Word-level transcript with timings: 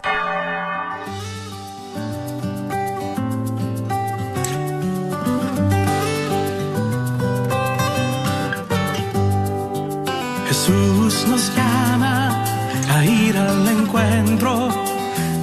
Jesús 10.47 11.25
nos 11.29 11.55
llama 11.55 12.43
a 12.89 13.05
ir 13.05 13.37
al 13.37 13.67
encuentro 13.67 14.69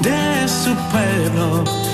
de 0.03 0.49
su 0.49 0.75
pueblo 0.91 1.94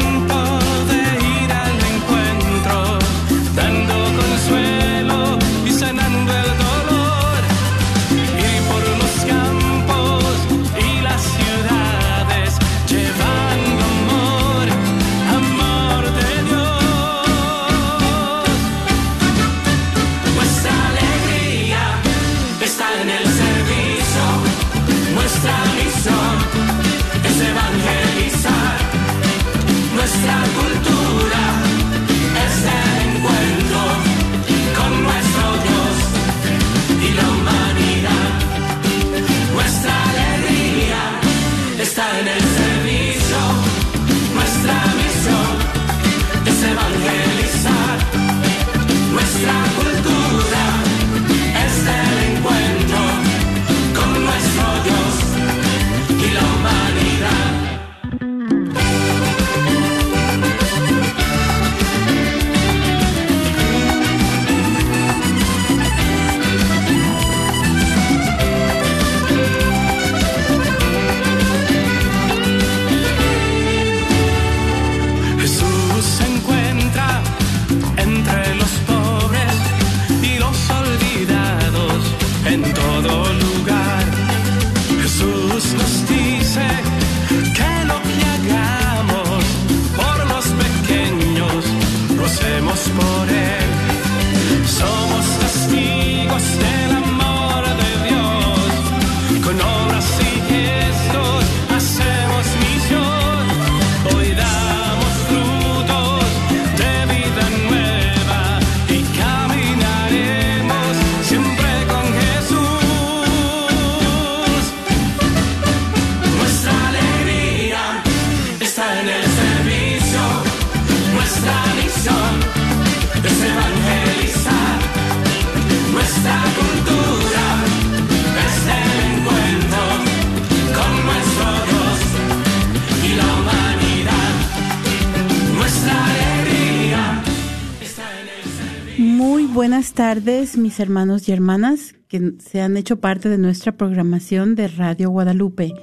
tardes, 140.15 140.57
mis 140.57 140.81
hermanos 140.81 141.29
y 141.29 141.31
hermanas 141.31 141.95
que 142.09 142.33
se 142.39 142.59
han 142.59 142.75
hecho 142.75 142.99
parte 142.99 143.29
de 143.29 143.37
nuestra 143.37 143.77
programación 143.77 144.55
de 144.55 144.67
Radio 144.67 145.09
Guadalupe. 145.09 145.73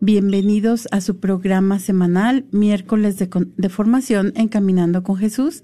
Bienvenidos 0.00 0.86
a 0.90 1.00
su 1.00 1.18
programa 1.18 1.78
semanal, 1.78 2.44
miércoles 2.50 3.16
de, 3.16 3.68
formación 3.70 4.34
Encaminando 4.36 5.02
con 5.02 5.16
Jesús. 5.16 5.62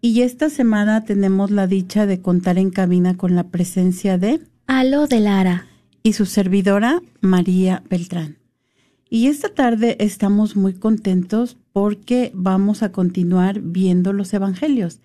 Y 0.00 0.20
esta 0.22 0.50
semana 0.50 1.04
tenemos 1.04 1.50
la 1.50 1.66
dicha 1.66 2.06
de 2.06 2.20
contar 2.20 2.58
en 2.58 2.70
cabina 2.70 3.16
con 3.16 3.34
la 3.34 3.48
presencia 3.48 4.18
de 4.18 4.38
Alo 4.68 5.08
de 5.08 5.18
Lara. 5.18 5.66
y 6.04 6.12
su 6.12 6.26
servidora 6.26 7.02
María 7.20 7.82
Beltrán. 7.90 8.38
Y 9.10 9.26
esta 9.26 9.48
tarde 9.48 9.96
estamos 9.98 10.54
muy 10.54 10.74
contentos 10.74 11.56
porque 11.72 12.30
vamos 12.34 12.84
a 12.84 12.92
continuar 12.92 13.58
viendo 13.62 14.12
los 14.12 14.32
evangelios. 14.32 15.00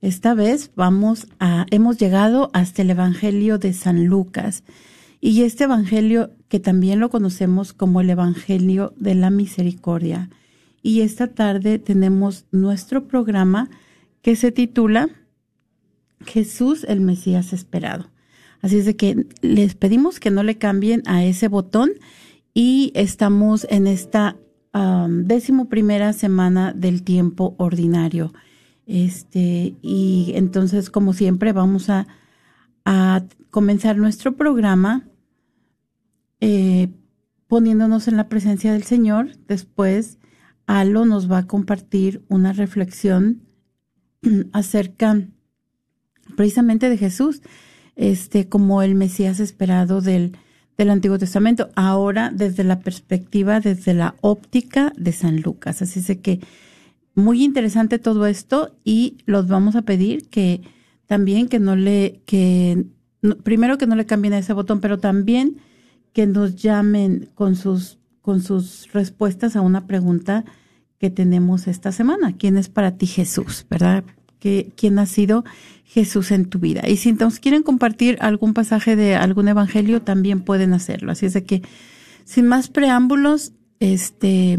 Esta 0.00 0.34
vez 0.34 0.70
vamos 0.76 1.26
a 1.40 1.66
hemos 1.70 1.98
llegado 1.98 2.50
hasta 2.52 2.82
el 2.82 2.90
evangelio 2.90 3.58
de 3.58 3.72
San 3.72 4.06
Lucas. 4.06 4.62
Y 5.20 5.42
este 5.42 5.64
evangelio 5.64 6.30
que 6.48 6.60
también 6.60 7.00
lo 7.00 7.10
conocemos 7.10 7.72
como 7.72 8.00
el 8.00 8.10
evangelio 8.10 8.92
de 8.96 9.16
la 9.16 9.30
misericordia. 9.30 10.30
Y 10.82 11.00
esta 11.00 11.26
tarde 11.26 11.80
tenemos 11.80 12.46
nuestro 12.52 13.08
programa 13.08 13.68
que 14.22 14.36
se 14.36 14.52
titula 14.52 15.08
Jesús 16.24 16.84
el 16.88 17.00
Mesías 17.00 17.52
esperado. 17.52 18.08
Así 18.62 18.78
es 18.78 18.86
de 18.86 18.96
que 18.96 19.26
les 19.40 19.74
pedimos 19.74 20.20
que 20.20 20.30
no 20.30 20.44
le 20.44 20.58
cambien 20.58 21.02
a 21.06 21.24
ese 21.24 21.48
botón 21.48 21.90
y 22.54 22.92
estamos 22.94 23.66
en 23.70 23.88
esta 23.88 24.36
um, 24.74 25.24
décimo 25.24 25.68
primera 25.68 26.12
semana 26.12 26.72
del 26.72 27.02
tiempo 27.02 27.56
ordinario. 27.58 28.32
Este, 28.88 29.76
y 29.82 30.32
entonces, 30.34 30.88
como 30.88 31.12
siempre, 31.12 31.52
vamos 31.52 31.90
a, 31.90 32.06
a 32.86 33.22
comenzar 33.50 33.98
nuestro 33.98 34.34
programa 34.34 35.06
eh, 36.40 36.88
poniéndonos 37.48 38.08
en 38.08 38.16
la 38.16 38.30
presencia 38.30 38.72
del 38.72 38.84
Señor. 38.84 39.36
Después, 39.46 40.18
Alo 40.66 41.04
nos 41.04 41.30
va 41.30 41.38
a 41.38 41.46
compartir 41.46 42.24
una 42.28 42.54
reflexión 42.54 43.42
acerca 44.52 45.22
precisamente 46.34 46.88
de 46.88 46.96
Jesús, 46.96 47.42
este, 47.94 48.48
como 48.48 48.80
el 48.80 48.94
Mesías 48.94 49.38
esperado 49.38 50.00
del, 50.00 50.38
del 50.78 50.88
Antiguo 50.88 51.18
Testamento, 51.18 51.68
ahora 51.76 52.30
desde 52.34 52.64
la 52.64 52.80
perspectiva, 52.80 53.60
desde 53.60 53.92
la 53.92 54.14
óptica 54.22 54.94
de 54.96 55.12
San 55.12 55.42
Lucas. 55.42 55.82
Así 55.82 56.00
es 56.00 56.18
que 56.20 56.40
muy 57.18 57.44
interesante 57.44 57.98
todo 57.98 58.26
esto 58.26 58.76
y 58.84 59.18
los 59.26 59.48
vamos 59.48 59.76
a 59.76 59.82
pedir 59.82 60.28
que 60.28 60.62
también 61.06 61.48
que 61.48 61.58
no 61.58 61.76
le, 61.76 62.20
que 62.26 62.84
primero 63.42 63.78
que 63.78 63.86
no 63.86 63.96
le 63.96 64.06
cambien 64.06 64.32
a 64.34 64.38
ese 64.38 64.52
botón, 64.52 64.80
pero 64.80 64.98
también 64.98 65.56
que 66.12 66.26
nos 66.26 66.56
llamen 66.56 67.28
con 67.34 67.56
sus, 67.56 67.98
con 68.22 68.40
sus 68.42 68.92
respuestas 68.92 69.56
a 69.56 69.60
una 69.60 69.86
pregunta 69.86 70.44
que 70.98 71.10
tenemos 71.10 71.68
esta 71.68 71.92
semana. 71.92 72.36
¿Quién 72.36 72.56
es 72.56 72.68
para 72.68 72.96
ti 72.96 73.06
Jesús? 73.06 73.66
¿Verdad? 73.70 74.04
¿Qué- 74.40 74.72
¿Quién 74.76 74.98
ha 74.98 75.06
sido 75.06 75.44
Jesús 75.84 76.30
en 76.30 76.46
tu 76.46 76.58
vida? 76.58 76.82
Y 76.88 76.96
si 76.96 77.12
nos 77.12 77.38
quieren 77.40 77.62
compartir 77.62 78.18
algún 78.20 78.54
pasaje 78.54 78.96
de 78.96 79.14
algún 79.14 79.48
evangelio, 79.48 80.02
también 80.02 80.40
pueden 80.42 80.72
hacerlo. 80.72 81.12
Así 81.12 81.26
es 81.26 81.34
de 81.34 81.44
que, 81.44 81.62
sin 82.24 82.46
más 82.46 82.68
preámbulos, 82.68 83.52
este, 83.80 84.58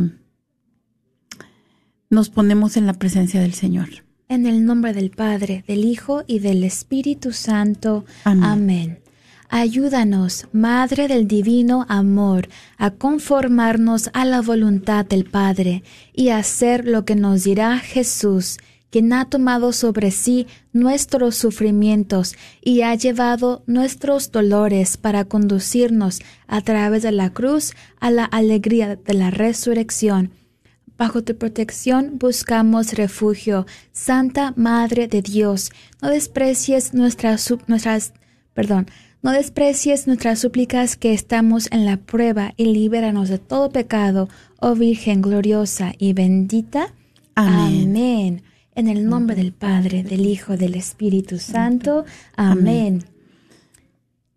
nos 2.09 2.29
ponemos 2.29 2.75
en 2.75 2.87
la 2.87 2.93
presencia 2.93 3.41
del 3.41 3.53
Señor. 3.53 3.89
En 4.27 4.45
el 4.45 4.65
nombre 4.65 4.93
del 4.93 5.11
Padre, 5.11 5.63
del 5.67 5.85
Hijo 5.85 6.23
y 6.27 6.39
del 6.39 6.63
Espíritu 6.63 7.31
Santo. 7.31 8.05
Amén. 8.23 8.43
Amén. 8.43 8.99
Ayúdanos, 9.51 10.47
Madre 10.51 11.07
del 11.07 11.27
Divino 11.27 11.85
Amor, 11.89 12.49
a 12.77 12.91
conformarnos 12.91 14.11
a 14.13 14.23
la 14.23 14.41
voluntad 14.41 15.05
del 15.05 15.25
Padre 15.25 15.83
y 16.13 16.29
a 16.29 16.37
hacer 16.37 16.85
lo 16.85 17.03
que 17.03 17.15
nos 17.15 17.43
dirá 17.43 17.79
Jesús, 17.79 18.57
quien 18.91 19.11
ha 19.11 19.25
tomado 19.25 19.73
sobre 19.73 20.11
sí 20.11 20.45
nuestros 20.71 21.35
sufrimientos 21.35 22.35
y 22.61 22.81
ha 22.81 22.93
llevado 22.93 23.63
nuestros 23.65 24.31
dolores 24.31 24.97
para 24.97 25.25
conducirnos 25.25 26.21
a 26.47 26.61
través 26.61 27.01
de 27.01 27.11
la 27.11 27.31
cruz 27.31 27.73
a 27.99 28.11
la 28.11 28.25
alegría 28.25 28.97
de 28.97 29.13
la 29.15 29.31
resurrección. 29.31 30.31
Bajo 30.99 31.23
tu 31.23 31.37
protección 31.37 32.19
buscamos 32.19 32.91
refugio. 32.91 33.65
Santa 33.93 34.53
Madre 34.57 35.07
de 35.07 35.21
Dios, 35.21 35.71
no 36.01 36.09
desprecies 36.09 36.93
nuestras, 36.93 37.49
nuestras, 37.67 38.11
perdón, 38.53 38.87
no 39.23 39.31
desprecies 39.31 40.07
nuestras 40.07 40.39
súplicas 40.39 40.97
que 40.97 41.13
estamos 41.13 41.69
en 41.71 41.85
la 41.85 41.95
prueba 41.95 42.53
y 42.57 42.65
libéranos 42.65 43.29
de 43.29 43.39
todo 43.39 43.69
pecado, 43.69 44.27
oh 44.59 44.75
Virgen 44.75 45.21
gloriosa 45.21 45.93
y 45.97 46.11
bendita. 46.11 46.93
Amén. 47.33 47.83
Amén. 47.87 48.43
En 48.75 48.89
el 48.89 49.07
nombre 49.07 49.37
del 49.37 49.53
Padre, 49.53 50.03
del 50.03 50.25
Hijo, 50.25 50.57
del 50.57 50.75
Espíritu 50.75 51.39
Santo. 51.39 52.03
Amén. 52.35 53.05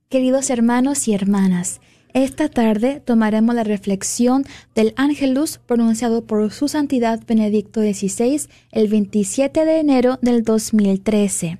Queridos 0.08 0.48
hermanos 0.48 1.08
y 1.08 1.12
hermanas, 1.14 1.80
esta 2.14 2.48
tarde 2.48 3.00
tomaremos 3.04 3.54
la 3.54 3.64
reflexión 3.64 4.44
del 4.74 4.92
Ángelus 4.96 5.58
pronunciado 5.58 6.24
por 6.24 6.52
su 6.52 6.68
Santidad 6.68 7.20
Benedicto 7.26 7.80
XVI 7.80 8.48
el 8.70 8.88
27 8.88 9.64
de 9.64 9.80
enero 9.80 10.18
del 10.22 10.42
2013. 10.42 11.58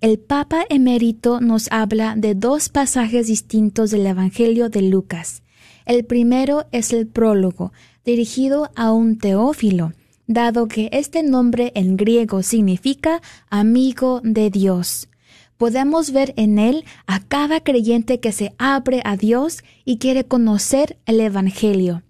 El 0.00 0.18
Papa 0.18 0.64
emérito 0.68 1.40
nos 1.40 1.70
habla 1.72 2.14
de 2.16 2.34
dos 2.34 2.68
pasajes 2.68 3.26
distintos 3.26 3.90
del 3.90 4.06
Evangelio 4.06 4.68
de 4.68 4.82
Lucas. 4.82 5.42
El 5.86 6.04
primero 6.04 6.66
es 6.70 6.92
el 6.92 7.06
prólogo, 7.06 7.72
dirigido 8.04 8.70
a 8.76 8.92
un 8.92 9.18
teófilo, 9.18 9.92
dado 10.26 10.68
que 10.68 10.88
este 10.92 11.22
nombre 11.22 11.72
en 11.74 11.96
griego 11.96 12.42
significa 12.42 13.22
amigo 13.50 14.20
de 14.22 14.50
Dios. 14.50 15.08
Podemos 15.58 16.12
ver 16.12 16.34
en 16.36 16.60
él 16.60 16.84
a 17.06 17.18
cada 17.18 17.60
creyente 17.60 18.20
que 18.20 18.30
se 18.30 18.54
abre 18.58 19.02
a 19.04 19.16
Dios 19.16 19.64
y 19.84 19.98
quiere 19.98 20.24
conocer 20.24 20.98
el 21.04 21.20
Evangelio. 21.20 22.04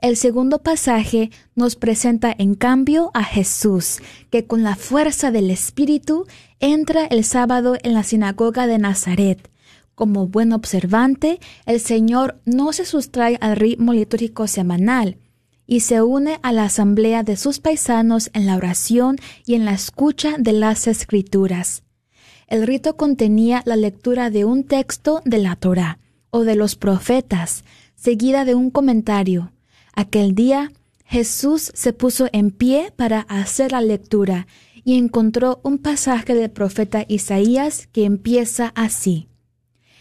El 0.00 0.16
segundo 0.16 0.58
pasaje 0.58 1.30
nos 1.54 1.76
presenta 1.76 2.34
en 2.36 2.56
cambio 2.56 3.12
a 3.14 3.22
Jesús, 3.22 4.00
que 4.30 4.46
con 4.46 4.64
la 4.64 4.74
fuerza 4.74 5.30
del 5.30 5.50
Espíritu 5.50 6.26
entra 6.58 7.06
el 7.06 7.22
sábado 7.22 7.76
en 7.82 7.94
la 7.94 8.02
sinagoga 8.02 8.66
de 8.66 8.78
Nazaret. 8.78 9.50
Como 9.94 10.26
buen 10.26 10.52
observante, 10.52 11.38
el 11.66 11.78
Señor 11.78 12.40
no 12.44 12.72
se 12.72 12.84
sustrae 12.86 13.38
al 13.40 13.54
ritmo 13.54 13.92
litúrgico 13.92 14.48
semanal 14.48 15.18
y 15.64 15.80
se 15.80 16.02
une 16.02 16.40
a 16.42 16.52
la 16.52 16.64
asamblea 16.64 17.22
de 17.22 17.36
sus 17.36 17.60
paisanos 17.60 18.30
en 18.32 18.46
la 18.46 18.56
oración 18.56 19.16
y 19.46 19.54
en 19.54 19.64
la 19.64 19.74
escucha 19.74 20.36
de 20.38 20.54
las 20.54 20.88
escrituras. 20.88 21.84
El 22.50 22.66
rito 22.66 22.96
contenía 22.96 23.62
la 23.64 23.76
lectura 23.76 24.28
de 24.28 24.44
un 24.44 24.64
texto 24.64 25.22
de 25.24 25.38
la 25.38 25.54
Torá 25.54 26.00
o 26.30 26.42
de 26.42 26.56
los 26.56 26.74
profetas, 26.74 27.62
seguida 27.94 28.44
de 28.44 28.56
un 28.56 28.70
comentario. 28.70 29.52
Aquel 29.94 30.34
día 30.34 30.72
Jesús 31.04 31.70
se 31.74 31.92
puso 31.92 32.28
en 32.32 32.50
pie 32.50 32.92
para 32.96 33.20
hacer 33.20 33.70
la 33.70 33.80
lectura 33.80 34.48
y 34.82 34.98
encontró 34.98 35.60
un 35.62 35.78
pasaje 35.78 36.34
del 36.34 36.50
profeta 36.50 37.04
Isaías 37.06 37.86
que 37.92 38.04
empieza 38.04 38.72
así. 38.74 39.28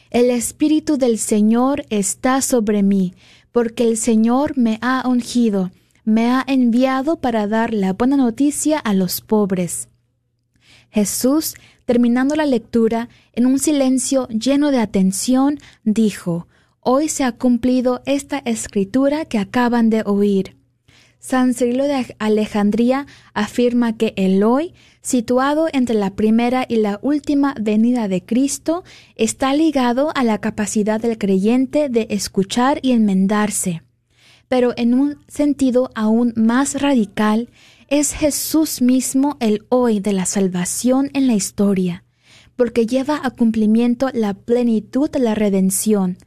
El 0.09 0.31
Espíritu 0.31 0.97
del 0.97 1.19
Señor 1.19 1.85
está 1.91 2.41
sobre 2.41 2.81
mí, 2.81 3.13
porque 3.51 3.83
el 3.83 3.95
Señor 3.95 4.57
me 4.57 4.79
ha 4.81 5.07
ungido, 5.07 5.69
me 6.03 6.31
ha 6.31 6.43
enviado 6.47 7.17
para 7.17 7.45
dar 7.45 7.75
la 7.75 7.93
buena 7.93 8.17
noticia 8.17 8.79
a 8.79 8.95
los 8.95 9.21
pobres. 9.21 9.87
Jesús, 10.89 11.53
terminando 11.89 12.35
la 12.35 12.45
lectura, 12.45 13.09
en 13.33 13.47
un 13.47 13.57
silencio 13.57 14.27
lleno 14.27 14.69
de 14.69 14.77
atención, 14.77 15.57
dijo, 15.83 16.47
Hoy 16.81 17.09
se 17.09 17.23
ha 17.23 17.31
cumplido 17.31 18.03
esta 18.05 18.37
escritura 18.37 19.25
que 19.25 19.39
acaban 19.39 19.89
de 19.89 20.03
oír. 20.05 20.55
San 21.17 21.55
Cirilo 21.55 21.85
de 21.85 22.15
Alejandría 22.19 23.07
afirma 23.33 23.97
que 23.97 24.13
el 24.17 24.43
hoy, 24.43 24.75
situado 25.01 25.67
entre 25.73 25.95
la 25.95 26.11
primera 26.11 26.63
y 26.69 26.75
la 26.75 26.99
última 27.01 27.55
venida 27.59 28.07
de 28.07 28.23
Cristo, 28.23 28.83
está 29.15 29.55
ligado 29.55 30.11
a 30.13 30.23
la 30.23 30.37
capacidad 30.37 31.01
del 31.01 31.17
creyente 31.17 31.89
de 31.89 32.05
escuchar 32.11 32.77
y 32.83 32.91
enmendarse. 32.91 33.81
Pero 34.47 34.73
en 34.77 34.93
un 34.93 35.17
sentido 35.27 35.89
aún 35.95 36.33
más 36.35 36.79
radical, 36.79 37.49
es 37.89 38.13
Jesús 38.13 38.81
mismo 38.81 39.37
el 39.39 39.65
hoy 39.69 39.99
de 39.99 40.13
la 40.13 40.25
salvación 40.25 41.09
en 41.13 41.27
la 41.27 41.33
historia, 41.33 42.03
porque 42.55 42.85
lleva 42.85 43.19
a 43.23 43.31
cumplimiento 43.31 44.09
la 44.13 44.33
plenitud 44.33 45.09
de 45.09 45.19
la 45.19 45.33
redención. 45.33 46.17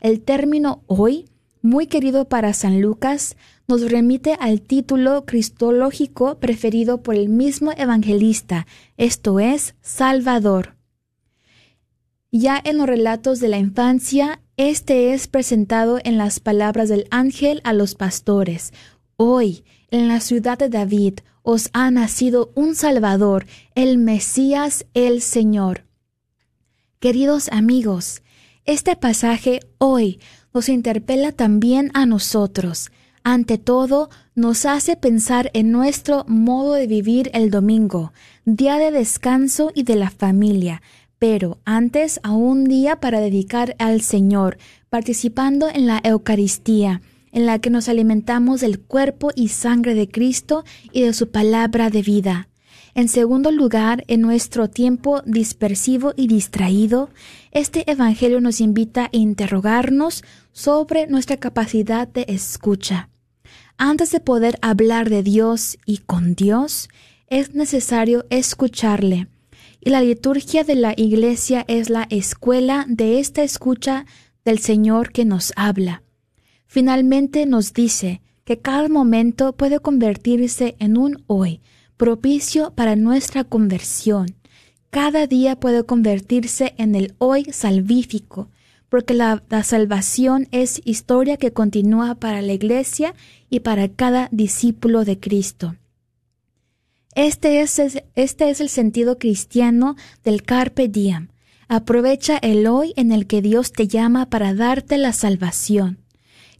El 0.00 0.20
término 0.20 0.82
hoy, 0.86 1.26
muy 1.60 1.86
querido 1.86 2.28
para 2.28 2.52
San 2.54 2.80
Lucas, 2.80 3.36
nos 3.68 3.88
remite 3.88 4.36
al 4.40 4.62
título 4.62 5.24
cristológico 5.24 6.40
preferido 6.40 7.02
por 7.02 7.14
el 7.14 7.28
mismo 7.28 7.70
evangelista, 7.76 8.66
esto 8.96 9.38
es, 9.38 9.76
Salvador. 9.80 10.76
Ya 12.32 12.60
en 12.64 12.78
los 12.78 12.86
relatos 12.86 13.38
de 13.38 13.48
la 13.48 13.58
infancia, 13.58 14.40
este 14.56 15.12
es 15.12 15.28
presentado 15.28 16.00
en 16.02 16.18
las 16.18 16.40
palabras 16.40 16.88
del 16.88 17.06
ángel 17.10 17.60
a 17.62 17.74
los 17.74 17.94
pastores. 17.94 18.72
Hoy, 19.16 19.64
en 19.92 20.08
la 20.08 20.20
ciudad 20.20 20.58
de 20.58 20.70
David, 20.70 21.20
os 21.42 21.68
ha 21.72 21.90
nacido 21.90 22.50
un 22.54 22.74
Salvador, 22.74 23.46
el 23.74 23.98
Mesías, 23.98 24.86
el 24.94 25.20
Señor. 25.20 25.84
Queridos 26.98 27.48
amigos, 27.52 28.22
este 28.64 28.96
pasaje 28.96 29.60
hoy 29.78 30.18
nos 30.54 30.68
interpela 30.68 31.30
también 31.30 31.90
a 31.94 32.06
nosotros. 32.06 32.90
Ante 33.22 33.58
todo, 33.58 34.08
nos 34.34 34.64
hace 34.64 34.96
pensar 34.96 35.50
en 35.52 35.70
nuestro 35.70 36.24
modo 36.26 36.72
de 36.72 36.86
vivir 36.86 37.30
el 37.34 37.50
domingo, 37.50 38.12
día 38.46 38.78
de 38.78 38.90
descanso 38.92 39.72
y 39.74 39.82
de 39.82 39.96
la 39.96 40.10
familia, 40.10 40.80
pero 41.18 41.58
antes 41.66 42.18
a 42.22 42.32
un 42.32 42.64
día 42.64 42.96
para 42.96 43.20
dedicar 43.20 43.76
al 43.78 44.00
Señor, 44.00 44.56
participando 44.88 45.68
en 45.68 45.86
la 45.86 46.00
Eucaristía, 46.02 47.02
en 47.32 47.46
la 47.46 47.58
que 47.58 47.70
nos 47.70 47.88
alimentamos 47.88 48.60
del 48.60 48.78
cuerpo 48.78 49.30
y 49.34 49.48
sangre 49.48 49.94
de 49.94 50.08
Cristo 50.08 50.64
y 50.92 51.02
de 51.02 51.12
su 51.14 51.30
palabra 51.30 51.90
de 51.90 52.02
vida. 52.02 52.48
En 52.94 53.08
segundo 53.08 53.50
lugar, 53.50 54.04
en 54.06 54.20
nuestro 54.20 54.68
tiempo 54.68 55.22
dispersivo 55.24 56.12
y 56.14 56.26
distraído, 56.26 57.08
este 57.50 57.90
Evangelio 57.90 58.40
nos 58.40 58.60
invita 58.60 59.06
a 59.06 59.08
interrogarnos 59.12 60.22
sobre 60.52 61.06
nuestra 61.06 61.38
capacidad 61.38 62.06
de 62.06 62.26
escucha. 62.28 63.08
Antes 63.78 64.10
de 64.10 64.20
poder 64.20 64.58
hablar 64.60 65.08
de 65.08 65.22
Dios 65.22 65.78
y 65.86 65.98
con 65.98 66.34
Dios, 66.34 66.90
es 67.28 67.54
necesario 67.54 68.26
escucharle. 68.28 69.28
Y 69.80 69.88
la 69.88 70.02
liturgia 70.02 70.62
de 70.62 70.74
la 70.74 70.92
Iglesia 70.94 71.64
es 71.66 71.88
la 71.88 72.06
escuela 72.10 72.84
de 72.88 73.18
esta 73.18 73.42
escucha 73.42 74.04
del 74.44 74.58
Señor 74.58 75.12
que 75.12 75.24
nos 75.24 75.52
habla. 75.56 76.02
Finalmente 76.72 77.44
nos 77.44 77.74
dice 77.74 78.22
que 78.46 78.58
cada 78.58 78.88
momento 78.88 79.52
puede 79.52 79.78
convertirse 79.78 80.74
en 80.78 80.96
un 80.96 81.22
hoy, 81.26 81.60
propicio 81.98 82.72
para 82.74 82.96
nuestra 82.96 83.44
conversión. 83.44 84.36
Cada 84.88 85.26
día 85.26 85.60
puede 85.60 85.84
convertirse 85.84 86.72
en 86.78 86.94
el 86.94 87.14
hoy 87.18 87.44
salvífico, 87.52 88.48
porque 88.88 89.12
la, 89.12 89.42
salvación 89.64 90.48
es 90.50 90.80
historia 90.86 91.36
que 91.36 91.52
continúa 91.52 92.14
para 92.14 92.40
la 92.40 92.54
Iglesia 92.54 93.14
y 93.50 93.60
para 93.60 93.88
cada 93.88 94.30
discípulo 94.32 95.04
de 95.04 95.20
Cristo. 95.20 95.76
Este 97.14 97.60
es, 97.60 97.78
este 98.14 98.48
es 98.48 98.62
el 98.62 98.70
sentido 98.70 99.18
cristiano 99.18 99.94
del 100.24 100.42
carpe 100.42 100.88
diem. 100.88 101.28
Aprovecha 101.68 102.38
el 102.38 102.66
hoy 102.66 102.94
en 102.96 103.12
el 103.12 103.26
que 103.26 103.42
Dios 103.42 103.72
te 103.72 103.88
llama 103.88 104.30
para 104.30 104.54
darte 104.54 104.96
la 104.96 105.12
salvación. 105.12 106.01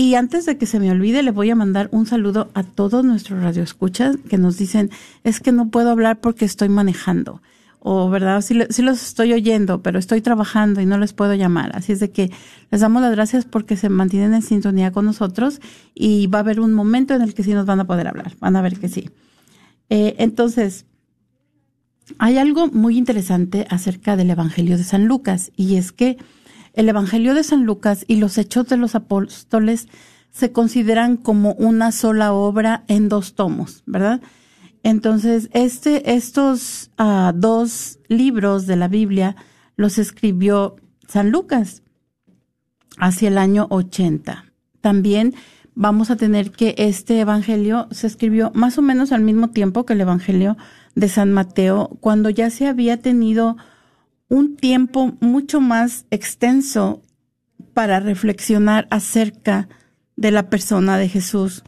Y 0.00 0.14
antes 0.14 0.46
de 0.46 0.56
que 0.56 0.64
se 0.64 0.80
me 0.80 0.90
olvide, 0.90 1.22
le 1.22 1.30
voy 1.30 1.50
a 1.50 1.54
mandar 1.54 1.90
un 1.92 2.06
saludo 2.06 2.50
a 2.54 2.62
todos 2.62 3.04
nuestros 3.04 3.42
radioescuchas 3.42 4.16
que 4.30 4.38
nos 4.38 4.56
dicen, 4.56 4.88
es 5.24 5.40
que 5.40 5.52
no 5.52 5.68
puedo 5.68 5.90
hablar 5.90 6.20
porque 6.20 6.46
estoy 6.46 6.70
manejando. 6.70 7.42
O, 7.80 8.08
¿verdad? 8.08 8.40
Sí, 8.40 8.58
sí, 8.70 8.80
los 8.80 9.02
estoy 9.02 9.34
oyendo, 9.34 9.82
pero 9.82 9.98
estoy 9.98 10.22
trabajando 10.22 10.80
y 10.80 10.86
no 10.86 10.96
les 10.96 11.12
puedo 11.12 11.34
llamar. 11.34 11.76
Así 11.76 11.92
es 11.92 12.00
de 12.00 12.10
que 12.10 12.30
les 12.70 12.80
damos 12.80 13.02
las 13.02 13.12
gracias 13.12 13.44
porque 13.44 13.76
se 13.76 13.90
mantienen 13.90 14.32
en 14.32 14.40
sintonía 14.40 14.90
con 14.90 15.04
nosotros 15.04 15.60
y 15.94 16.28
va 16.28 16.38
a 16.38 16.40
haber 16.40 16.60
un 16.60 16.72
momento 16.72 17.12
en 17.12 17.20
el 17.20 17.34
que 17.34 17.42
sí 17.42 17.52
nos 17.52 17.66
van 17.66 17.80
a 17.80 17.86
poder 17.86 18.08
hablar. 18.08 18.32
Van 18.40 18.56
a 18.56 18.62
ver 18.62 18.78
que 18.78 18.88
sí. 18.88 19.10
Eh, 19.90 20.14
entonces, 20.16 20.86
hay 22.16 22.38
algo 22.38 22.68
muy 22.68 22.96
interesante 22.96 23.66
acerca 23.68 24.16
del 24.16 24.30
Evangelio 24.30 24.78
de 24.78 24.84
San 24.84 25.04
Lucas 25.04 25.52
y 25.56 25.76
es 25.76 25.92
que 25.92 26.16
el 26.74 26.88
Evangelio 26.88 27.34
de 27.34 27.44
San 27.44 27.64
Lucas 27.64 28.04
y 28.06 28.16
los 28.16 28.38
Hechos 28.38 28.68
de 28.68 28.76
los 28.76 28.94
Apóstoles 28.94 29.88
se 30.30 30.52
consideran 30.52 31.16
como 31.16 31.54
una 31.54 31.92
sola 31.92 32.32
obra 32.32 32.84
en 32.88 33.08
dos 33.08 33.34
tomos, 33.34 33.82
¿verdad? 33.86 34.20
Entonces, 34.82 35.50
este, 35.52 36.14
estos 36.14 36.90
uh, 36.98 37.32
dos 37.34 37.98
libros 38.08 38.66
de 38.66 38.76
la 38.76 38.88
Biblia 38.88 39.36
los 39.76 39.98
escribió 39.98 40.76
San 41.06 41.30
Lucas 41.30 41.82
hacia 42.98 43.28
el 43.28 43.38
año 43.38 43.66
80. 43.70 44.46
También 44.80 45.34
vamos 45.74 46.10
a 46.10 46.16
tener 46.16 46.50
que 46.50 46.74
este 46.78 47.20
Evangelio 47.20 47.88
se 47.90 48.06
escribió 48.06 48.50
más 48.54 48.78
o 48.78 48.82
menos 48.82 49.12
al 49.12 49.22
mismo 49.22 49.50
tiempo 49.50 49.84
que 49.84 49.94
el 49.94 50.00
Evangelio 50.00 50.56
de 50.94 51.08
San 51.08 51.32
Mateo, 51.32 51.96
cuando 52.00 52.30
ya 52.30 52.50
se 52.50 52.66
había 52.66 53.00
tenido 53.00 53.56
un 54.30 54.56
tiempo 54.56 55.12
mucho 55.20 55.60
más 55.60 56.06
extenso 56.10 57.02
para 57.74 58.00
reflexionar 58.00 58.86
acerca 58.90 59.68
de 60.16 60.30
la 60.30 60.48
persona 60.48 60.96
de 60.96 61.08
Jesús 61.08 61.64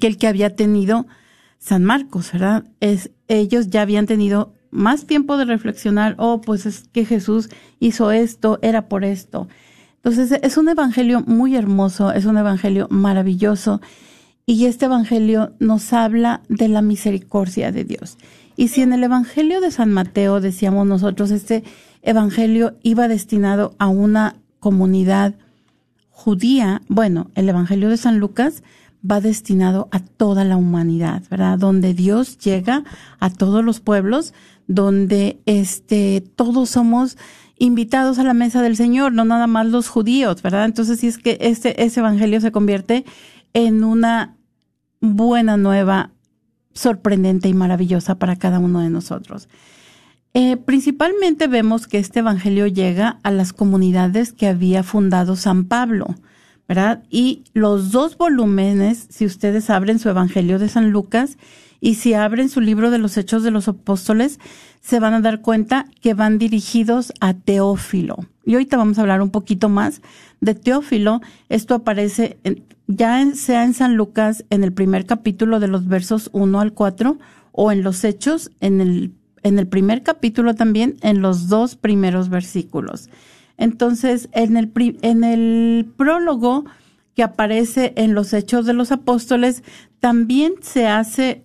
que 0.00 0.08
el 0.08 0.16
que 0.16 0.26
había 0.26 0.56
tenido 0.56 1.06
San 1.58 1.84
Marcos, 1.84 2.32
¿verdad? 2.32 2.64
Es, 2.80 3.10
ellos 3.28 3.68
ya 3.68 3.82
habían 3.82 4.06
tenido 4.06 4.54
más 4.70 5.06
tiempo 5.06 5.36
de 5.36 5.44
reflexionar, 5.44 6.14
oh, 6.18 6.40
pues 6.40 6.66
es 6.66 6.88
que 6.92 7.04
Jesús 7.04 7.48
hizo 7.78 8.10
esto, 8.10 8.58
era 8.62 8.88
por 8.88 9.04
esto. 9.04 9.46
Entonces 9.96 10.38
es 10.42 10.56
un 10.56 10.68
evangelio 10.68 11.20
muy 11.20 11.56
hermoso, 11.56 12.10
es 12.10 12.24
un 12.24 12.38
evangelio 12.38 12.88
maravilloso 12.90 13.80
y 14.46 14.66
este 14.66 14.86
evangelio 14.86 15.54
nos 15.58 15.92
habla 15.92 16.42
de 16.48 16.68
la 16.68 16.82
misericordia 16.82 17.70
de 17.70 17.84
Dios. 17.84 18.18
Y 18.56 18.68
si 18.68 18.82
en 18.82 18.92
el 18.92 19.04
Evangelio 19.04 19.60
de 19.60 19.70
San 19.70 19.92
Mateo 19.92 20.40
decíamos 20.40 20.86
nosotros, 20.86 21.30
este 21.30 21.64
Evangelio 22.02 22.76
iba 22.82 23.08
destinado 23.08 23.74
a 23.78 23.88
una 23.88 24.36
comunidad 24.60 25.34
judía, 26.10 26.82
bueno, 26.88 27.30
el 27.34 27.48
Evangelio 27.48 27.88
de 27.88 27.96
San 27.96 28.18
Lucas 28.18 28.62
va 29.08 29.20
destinado 29.20 29.88
a 29.90 30.00
toda 30.00 30.44
la 30.44 30.56
humanidad, 30.56 31.22
¿verdad? 31.30 31.58
Donde 31.58 31.92
Dios 31.92 32.38
llega 32.38 32.84
a 33.20 33.30
todos 33.30 33.64
los 33.64 33.80
pueblos, 33.80 34.32
donde 34.66 35.40
este, 35.44 36.24
todos 36.36 36.70
somos 36.70 37.18
invitados 37.58 38.18
a 38.18 38.24
la 38.24 38.34
mesa 38.34 38.62
del 38.62 38.76
Señor, 38.76 39.12
no 39.12 39.24
nada 39.24 39.46
más 39.46 39.66
los 39.66 39.88
judíos, 39.88 40.42
¿verdad? 40.42 40.64
Entonces, 40.64 41.00
si 41.00 41.08
es 41.08 41.18
que 41.18 41.36
este, 41.40 41.84
ese 41.84 42.00
evangelio 42.00 42.40
se 42.40 42.52
convierte 42.52 43.04
en 43.52 43.84
una 43.84 44.36
buena 45.00 45.56
nueva 45.56 46.10
sorprendente 46.74 47.48
y 47.48 47.54
maravillosa 47.54 48.16
para 48.16 48.36
cada 48.36 48.58
uno 48.58 48.80
de 48.80 48.90
nosotros. 48.90 49.48
Eh, 50.34 50.56
principalmente 50.56 51.46
vemos 51.46 51.86
que 51.86 51.98
este 51.98 52.18
Evangelio 52.18 52.66
llega 52.66 53.20
a 53.22 53.30
las 53.30 53.52
comunidades 53.52 54.32
que 54.32 54.48
había 54.48 54.82
fundado 54.82 55.36
San 55.36 55.64
Pablo, 55.64 56.16
¿verdad? 56.66 57.04
Y 57.08 57.44
los 57.52 57.92
dos 57.92 58.18
volúmenes, 58.18 59.06
si 59.10 59.26
ustedes 59.26 59.70
abren 59.70 60.00
su 60.00 60.08
Evangelio 60.08 60.58
de 60.58 60.68
San 60.68 60.90
Lucas 60.90 61.38
y 61.80 61.94
si 61.94 62.14
abren 62.14 62.48
su 62.48 62.60
libro 62.60 62.90
de 62.90 62.98
los 62.98 63.16
Hechos 63.16 63.44
de 63.44 63.52
los 63.52 63.68
Apóstoles, 63.68 64.40
se 64.80 64.98
van 64.98 65.14
a 65.14 65.20
dar 65.20 65.40
cuenta 65.40 65.86
que 66.00 66.14
van 66.14 66.38
dirigidos 66.38 67.12
a 67.20 67.34
Teófilo. 67.34 68.16
Y 68.44 68.54
ahorita 68.54 68.76
vamos 68.76 68.98
a 68.98 69.02
hablar 69.02 69.22
un 69.22 69.30
poquito 69.30 69.68
más 69.68 70.02
de 70.40 70.54
Teófilo. 70.54 71.20
Esto 71.48 71.74
aparece 71.76 72.38
en, 72.42 72.64
ya 72.86 73.24
sea 73.34 73.64
en 73.64 73.74
San 73.74 73.96
Lucas 73.96 74.44
en 74.50 74.64
el 74.64 74.72
primer 74.72 75.06
capítulo 75.06 75.60
de 75.60 75.68
los 75.68 75.88
versos 75.88 76.30
1 76.32 76.60
al 76.60 76.72
4 76.72 77.18
o 77.52 77.72
en 77.72 77.82
los 77.82 78.04
Hechos 78.04 78.50
en 78.60 78.80
el, 78.80 79.12
en 79.42 79.58
el 79.58 79.66
primer 79.66 80.02
capítulo 80.02 80.54
también 80.54 80.96
en 81.02 81.22
los 81.22 81.48
dos 81.48 81.76
primeros 81.76 82.28
versículos. 82.28 83.08
Entonces, 83.56 84.28
en 84.32 84.56
el, 84.56 84.72
en 85.02 85.24
el 85.24 85.86
prólogo 85.96 86.64
que 87.14 87.22
aparece 87.22 87.92
en 87.96 88.14
los 88.14 88.32
Hechos 88.32 88.66
de 88.66 88.72
los 88.72 88.90
Apóstoles, 88.90 89.62
también 90.00 90.54
se 90.60 90.88
hace 90.88 91.44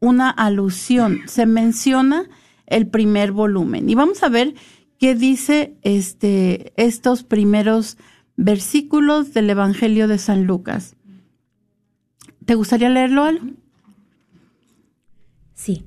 una 0.00 0.30
alusión, 0.30 1.20
se 1.26 1.46
menciona 1.46 2.24
el 2.66 2.86
primer 2.86 3.32
volumen. 3.32 3.88
Y 3.88 3.94
vamos 3.94 4.22
a 4.22 4.28
ver 4.28 4.54
qué 4.98 5.14
dice 5.14 5.76
este, 5.82 6.72
estos 6.76 7.22
primeros 7.22 7.98
versículos 8.36 9.32
del 9.32 9.50
Evangelio 9.50 10.08
de 10.08 10.18
San 10.18 10.44
Lucas. 10.44 10.96
¿Te 12.44 12.54
gustaría 12.54 12.90
leerlo, 12.90 13.24
Al? 13.24 13.56
Sí. 15.54 15.84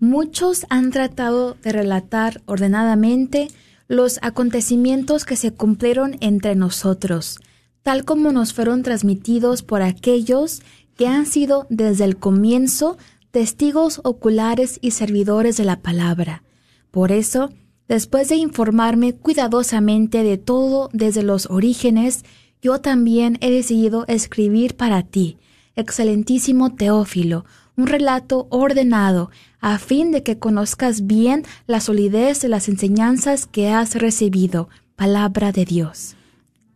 Muchos 0.00 0.64
han 0.70 0.90
tratado 0.90 1.56
de 1.62 1.72
relatar 1.72 2.40
ordenadamente 2.46 3.48
los 3.88 4.18
acontecimientos 4.22 5.24
que 5.24 5.34
se 5.34 5.52
cumplieron 5.52 6.16
entre 6.20 6.54
nosotros, 6.54 7.40
tal 7.82 8.04
como 8.04 8.30
nos 8.30 8.52
fueron 8.54 8.82
transmitidos 8.82 9.62
por 9.62 9.82
aquellos 9.82 10.62
que 10.96 11.08
han 11.08 11.26
sido 11.26 11.66
desde 11.68 12.04
el 12.04 12.16
comienzo 12.16 12.96
testigos 13.30 14.00
oculares 14.04 14.78
y 14.82 14.92
servidores 14.92 15.56
de 15.56 15.64
la 15.64 15.80
palabra. 15.80 16.42
Por 16.90 17.12
eso, 17.12 17.50
Después 17.88 18.28
de 18.28 18.36
informarme 18.36 19.14
cuidadosamente 19.14 20.22
de 20.22 20.36
todo 20.36 20.90
desde 20.92 21.22
los 21.22 21.46
orígenes, 21.50 22.24
yo 22.60 22.80
también 22.80 23.38
he 23.40 23.50
decidido 23.50 24.04
escribir 24.08 24.76
para 24.76 25.02
ti, 25.02 25.38
excelentísimo 25.74 26.74
Teófilo, 26.74 27.46
un 27.76 27.86
relato 27.86 28.46
ordenado, 28.50 29.30
a 29.60 29.78
fin 29.78 30.12
de 30.12 30.22
que 30.22 30.38
conozcas 30.38 31.06
bien 31.06 31.44
la 31.66 31.80
solidez 31.80 32.42
de 32.42 32.48
las 32.48 32.68
enseñanzas 32.68 33.46
que 33.46 33.70
has 33.70 33.94
recibido. 33.94 34.68
Palabra 34.96 35.52
de 35.52 35.64
Dios. 35.64 36.16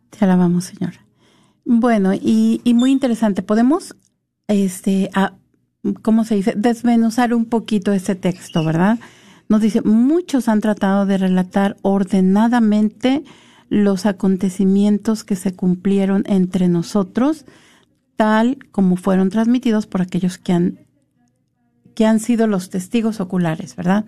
Te 0.09 0.25
alabamos, 0.25 0.65
Señor. 0.65 0.93
Bueno, 1.65 2.13
y, 2.13 2.61
muy 2.73 2.91
interesante. 2.91 3.41
Podemos, 3.41 3.95
este, 4.47 5.09
¿cómo 6.01 6.23
se 6.23 6.35
dice? 6.35 6.53
Desmenuzar 6.55 7.33
un 7.33 7.45
poquito 7.45 7.91
este 7.91 8.15
texto, 8.15 8.63
¿verdad? 8.63 8.97
Nos 9.53 9.61
dice, 9.61 9.83
muchos 9.83 10.49
han 10.49 10.61
tratado 10.61 11.05
de 11.05 11.19
relatar 11.19 11.77
ordenadamente 11.83 13.23
los 13.69 14.07
acontecimientos 14.07 15.23
que 15.23 15.35
se 15.35 15.53
cumplieron 15.53 16.23
entre 16.25 16.67
nosotros, 16.67 17.45
tal 18.15 18.57
como 18.71 18.95
fueron 18.95 19.29
transmitidos 19.29 19.85
por 19.85 20.01
aquellos 20.01 20.39
que 20.39 20.53
han, 20.53 20.79
que 21.93 22.07
han 22.07 22.19
sido 22.19 22.47
los 22.47 22.71
testigos 22.71 23.19
oculares, 23.19 23.75
¿verdad? 23.75 24.05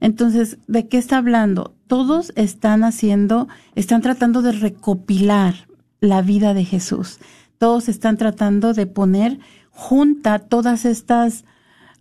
Entonces, 0.00 0.58
¿de 0.66 0.88
qué 0.88 0.98
está 0.98 1.18
hablando? 1.18 1.76
Todos 1.86 2.32
están 2.34 2.82
haciendo, 2.82 3.46
están 3.76 4.02
tratando 4.02 4.42
de 4.42 4.50
recopilar 4.50 5.68
la 6.00 6.22
vida 6.22 6.54
de 6.54 6.64
Jesús. 6.64 7.20
Todos 7.58 7.88
están 7.88 8.16
tratando 8.16 8.74
de 8.74 8.88
poner 8.88 9.38
junta 9.70 10.40
todas 10.40 10.84
estas 10.84 11.44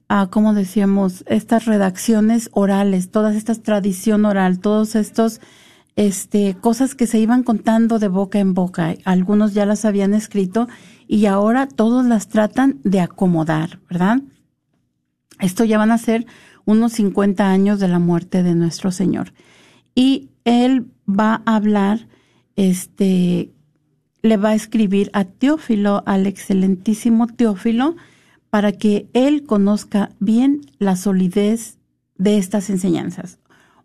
a, 0.10 0.28
como 0.28 0.54
decíamos, 0.54 1.24
estas 1.28 1.66
redacciones 1.66 2.50
orales, 2.54 3.12
todas 3.12 3.36
estas 3.36 3.62
tradición 3.62 4.26
oral, 4.26 4.60
todos 4.60 4.96
estos, 4.96 5.42
este, 5.96 6.56
cosas 6.56 6.96
que 6.96 7.08
se 7.08 7.20
iban 7.20 7.44
contando 7.44 8.00
de 8.00 8.08
boca 8.08 8.40
en 8.40 8.54
boca. 8.54 8.96
Algunos 9.04 9.54
ya 9.54 9.66
las 9.66 9.84
habían 9.84 10.14
escrito 10.14 10.68
y 11.08 11.26
ahora 11.26 11.68
todos 11.68 12.06
las 12.06 12.28
tratan 12.30 12.80
de 12.84 13.02
acomodar, 13.02 13.80
¿verdad? 13.90 14.22
Esto 15.40 15.66
ya 15.66 15.78
van 15.78 15.92
a 15.92 15.98
ser 15.98 16.26
unos 16.66 16.94
50 16.94 17.50
años 17.50 17.80
de 17.80 17.88
la 17.88 18.00
muerte 18.00 18.44
de 18.44 18.56
nuestro 18.56 18.92
Señor. 18.92 19.34
Y 19.94 20.30
él 20.46 20.88
va 21.08 21.42
a 21.46 21.56
hablar, 21.56 22.08
este, 22.56 23.52
le 24.22 24.38
va 24.38 24.50
a 24.50 24.56
escribir 24.56 25.10
a 25.14 25.26
Teófilo, 25.26 26.04
al 26.06 26.28
excelentísimo 26.28 27.28
Teófilo, 27.28 27.96
para 28.50 28.72
que 28.72 29.08
él 29.14 29.44
conozca 29.44 30.12
bien 30.20 30.62
la 30.80 30.96
solidez 30.96 31.78
de 32.18 32.38
estas 32.38 32.70
enseñanzas. 32.70 33.40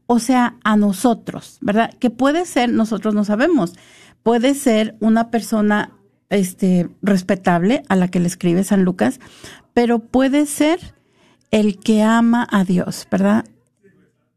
O 0.07 0.19
sea, 0.19 0.57
a 0.65 0.77
nosotros, 0.77 1.59
¿verdad? 1.61 1.93
Que 1.99 2.11
puede 2.11 2.45
ser, 2.47 2.71
nosotros 2.71 3.15
no 3.15 3.25
sabemos, 3.25 3.75
puede 4.23 4.55
ser 4.55 4.97
una 5.01 5.31
persona 5.31 5.93
este, 6.29 6.89
respetable 7.03 7.83
a 7.89 7.97
la 7.97 8.09
que 8.09 8.21
le 8.21 8.27
escribe 8.27 8.65
San 8.65 8.85
Lucas, 8.85 9.21
pero 9.75 9.99
puede 10.01 10.47
ser 10.47 10.95
el 11.51 11.79
que 11.79 12.03
ama 12.03 12.47
a 12.51 12.65
Dios, 12.65 13.07
¿verdad? 13.11 13.45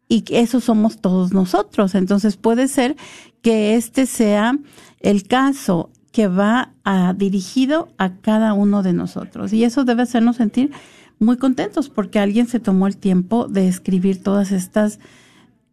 Y 0.07 0.23
eso 0.29 0.59
somos 0.59 0.99
todos 0.99 1.33
nosotros. 1.33 1.95
Entonces 1.95 2.37
puede 2.37 2.67
ser 2.67 2.95
que 3.41 3.75
este 3.75 4.05
sea 4.05 4.57
el 4.99 5.27
caso 5.27 5.89
que 6.15 6.29
va 6.29 6.71
a, 6.85 7.13
dirigido 7.13 7.89
a 7.97 8.15
cada 8.21 8.53
uno 8.53 8.83
de 8.83 8.93
nosotros. 8.93 9.51
Y 9.51 9.65
eso 9.65 9.83
debe 9.83 10.03
hacernos 10.03 10.37
sentir 10.37 10.71
muy 11.19 11.35
contentos 11.35 11.89
porque 11.89 12.19
alguien 12.19 12.47
se 12.47 12.61
tomó 12.61 12.87
el 12.87 12.95
tiempo 12.95 13.49
de 13.49 13.67
escribir 13.67 14.23
todas 14.23 14.53
estas 14.53 14.99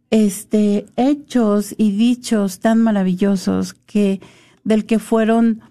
este, 0.09 0.85
hechos 0.97 1.73
y 1.77 1.93
dichos 1.93 2.59
tan 2.59 2.81
maravillosos 2.81 3.73
que 3.73 4.19
del 4.65 4.85
que 4.85 4.99
fueron 4.99 5.61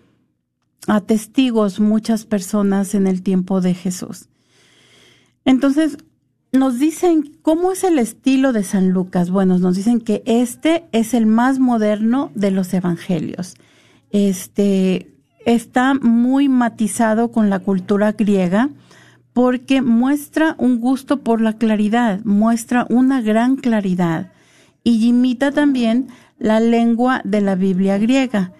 a 0.87 1.02
testigos 1.02 1.79
muchas 1.79 2.25
personas 2.25 2.95
en 2.95 3.07
el 3.07 3.23
tiempo 3.23 3.61
de 3.61 3.75
Jesús. 3.75 4.31
Entonces, 5.44 5.99
nos 6.51 6.79
dicen 6.79 7.37
cómo 7.42 7.73
es 7.73 7.85
el 7.85 7.99
estilo 7.99 8.55
de 8.55 8.64
San 8.64 8.88
Lucas. 8.88 9.29
Bueno, 9.29 9.59
nos 9.59 9.77
dicen 9.77 10.01
que 10.01 10.23
este 10.25 10.87
es 10.92 11.12
el 11.12 11.27
más 11.27 11.59
moderno 11.59 12.31
de 12.35 12.53
los 12.53 12.73
evangelios 12.73 13.55
este, 14.12 15.14
está 15.44 15.94
muy 15.94 16.48
matizado 16.48 17.33
con 17.33 17.51
la 17.51 17.59
cultura 17.59 18.12
griega 18.12 18.70
porque 19.33 19.81
muestra 19.81 20.55
un 20.59 20.79
gusto 20.79 21.20
por 21.20 21.40
la 21.40 21.55
claridad, 21.55 22.20
muestra 22.25 22.87
una 22.90 23.22
gran 23.22 23.57
claridad 23.57 24.31
y 24.85 25.07
imita 25.07 25.51
también 25.51 26.09
la 26.38 26.61
lengua 26.61 27.22
de 27.25 27.40
la 27.40 27.55
Biblia 27.55 27.98
griega 27.98 28.53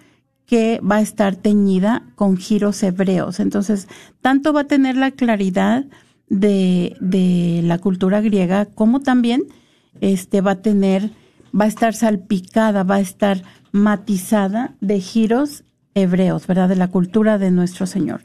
que 0.45 0.79
va 0.79 0.97
a 0.97 1.01
estar 1.01 1.35
teñida 1.35 2.03
con 2.15 2.37
giros 2.37 2.81
hebreos. 2.83 3.39
Entonces, 3.39 3.87
tanto 4.21 4.51
va 4.53 4.61
a 4.61 4.67
tener 4.67 4.97
la 4.97 5.11
claridad 5.11 5.85
de, 6.29 6.95
de 6.99 7.61
la 7.63 7.77
cultura 7.77 8.21
griega 8.21 8.65
como 8.65 8.99
también 9.01 9.43
este, 10.01 10.41
va 10.41 10.51
a 10.51 10.61
tener, 10.61 11.11
va 11.59 11.65
a 11.65 11.67
estar 11.67 11.93
salpicada, 11.93 12.83
va 12.83 12.95
a 12.95 13.01
estar 13.01 13.43
matizada 13.73 14.75
de 14.79 15.01
giros 15.01 15.65
hebreos, 15.95 16.47
¿verdad? 16.47 16.69
De 16.69 16.77
la 16.77 16.87
cultura 16.87 17.37
de 17.37 17.51
nuestro 17.51 17.85
Señor. 17.85 18.23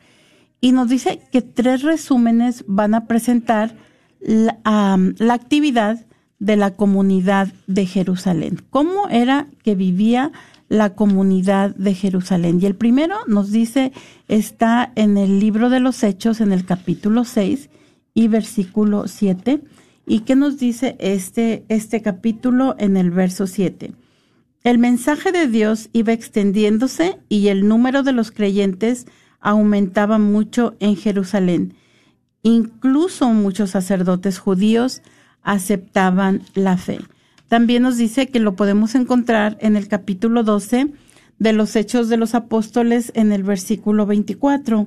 Y 0.61 0.73
nos 0.73 0.89
dice 0.89 1.21
que 1.33 1.43
tres 1.43 1.83
resúmenes 1.83 2.65
van 2.69 2.95
a 2.95 3.07
presentar 3.07 3.75
la, 4.21 4.99
actividad 5.33 6.07
de 6.39 6.57
la 6.57 6.73
comunidad 6.77 7.49
de 7.67 7.87
Jerusalén. 7.87 8.61
¿Cómo 8.71 9.09
era 9.09 9.49
que 9.63 9.75
vivía 9.75 10.33
la 10.69 10.95
comunidad 10.95 11.75
de 11.77 11.95
Jerusalén? 11.95 12.59
Y 12.61 12.67
el 12.67 12.75
primero 12.75 13.17
nos 13.27 13.51
dice, 13.51 13.93
está 14.29 14.93
en 14.97 15.17
el 15.17 15.41
libro 15.41 15.71
de 15.71 15.81
los 15.81 16.03
Hechos, 16.03 16.41
en 16.41 16.53
el 16.53 16.65
capítulo 16.65 17.25
6 17.25 17.71
y 18.15 18.29
versículo 18.29 19.09
7. 19.09 19.63
¿Y 20.07 20.21
qué 20.21 20.37
nos 20.37 20.59
dice 20.59 20.97
este, 20.99 21.65
este 21.69 22.03
capítulo 22.03 22.75
en 22.79 22.97
el 22.97 23.11
verso 23.11 23.47
7? 23.47 23.93
El 24.69 24.77
mensaje 24.77 25.33
de 25.33 25.49
Dios 25.49 25.89
iba 25.95 26.13
extendiéndose 26.13 27.19
y 27.31 27.49
el 27.49 27.67
número 27.67 28.03
de 28.03 28.13
los 28.13 28.31
creyentes 28.31 29.07
aumentaba 29.41 30.19
mucho 30.19 30.77
en 30.79 30.95
Jerusalén. 30.95 31.73
Incluso 32.43 33.31
muchos 33.31 33.71
sacerdotes 33.71 34.39
judíos 34.39 35.01
aceptaban 35.43 36.43
la 36.53 36.77
fe. 36.77 36.99
También 37.49 37.83
nos 37.83 37.97
dice 37.97 38.29
que 38.29 38.41
lo 38.41 38.57
podemos 38.57 38.95
encontrar 38.95 39.57
en 39.63 39.75
el 39.75 39.89
capítulo 39.89 40.43
12 40.43 40.93
de 41.39 41.53
los 41.55 41.75
Hechos 41.75 42.11
de 42.11 42.19
los 42.19 42.35
Apóstoles 42.35 43.11
en 43.15 43.33
el 43.33 43.45
versículo 43.45 44.05
24. 44.05 44.87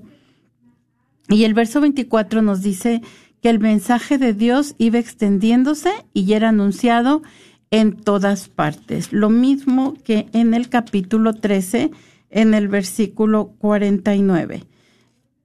Y 1.27 1.43
el 1.43 1.55
verso 1.55 1.81
24 1.81 2.43
nos 2.43 2.61
dice 2.61 3.01
que 3.41 3.49
el 3.49 3.57
mensaje 3.57 4.19
de 4.19 4.35
Dios 4.35 4.75
iba 4.77 4.99
extendiéndose 4.99 5.91
y 6.13 6.33
era 6.33 6.49
anunciado 6.49 7.23
en 7.71 7.93
todas 7.93 8.49
partes. 8.49 9.11
Lo 9.11 9.29
mismo 9.29 9.95
que 10.03 10.27
en 10.33 10.53
el 10.53 10.69
capítulo 10.69 11.33
13, 11.33 11.91
en 12.29 12.53
el 12.53 12.67
versículo 12.67 13.53
49, 13.57 14.65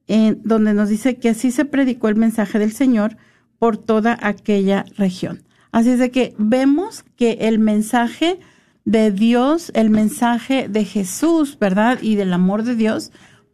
en 0.09 0.41
donde 0.45 0.75
nos 0.75 0.89
dice 0.89 1.17
que 1.17 1.31
así 1.31 1.51
se 1.51 1.65
predicó 1.65 2.09
el 2.09 2.17
mensaje 2.17 2.59
del 2.59 2.73
Señor 2.73 3.17
por 3.59 3.77
toda 3.77 4.19
aquella 4.21 4.85
región. 4.97 5.43
Así 5.73 5.91
es 5.91 5.99
de 5.99 6.11
que 6.11 6.35
vemos 6.39 7.05
que 7.17 7.33
el 7.43 7.59
mensaje 7.59 8.39
de 8.85 9.11
Dios, 9.11 9.73
el 9.75 9.91
mensaje 9.91 10.69
de 10.69 10.85
Jesús, 10.85 11.59
¿verdad? 11.59 11.99
Y 12.03 12.15
del 12.15 12.33
amor 12.33 12.63
de 12.63 12.77
Dios 12.77 13.13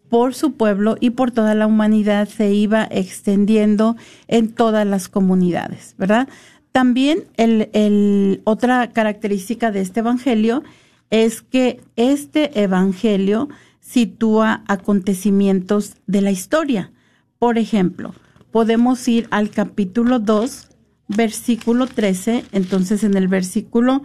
por 0.08 0.34
su 0.34 0.52
pueblo 0.52 0.96
y 1.00 1.10
por 1.10 1.30
toda 1.30 1.54
la 1.54 1.66
humanidad 1.66 2.28
se 2.28 2.52
iba 2.52 2.86
extendiendo 2.90 3.96
en 4.28 4.52
todas 4.52 4.86
las 4.86 5.08
comunidades, 5.08 5.94
¿verdad? 5.96 6.28
También 6.72 7.24
el, 7.36 8.40
otra 8.44 8.90
característica 8.90 9.70
de 9.70 9.80
este 9.82 10.00
evangelio 10.00 10.62
es 11.10 11.42
que 11.42 11.80
este 11.96 12.62
evangelio 12.62 13.50
sitúa 13.80 14.64
acontecimientos 14.66 15.96
de 16.06 16.22
la 16.22 16.30
historia. 16.30 16.90
Por 17.38 17.58
ejemplo, 17.58 18.14
podemos 18.50 19.06
ir 19.06 19.28
al 19.30 19.50
capítulo 19.50 20.18
2, 20.18 20.68
versículo 21.08 21.86
13. 21.86 22.46
Entonces, 22.52 23.04
en 23.04 23.18
el 23.18 23.28
versículo 23.28 24.02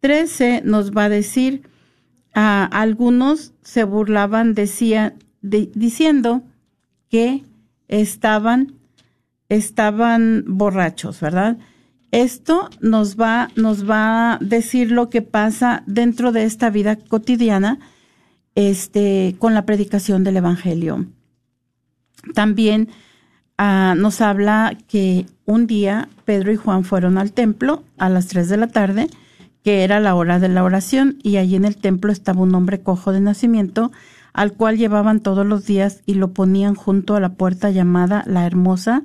13 0.00 0.60
nos 0.64 0.92
va 0.92 1.04
a 1.04 1.08
decir, 1.08 1.62
a 2.34 2.64
algunos 2.64 3.54
se 3.62 3.84
burlaban, 3.84 4.54
decía, 4.54 5.14
diciendo 5.40 6.42
que 7.08 7.44
estaban, 7.88 8.74
estaban 9.48 10.44
borrachos, 10.46 11.20
¿verdad? 11.20 11.58
Esto 12.12 12.70
nos 12.80 13.18
va, 13.18 13.50
nos 13.54 13.88
va 13.88 14.34
a 14.34 14.38
decir 14.40 14.90
lo 14.90 15.10
que 15.10 15.22
pasa 15.22 15.84
dentro 15.86 16.32
de 16.32 16.44
esta 16.44 16.68
vida 16.70 16.96
cotidiana, 16.96 17.78
este, 18.54 19.36
con 19.38 19.54
la 19.54 19.64
predicación 19.64 20.24
del 20.24 20.38
Evangelio. 20.38 21.06
También 22.34 22.88
ah, 23.58 23.94
nos 23.96 24.20
habla 24.20 24.76
que 24.88 25.26
un 25.46 25.66
día 25.66 26.08
Pedro 26.24 26.52
y 26.52 26.56
Juan 26.56 26.84
fueron 26.84 27.16
al 27.16 27.32
templo 27.32 27.84
a 27.96 28.08
las 28.08 28.26
tres 28.26 28.48
de 28.48 28.56
la 28.56 28.66
tarde, 28.66 29.08
que 29.62 29.84
era 29.84 30.00
la 30.00 30.14
hora 30.14 30.38
de 30.38 30.48
la 30.48 30.64
oración, 30.64 31.18
y 31.22 31.36
allí 31.36 31.54
en 31.54 31.64
el 31.64 31.76
templo 31.76 32.10
estaba 32.10 32.42
un 32.42 32.54
hombre 32.54 32.80
cojo 32.80 33.12
de 33.12 33.20
nacimiento, 33.20 33.92
al 34.32 34.52
cual 34.54 34.78
llevaban 34.78 35.20
todos 35.20 35.46
los 35.46 35.66
días 35.66 36.02
y 36.06 36.14
lo 36.14 36.32
ponían 36.32 36.74
junto 36.74 37.14
a 37.14 37.20
la 37.20 37.34
puerta 37.34 37.70
llamada 37.70 38.24
la 38.26 38.46
Hermosa, 38.46 39.02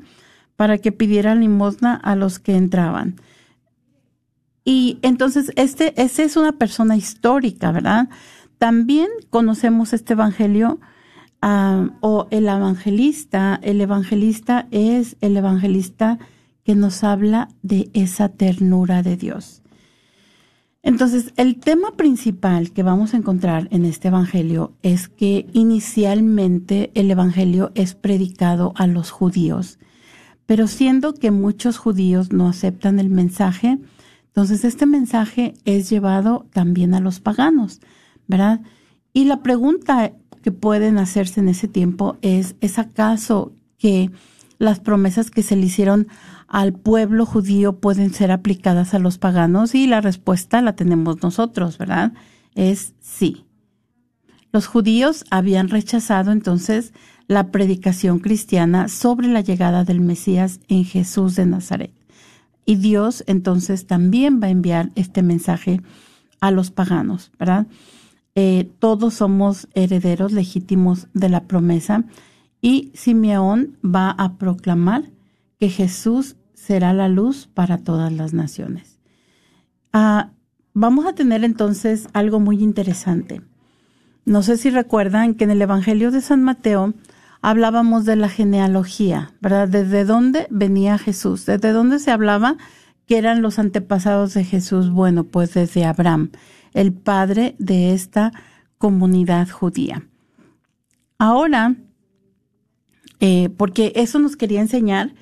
para 0.56 0.78
que 0.78 0.92
pidiera 0.92 1.36
limosna 1.36 1.96
a 1.96 2.16
los 2.16 2.40
que 2.40 2.56
entraban. 2.56 3.16
Y 4.64 5.00
entonces, 5.02 5.52
este 5.56 5.94
es 5.98 6.38
una 6.38 6.54
persona 6.54 6.96
histórica, 6.96 7.72
¿verdad? 7.72 8.10
También 8.58 9.10
conocemos 9.30 9.94
este 9.94 10.14
evangelio 10.14 10.80
ah, 11.42 11.90
o 12.02 12.28
el 12.32 12.48
evangelista. 12.48 13.60
El 13.62 13.82
evangelista 13.82 14.68
es 14.72 15.18
el 15.22 15.38
evangelista 15.38 16.18
que 16.64 16.74
nos 16.76 17.04
habla 17.04 17.50
de 17.62 17.90
esa 17.94 18.30
ternura 18.30 19.04
de 19.04 19.18
Dios. 19.18 19.62
Entonces, 20.86 21.34
el 21.36 21.58
tema 21.58 21.98
principal 21.98 22.72
que 22.72 22.84
vamos 22.84 23.16
a 23.16 23.18
encontrar 23.18 23.68
en 23.72 23.86
este 23.86 24.10
Evangelio 24.10 24.74
es 24.84 25.08
que 25.08 25.48
inicialmente 25.52 26.92
el 26.94 27.10
Evangelio 27.10 27.72
es 27.74 27.96
predicado 27.96 28.72
a 28.76 28.86
los 28.86 29.10
judíos, 29.10 29.80
pero 30.46 30.68
siendo 30.68 31.14
que 31.14 31.32
muchos 31.32 31.78
judíos 31.78 32.32
no 32.32 32.48
aceptan 32.48 33.00
el 33.00 33.10
mensaje, 33.10 33.80
entonces 34.28 34.66
este 34.66 34.86
mensaje 34.86 35.54
es 35.66 35.90
llevado 35.90 36.46
también 36.52 36.94
a 36.94 37.00
los 37.00 37.20
paganos, 37.20 37.80
¿verdad? 38.28 38.62
Y 39.14 39.26
la 39.26 39.42
pregunta 39.42 40.12
que 40.42 40.52
pueden 40.52 40.98
hacerse 40.98 41.40
en 41.40 41.50
ese 41.50 41.68
tiempo 41.68 42.18
es, 42.22 42.56
¿es 42.62 42.78
acaso 42.78 43.54
que 43.78 44.12
las 44.58 44.80
promesas 44.80 45.32
que 45.32 45.42
se 45.42 45.56
le 45.56 45.66
hicieron 45.66 46.08
al 46.48 46.74
pueblo 46.74 47.26
judío 47.26 47.80
pueden 47.80 48.14
ser 48.14 48.32
aplicadas 48.32 48.94
a 48.94 49.00
los 49.00 49.18
paganos? 49.18 49.74
Y 49.74 49.88
la 49.88 50.02
respuesta 50.02 50.62
la 50.62 50.76
tenemos 50.76 51.24
nosotros, 51.24 51.78
¿verdad? 51.78 52.14
Es 52.56 52.94
sí. 53.00 53.46
Los 54.52 54.68
judíos 54.68 55.26
habían 55.32 55.70
rechazado 55.70 56.32
entonces 56.32 56.94
la 57.28 57.52
predicación 57.52 58.20
cristiana 58.20 58.88
sobre 58.88 59.28
la 59.28 59.42
llegada 59.42 59.84
del 59.84 60.02
Mesías 60.02 60.60
en 60.68 60.86
Jesús 60.86 61.36
de 61.36 61.46
Nazaret. 61.46 61.92
Y 62.66 62.76
Dios 62.76 63.24
entonces 63.28 63.88
también 63.88 64.42
va 64.42 64.48
a 64.48 64.52
enviar 64.52 64.92
este 64.96 65.22
mensaje 65.24 65.82
a 66.40 66.52
los 66.52 66.72
paganos, 66.72 67.32
¿verdad? 67.40 67.68
Eh, 68.36 68.70
todos 68.80 69.14
somos 69.16 69.68
herederos 69.74 70.32
legítimos 70.32 71.08
de 71.14 71.30
la 71.30 71.46
promesa 71.46 72.04
y 72.62 72.92
Simeón 72.94 73.78
va 73.84 74.12
a 74.12 74.34
proclamar 74.34 75.06
que 75.60 75.70
Jesús 75.70 76.36
será 76.54 76.94
la 76.94 77.08
luz 77.08 77.48
para 77.54 77.78
todas 77.78 78.12
las 78.12 78.34
naciones. 78.34 79.00
Ah, 79.94 80.32
vamos 80.74 81.06
a 81.06 81.14
tener 81.14 81.44
entonces 81.44 82.08
algo 82.14 82.40
muy 82.40 82.62
interesante. 82.62 83.42
No 84.26 84.42
sé 84.42 84.58
si 84.58 84.70
recuerdan 84.70 85.36
que 85.36 85.44
en 85.44 85.52
el 85.52 85.62
Evangelio 85.62 86.12
de 86.12 86.22
San 86.22 86.44
Mateo 86.44 86.94
hablábamos 87.46 88.06
de 88.06 88.16
la 88.16 88.28
genealogía, 88.28 89.36
¿verdad? 89.40 89.68
¿Desde 89.68 90.04
dónde 90.04 90.48
venía 90.50 90.98
Jesús? 90.98 91.46
¿Desde 91.46 91.74
dónde 91.74 92.00
se 92.00 92.10
hablaba 92.10 92.58
que 93.06 93.20
eran 93.20 93.44
los 93.44 93.60
antepasados 93.60 94.34
de 94.34 94.44
Jesús? 94.44 94.90
Bueno, 94.90 95.26
pues 95.26 95.54
desde 95.54 95.86
Abraham, 95.86 96.32
el 96.74 96.92
padre 96.92 97.56
de 97.60 97.94
esta 97.94 98.32
comunidad 98.80 99.48
judía. 99.48 100.08
Ahora, 101.20 101.76
eh, 103.20 103.50
porque 103.56 103.94
eso 103.96 104.18
nos 104.18 104.38
quería 104.38 104.62
enseñar 104.62 105.14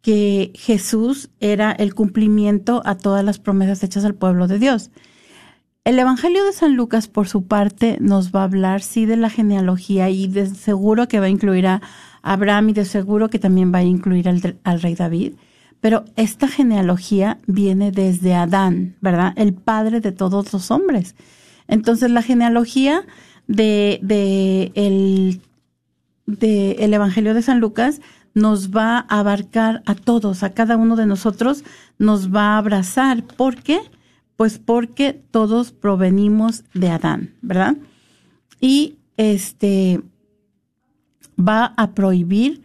que 0.00 0.52
Jesús 0.54 1.28
era 1.40 1.72
el 1.72 1.94
cumplimiento 1.94 2.80
a 2.86 2.96
todas 2.96 3.22
las 3.22 3.38
promesas 3.38 3.82
hechas 3.82 4.06
al 4.06 4.14
pueblo 4.14 4.48
de 4.48 4.58
Dios. 4.58 4.90
El 5.86 6.00
Evangelio 6.00 6.44
de 6.44 6.52
San 6.52 6.74
Lucas, 6.74 7.06
por 7.06 7.28
su 7.28 7.44
parte, 7.44 7.96
nos 8.00 8.32
va 8.32 8.40
a 8.40 8.44
hablar, 8.46 8.82
sí, 8.82 9.06
de 9.06 9.16
la 9.16 9.30
genealogía 9.30 10.10
y 10.10 10.26
de 10.26 10.46
seguro 10.46 11.06
que 11.06 11.20
va 11.20 11.26
a 11.26 11.28
incluir 11.28 11.68
a 11.68 11.80
Abraham 12.22 12.70
y 12.70 12.72
de 12.72 12.84
seguro 12.84 13.30
que 13.30 13.38
también 13.38 13.72
va 13.72 13.78
a 13.78 13.84
incluir 13.84 14.28
al, 14.28 14.58
al 14.64 14.82
rey 14.82 14.96
David. 14.96 15.34
Pero 15.80 16.04
esta 16.16 16.48
genealogía 16.48 17.38
viene 17.46 17.92
desde 17.92 18.34
Adán, 18.34 18.96
¿verdad? 19.00 19.32
El 19.36 19.54
padre 19.54 20.00
de 20.00 20.10
todos 20.10 20.52
los 20.52 20.72
hombres. 20.72 21.14
Entonces, 21.68 22.10
la 22.10 22.22
genealogía 22.22 23.04
de, 23.46 24.00
de 24.02 24.72
el, 24.74 25.40
de 26.26 26.72
el 26.80 26.94
Evangelio 26.94 27.32
de 27.32 27.42
San 27.42 27.60
Lucas 27.60 28.00
nos 28.34 28.72
va 28.72 29.06
a 29.08 29.20
abarcar 29.20 29.84
a 29.86 29.94
todos, 29.94 30.42
a 30.42 30.50
cada 30.50 30.76
uno 30.76 30.96
de 30.96 31.06
nosotros, 31.06 31.62
nos 31.96 32.34
va 32.34 32.54
a 32.54 32.58
abrazar. 32.58 33.22
¿Por 33.22 33.62
qué? 33.62 33.78
Pues 34.36 34.58
porque 34.58 35.22
todos 35.30 35.72
provenimos 35.72 36.64
de 36.74 36.90
Adán, 36.90 37.34
¿verdad? 37.40 37.76
Y 38.60 38.96
este 39.16 40.02
va 41.38 41.74
a 41.76 41.92
prohibir 41.92 42.62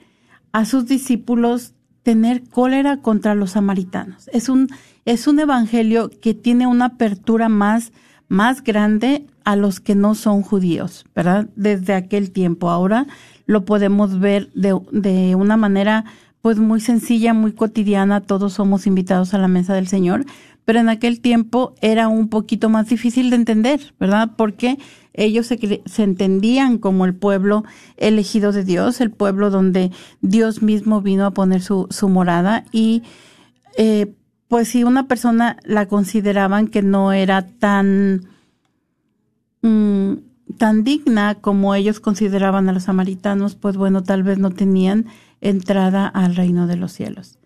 a 0.51 0.65
sus 0.65 0.86
discípulos 0.86 1.73
tener 2.03 2.43
cólera 2.43 2.97
contra 2.97 3.36
los 3.36 3.51
samaritanos. 3.51 4.29
Es 4.34 4.49
un, 4.49 4.69
es 5.05 5.27
un 5.27 5.39
evangelio 5.39 6.10
que 6.10 6.34
tiene 6.34 6.67
una 6.67 6.86
apertura 6.86 7.47
más, 7.47 7.91
más 8.27 8.63
grande 8.63 9.25
a 9.43 9.55
los 9.55 9.79
que 9.79 9.95
no 9.95 10.15
son 10.15 10.41
judíos, 10.41 11.05
¿verdad? 11.15 11.47
Desde 11.55 11.93
aquel 11.93 12.31
tiempo. 12.31 12.69
Ahora 12.69 13.07
lo 13.45 13.65
podemos 13.65 14.19
ver 14.19 14.51
de, 14.53 14.79
de 14.91 15.36
una 15.36 15.57
manera 15.57 16.05
pues 16.41 16.57
muy 16.57 16.81
sencilla, 16.81 17.34
muy 17.36 17.53
cotidiana, 17.53 18.21
todos 18.21 18.53
somos 18.53 18.88
invitados 18.88 19.34
a 19.36 19.38
la 19.38 19.47
mesa 19.47 19.75
del 19.75 19.88
Señor, 19.88 20.25
pero 20.65 20.80
en 20.80 20.89
aquel 20.89 21.21
tiempo 21.21 21.76
era 21.82 22.08
un 22.08 22.30
poquito 22.30 22.69
más 22.69 22.88
difícil 22.88 23.30
de 23.30 23.36
entender, 23.36 23.93
¿verdad? 24.00 24.32
Porque 24.38 24.78
ellos 25.13 25.47
se, 25.47 25.82
se, 25.86 26.04
entendían 26.04 26.78
como 26.78 27.06
el 27.06 27.13
pueblo 27.13 27.63
elegido 27.97 28.52
de 28.52 28.63
Dios, 28.63 29.02
el 29.02 29.12
pueblo 29.12 29.50
donde 29.50 29.91
Dios 30.21 30.62
mismo 30.62 31.02
vino 31.02 31.26
a 31.26 31.32
poner 31.32 31.62
su, 31.62 31.88
su 31.89 32.08
morada 32.08 32.63
y 32.71 33.04
eh, 33.78 34.13
pues 34.47 34.67
si 34.69 34.84
una 34.84 35.08
persona 35.08 35.58
la 35.63 35.88
consideraban 35.88 36.67
que 36.67 36.82
no 36.82 37.13
era 37.13 37.47
tan 37.47 38.28
mm, 39.62 40.13
tan 40.58 40.84
digna 40.84 41.36
como 41.36 41.74
ellos 41.76 42.00
consideraban 42.00 42.69
a 42.69 42.74
los 42.74 42.84
samaritanos, 42.84 43.56
pues 43.56 43.78
bueno, 43.78 44.04
tal 44.04 44.24
vez 44.24 44.38
no 44.38 44.52
tenían 44.52 45.08
entrada 45.39 46.08
al 46.08 46.36
reino 46.36 46.67
de 46.67 46.76
los 46.76 46.91
cielos. 46.91 47.39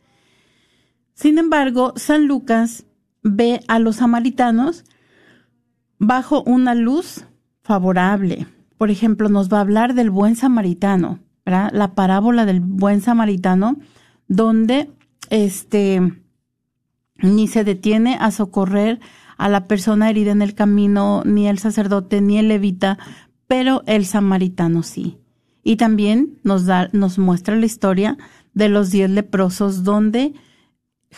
Sin 1.14 1.38
embargo, 1.38 1.94
San 1.96 2.28
Lucas 2.28 2.86
ve 3.26 3.60
a 3.68 3.80
los 3.80 3.98
samaritanos 3.98 4.86
bajo 5.98 6.44
una 6.44 6.76
luz 6.76 7.26
favorable. 7.64 8.46
Por 8.78 8.92
ejemplo, 8.92 9.30
nos 9.30 9.52
va 9.52 9.58
a 9.58 9.62
hablar 9.62 9.96
del 9.96 10.12
buen 10.12 10.36
samaritano, 10.36 11.20
la 11.44 11.94
parábola 11.96 12.46
del 12.46 12.60
buen 12.60 13.02
samaritano, 13.02 13.78
donde 14.28 14.92
este 15.30 16.02
ni 17.18 17.48
se 17.48 17.64
detiene 17.64 18.18
a 18.20 18.30
socorrer 18.30 19.00
a 19.38 19.50
la 19.50 19.66
persona 19.66 20.10
herida 20.10 20.32
en 20.32 20.44
el 20.44 20.54
camino, 20.54 21.24
ni 21.26 21.48
el 21.48 21.58
sacerdote, 21.58 22.22
ni 22.22 22.38
el 22.38 22.48
levita, 22.48 23.00
pero 23.48 23.82
el 23.88 24.06
samaritano 24.06 24.84
sí. 24.84 25.18
Y 25.64 25.78
también 25.78 26.38
nos, 26.44 26.66
da, 26.66 26.90
nos 26.94 27.18
muestra 27.18 27.56
la 27.56 27.66
historia 27.66 28.18
de 28.54 28.70
los 28.70 28.92
diez 28.92 29.10
leprosos, 29.10 29.84
donde 29.84 30.34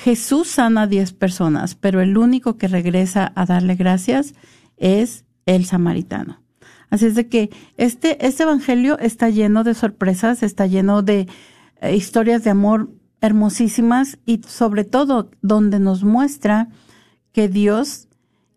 Jesús 0.04 0.48
sana 0.48 0.84
a 0.84 0.88
diez 0.88 1.12
personas, 1.12 1.76
pero 1.76 2.02
el 2.02 2.18
único 2.18 2.58
que 2.58 2.68
regresa 2.68 3.32
a 3.36 3.46
darle 3.46 3.76
gracias 3.76 4.36
es 4.78 5.26
el 5.46 5.66
samaritano. 5.66 6.42
Así 6.90 7.08
es 7.08 7.16
de 7.16 7.28
que 7.28 7.50
este, 7.78 8.26
este 8.26 8.44
evangelio 8.44 9.00
está 9.00 9.30
lleno 9.30 9.64
de 9.64 9.74
sorpresas, 9.74 10.44
está 10.44 10.68
lleno 10.68 11.02
de 11.02 11.28
eh, 11.82 11.96
historias 11.96 12.44
de 12.44 12.52
amor 12.52 12.92
hermosísimas 13.22 14.20
y 14.26 14.42
sobre 14.48 14.84
todo 14.84 15.32
donde 15.42 15.80
nos 15.80 16.04
muestra 16.04 16.70
que 17.32 17.50
Dios 17.50 18.08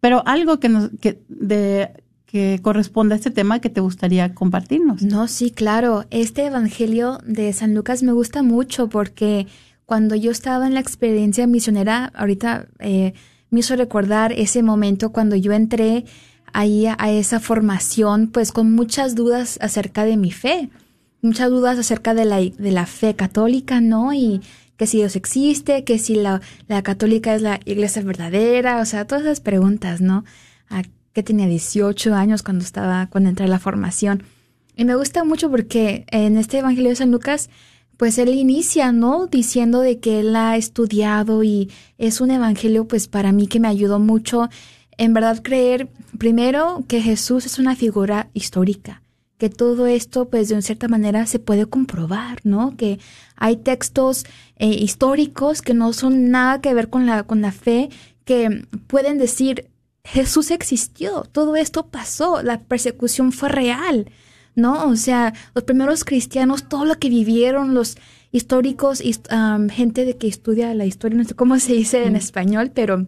pero 0.00 0.22
algo 0.26 0.60
que 0.60 0.68
nos, 0.68 0.90
que, 1.00 1.22
de, 1.28 1.90
que 2.26 2.60
corresponde 2.62 3.14
a 3.14 3.16
este 3.16 3.30
tema 3.30 3.58
que 3.58 3.70
te 3.70 3.80
gustaría 3.80 4.34
compartirnos. 4.34 5.02
No, 5.02 5.26
sí, 5.28 5.50
claro. 5.50 6.04
Este 6.10 6.44
Evangelio 6.44 7.18
de 7.24 7.52
San 7.54 7.74
Lucas 7.74 8.02
me 8.02 8.12
gusta 8.12 8.42
mucho 8.42 8.88
porque 8.88 9.46
cuando 9.86 10.14
yo 10.14 10.30
estaba 10.30 10.66
en 10.66 10.74
la 10.74 10.80
experiencia 10.80 11.46
misionera, 11.46 12.12
ahorita 12.14 12.68
eh, 12.80 13.14
me 13.48 13.60
hizo 13.60 13.74
recordar 13.76 14.32
ese 14.32 14.62
momento 14.62 15.10
cuando 15.10 15.36
yo 15.36 15.52
entré 15.52 16.04
ahí 16.52 16.86
a 16.86 17.10
esa 17.10 17.40
formación, 17.40 18.28
pues 18.28 18.52
con 18.52 18.74
muchas 18.74 19.14
dudas 19.14 19.58
acerca 19.62 20.04
de 20.04 20.18
mi 20.18 20.30
fe, 20.30 20.68
muchas 21.22 21.50
dudas 21.50 21.78
acerca 21.78 22.14
de 22.14 22.24
la, 22.24 22.38
de 22.40 22.72
la 22.72 22.86
fe 22.86 23.14
católica, 23.14 23.80
¿no? 23.80 24.12
Y 24.12 24.40
que 24.76 24.86
si 24.86 24.98
Dios 24.98 25.16
existe, 25.16 25.84
que 25.84 25.98
si 25.98 26.14
la, 26.14 26.40
la 26.68 26.82
católica 26.82 27.34
es 27.34 27.42
la 27.42 27.60
iglesia 27.64 28.02
verdadera, 28.02 28.80
o 28.80 28.84
sea, 28.84 29.06
todas 29.06 29.24
esas 29.24 29.40
preguntas, 29.40 30.00
¿no? 30.00 30.24
A, 30.68 30.82
que 31.12 31.22
tenía 31.22 31.46
18 31.46 32.14
años 32.14 32.42
cuando 32.42 32.64
estaba, 32.64 33.08
cuando 33.10 33.30
entré 33.30 33.46
a 33.46 33.48
la 33.48 33.58
formación. 33.58 34.22
Y 34.76 34.84
me 34.84 34.94
gusta 34.94 35.24
mucho 35.24 35.50
porque 35.50 36.04
en 36.12 36.38
este 36.38 36.58
Evangelio 36.58 36.90
de 36.90 36.96
San 36.96 37.10
Lucas, 37.10 37.50
pues 37.96 38.16
él 38.18 38.28
inicia, 38.28 38.92
¿no? 38.92 39.26
Diciendo 39.26 39.80
de 39.80 39.98
que 39.98 40.20
él 40.20 40.36
ha 40.36 40.56
estudiado 40.56 41.42
y 41.42 41.70
es 41.98 42.20
un 42.20 42.30
evangelio, 42.30 42.86
pues 42.86 43.08
para 43.08 43.32
mí 43.32 43.48
que 43.48 43.58
me 43.58 43.66
ayudó 43.66 43.98
mucho 43.98 44.48
en 44.96 45.14
verdad 45.14 45.42
creer, 45.42 45.88
primero, 46.18 46.84
que 46.86 47.00
Jesús 47.00 47.46
es 47.46 47.58
una 47.58 47.74
figura 47.74 48.28
histórica, 48.34 49.02
que 49.38 49.48
todo 49.48 49.86
esto, 49.86 50.28
pues 50.28 50.48
de 50.48 50.54
una 50.54 50.62
cierta 50.62 50.88
manera 50.88 51.24
se 51.26 51.38
puede 51.38 51.66
comprobar, 51.66 52.40
¿no? 52.42 52.76
Que 52.76 52.98
hay 53.36 53.56
textos 53.56 54.24
eh, 54.56 54.66
históricos 54.66 55.62
que 55.62 55.74
no 55.74 55.92
son 55.92 56.30
nada 56.30 56.60
que 56.60 56.74
ver 56.74 56.90
con 56.90 57.06
la, 57.06 57.22
con 57.22 57.40
la 57.40 57.52
fe, 57.52 57.88
que 58.24 58.66
pueden 58.88 59.16
decir, 59.16 59.70
Jesús 60.04 60.50
existió, 60.50 61.22
todo 61.32 61.54
esto 61.56 61.86
pasó, 61.86 62.42
la 62.42 62.60
persecución 62.60 63.30
fue 63.30 63.48
real, 63.48 64.10
¿no? 64.54 64.86
O 64.86 64.96
sea, 64.96 65.32
los 65.54 65.64
primeros 65.64 66.04
cristianos, 66.04 66.68
todo 66.68 66.84
lo 66.84 66.96
que 66.96 67.08
vivieron, 67.08 67.74
los 67.74 67.96
históricos, 68.32 69.02
um, 69.30 69.68
gente 69.68 70.04
de 70.04 70.16
que 70.16 70.26
estudia 70.26 70.74
la 70.74 70.84
historia, 70.84 71.16
no 71.16 71.24
sé 71.24 71.34
cómo 71.34 71.58
se 71.58 71.74
dice 71.74 72.04
en 72.04 72.16
español, 72.16 72.72
pero 72.74 73.06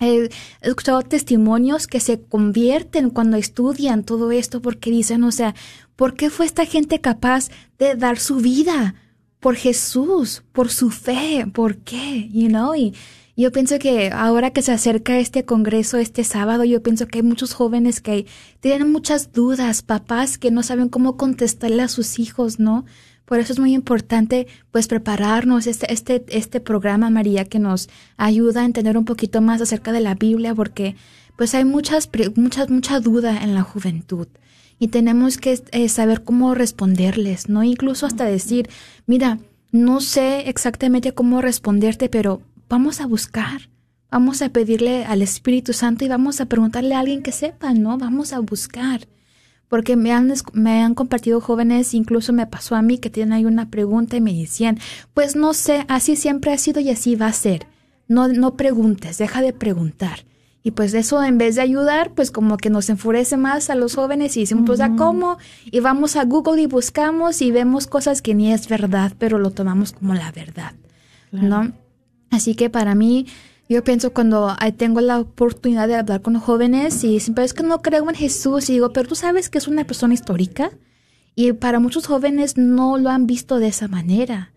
he 0.00 0.30
escuchado 0.60 1.02
testimonios 1.02 1.86
que 1.86 2.00
se 2.00 2.20
convierten 2.20 3.10
cuando 3.10 3.36
estudian 3.36 4.04
todo 4.04 4.32
esto 4.32 4.60
porque 4.60 4.90
dicen, 4.90 5.24
o 5.24 5.32
sea, 5.32 5.54
¿por 5.96 6.14
qué 6.14 6.30
fue 6.30 6.46
esta 6.46 6.66
gente 6.66 7.00
capaz 7.00 7.48
de 7.78 7.94
dar 7.94 8.18
su 8.18 8.36
vida 8.36 8.94
por 9.40 9.56
Jesús, 9.56 10.42
por 10.52 10.70
su 10.70 10.90
fe? 10.90 11.46
¿Por 11.52 11.78
qué? 11.78 12.28
You 12.32 12.48
know, 12.48 12.74
y 12.74 12.94
yo 13.36 13.50
pienso 13.50 13.78
que 13.80 14.10
ahora 14.12 14.52
que 14.52 14.62
se 14.62 14.70
acerca 14.70 15.18
este 15.18 15.44
congreso 15.44 15.98
este 15.98 16.22
sábado, 16.22 16.62
yo 16.64 16.82
pienso 16.82 17.08
que 17.08 17.18
hay 17.18 17.24
muchos 17.24 17.52
jóvenes 17.52 18.00
que 18.00 18.26
tienen 18.60 18.92
muchas 18.92 19.32
dudas, 19.32 19.82
papás 19.82 20.38
que 20.38 20.52
no 20.52 20.62
saben 20.62 20.88
cómo 20.88 21.16
contestarle 21.16 21.82
a 21.82 21.88
sus 21.88 22.20
hijos, 22.20 22.60
¿no? 22.60 22.84
Por 23.24 23.38
eso 23.38 23.52
es 23.52 23.58
muy 23.58 23.74
importante, 23.74 24.46
pues, 24.70 24.86
prepararnos 24.86 25.66
este, 25.66 25.92
este, 25.92 26.24
este 26.28 26.60
programa, 26.60 27.08
María, 27.10 27.44
que 27.44 27.58
nos 27.58 27.88
ayuda 28.16 28.60
a 28.60 28.64
entender 28.66 28.98
un 28.98 29.04
poquito 29.04 29.40
más 29.40 29.60
acerca 29.60 29.92
de 29.92 30.00
la 30.00 30.14
Biblia, 30.14 30.54
porque, 30.54 30.96
pues, 31.36 31.54
hay 31.54 31.64
muchas, 31.64 32.10
muchas, 32.36 32.68
mucha 32.68 33.00
duda 33.00 33.42
en 33.42 33.54
la 33.54 33.62
juventud. 33.62 34.28
Y 34.78 34.88
tenemos 34.88 35.38
que 35.38 35.62
eh, 35.72 35.88
saber 35.88 36.24
cómo 36.24 36.54
responderles, 36.54 37.48
¿no? 37.48 37.62
Incluso 37.62 38.06
hasta 38.06 38.24
decir, 38.24 38.68
mira, 39.06 39.38
no 39.72 40.00
sé 40.00 40.48
exactamente 40.48 41.14
cómo 41.14 41.40
responderte, 41.40 42.08
pero 42.08 42.42
vamos 42.68 43.00
a 43.00 43.06
buscar, 43.06 43.70
vamos 44.10 44.42
a 44.42 44.50
pedirle 44.50 45.04
al 45.04 45.22
Espíritu 45.22 45.72
Santo 45.72 46.04
y 46.04 46.08
vamos 46.08 46.40
a 46.40 46.46
preguntarle 46.46 46.94
a 46.94 47.00
alguien 47.00 47.22
que 47.22 47.32
sepa, 47.32 47.72
¿no? 47.72 47.96
Vamos 47.98 48.32
a 48.32 48.40
buscar. 48.40 49.08
Porque 49.68 49.96
me 49.96 50.12
han, 50.12 50.32
me 50.52 50.82
han 50.82 50.94
compartido 50.94 51.40
jóvenes, 51.40 51.94
incluso 51.94 52.32
me 52.32 52.46
pasó 52.46 52.76
a 52.76 52.82
mí 52.82 52.98
que 52.98 53.10
tienen 53.10 53.32
ahí 53.32 53.44
una 53.44 53.70
pregunta 53.70 54.16
y 54.16 54.20
me 54.20 54.34
decían, 54.34 54.78
pues 55.14 55.36
no 55.36 55.54
sé, 55.54 55.84
así 55.88 56.16
siempre 56.16 56.52
ha 56.52 56.58
sido 56.58 56.80
y 56.80 56.90
así 56.90 57.16
va 57.16 57.26
a 57.26 57.32
ser. 57.32 57.66
No, 58.06 58.28
no 58.28 58.54
preguntes, 58.54 59.18
deja 59.18 59.40
de 59.40 59.52
preguntar. 59.52 60.24
Y 60.66 60.70
pues 60.70 60.94
eso 60.94 61.22
en 61.22 61.36
vez 61.36 61.56
de 61.56 61.60
ayudar, 61.60 62.12
pues 62.14 62.30
como 62.30 62.56
que 62.56 62.70
nos 62.70 62.88
enfurece 62.88 63.36
más 63.36 63.68
a 63.68 63.74
los 63.74 63.96
jóvenes 63.96 64.34
y 64.38 64.40
decimos, 64.40 64.64
pues 64.66 64.80
¿a 64.80 64.96
cómo? 64.96 65.36
Y 65.66 65.80
vamos 65.80 66.16
a 66.16 66.24
Google 66.24 66.62
y 66.62 66.66
buscamos 66.66 67.42
y 67.42 67.50
vemos 67.50 67.86
cosas 67.86 68.22
que 68.22 68.34
ni 68.34 68.50
es 68.50 68.66
verdad, 68.66 69.12
pero 69.18 69.38
lo 69.38 69.50
tomamos 69.50 69.92
como 69.92 70.14
la 70.14 70.32
verdad, 70.32 70.72
¿no? 71.32 71.72
Así 72.30 72.54
que 72.54 72.70
para 72.70 72.94
mí, 72.94 73.26
yo 73.68 73.82
pienso 73.82 74.12
cuando 74.12 74.54
tengo 74.76 75.00
la 75.00 75.20
oportunidad 75.20 75.88
de 75.88 75.96
hablar 75.96 76.20
con 76.20 76.38
jóvenes 76.38 77.02
y 77.04 77.18
siempre 77.20 77.44
es 77.44 77.54
que 77.54 77.62
no 77.62 77.80
creo 77.80 78.08
en 78.08 78.14
Jesús 78.14 78.68
y 78.68 78.74
digo, 78.74 78.92
pero 78.92 79.08
tú 79.08 79.14
sabes 79.14 79.48
que 79.48 79.58
es 79.58 79.68
una 79.68 79.84
persona 79.84 80.14
histórica 80.14 80.70
y 81.34 81.52
para 81.52 81.80
muchos 81.80 82.06
jóvenes 82.06 82.56
no 82.56 82.98
lo 82.98 83.10
han 83.10 83.26
visto 83.26 83.58
de 83.58 83.68
esa 83.68 83.88
manera. 83.88 84.52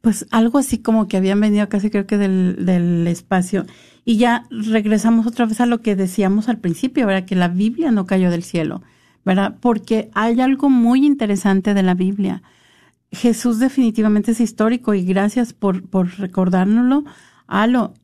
Pues 0.00 0.26
algo 0.32 0.58
así 0.58 0.78
como 0.78 1.06
que 1.06 1.16
habían 1.16 1.40
venido 1.40 1.68
casi 1.68 1.88
creo 1.88 2.06
que 2.06 2.18
del, 2.18 2.66
del 2.66 3.06
espacio. 3.06 3.66
Y 4.04 4.16
ya 4.16 4.46
regresamos 4.50 5.26
otra 5.26 5.46
vez 5.46 5.60
a 5.60 5.66
lo 5.66 5.80
que 5.80 5.94
decíamos 5.94 6.48
al 6.48 6.58
principio, 6.58 7.06
¿verdad? 7.06 7.24
Que 7.24 7.36
la 7.36 7.48
Biblia 7.48 7.92
no 7.92 8.04
cayó 8.04 8.30
del 8.30 8.42
cielo, 8.42 8.82
¿verdad? 9.24 9.56
Porque 9.60 10.10
hay 10.14 10.40
algo 10.40 10.70
muy 10.70 11.06
interesante 11.06 11.72
de 11.72 11.84
la 11.84 11.94
Biblia. 11.94 12.42
Jesús 13.12 13.60
definitivamente 13.60 14.32
es 14.32 14.40
histórico 14.40 14.94
y 14.94 15.04
gracias 15.04 15.52
por, 15.52 15.88
por 15.88 16.18
recordárnoslo. 16.18 17.04
lo 17.68 17.94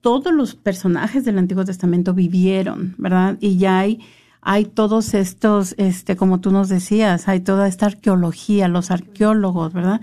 todos 0.00 0.32
los 0.32 0.54
personajes 0.54 1.24
del 1.24 1.38
Antiguo 1.38 1.64
Testamento 1.64 2.14
vivieron, 2.14 2.94
¿verdad? 2.98 3.36
Y 3.40 3.58
ya 3.58 3.78
hay 3.78 4.00
hay 4.42 4.64
todos 4.64 5.14
estos, 5.14 5.74
este, 5.78 6.16
como 6.16 6.40
tú 6.40 6.50
nos 6.50 6.68
decías, 6.68 7.28
hay 7.28 7.40
toda 7.40 7.68
esta 7.68 7.86
arqueología, 7.86 8.68
los 8.68 8.90
arqueólogos, 8.90 9.72
¿verdad? 9.72 10.00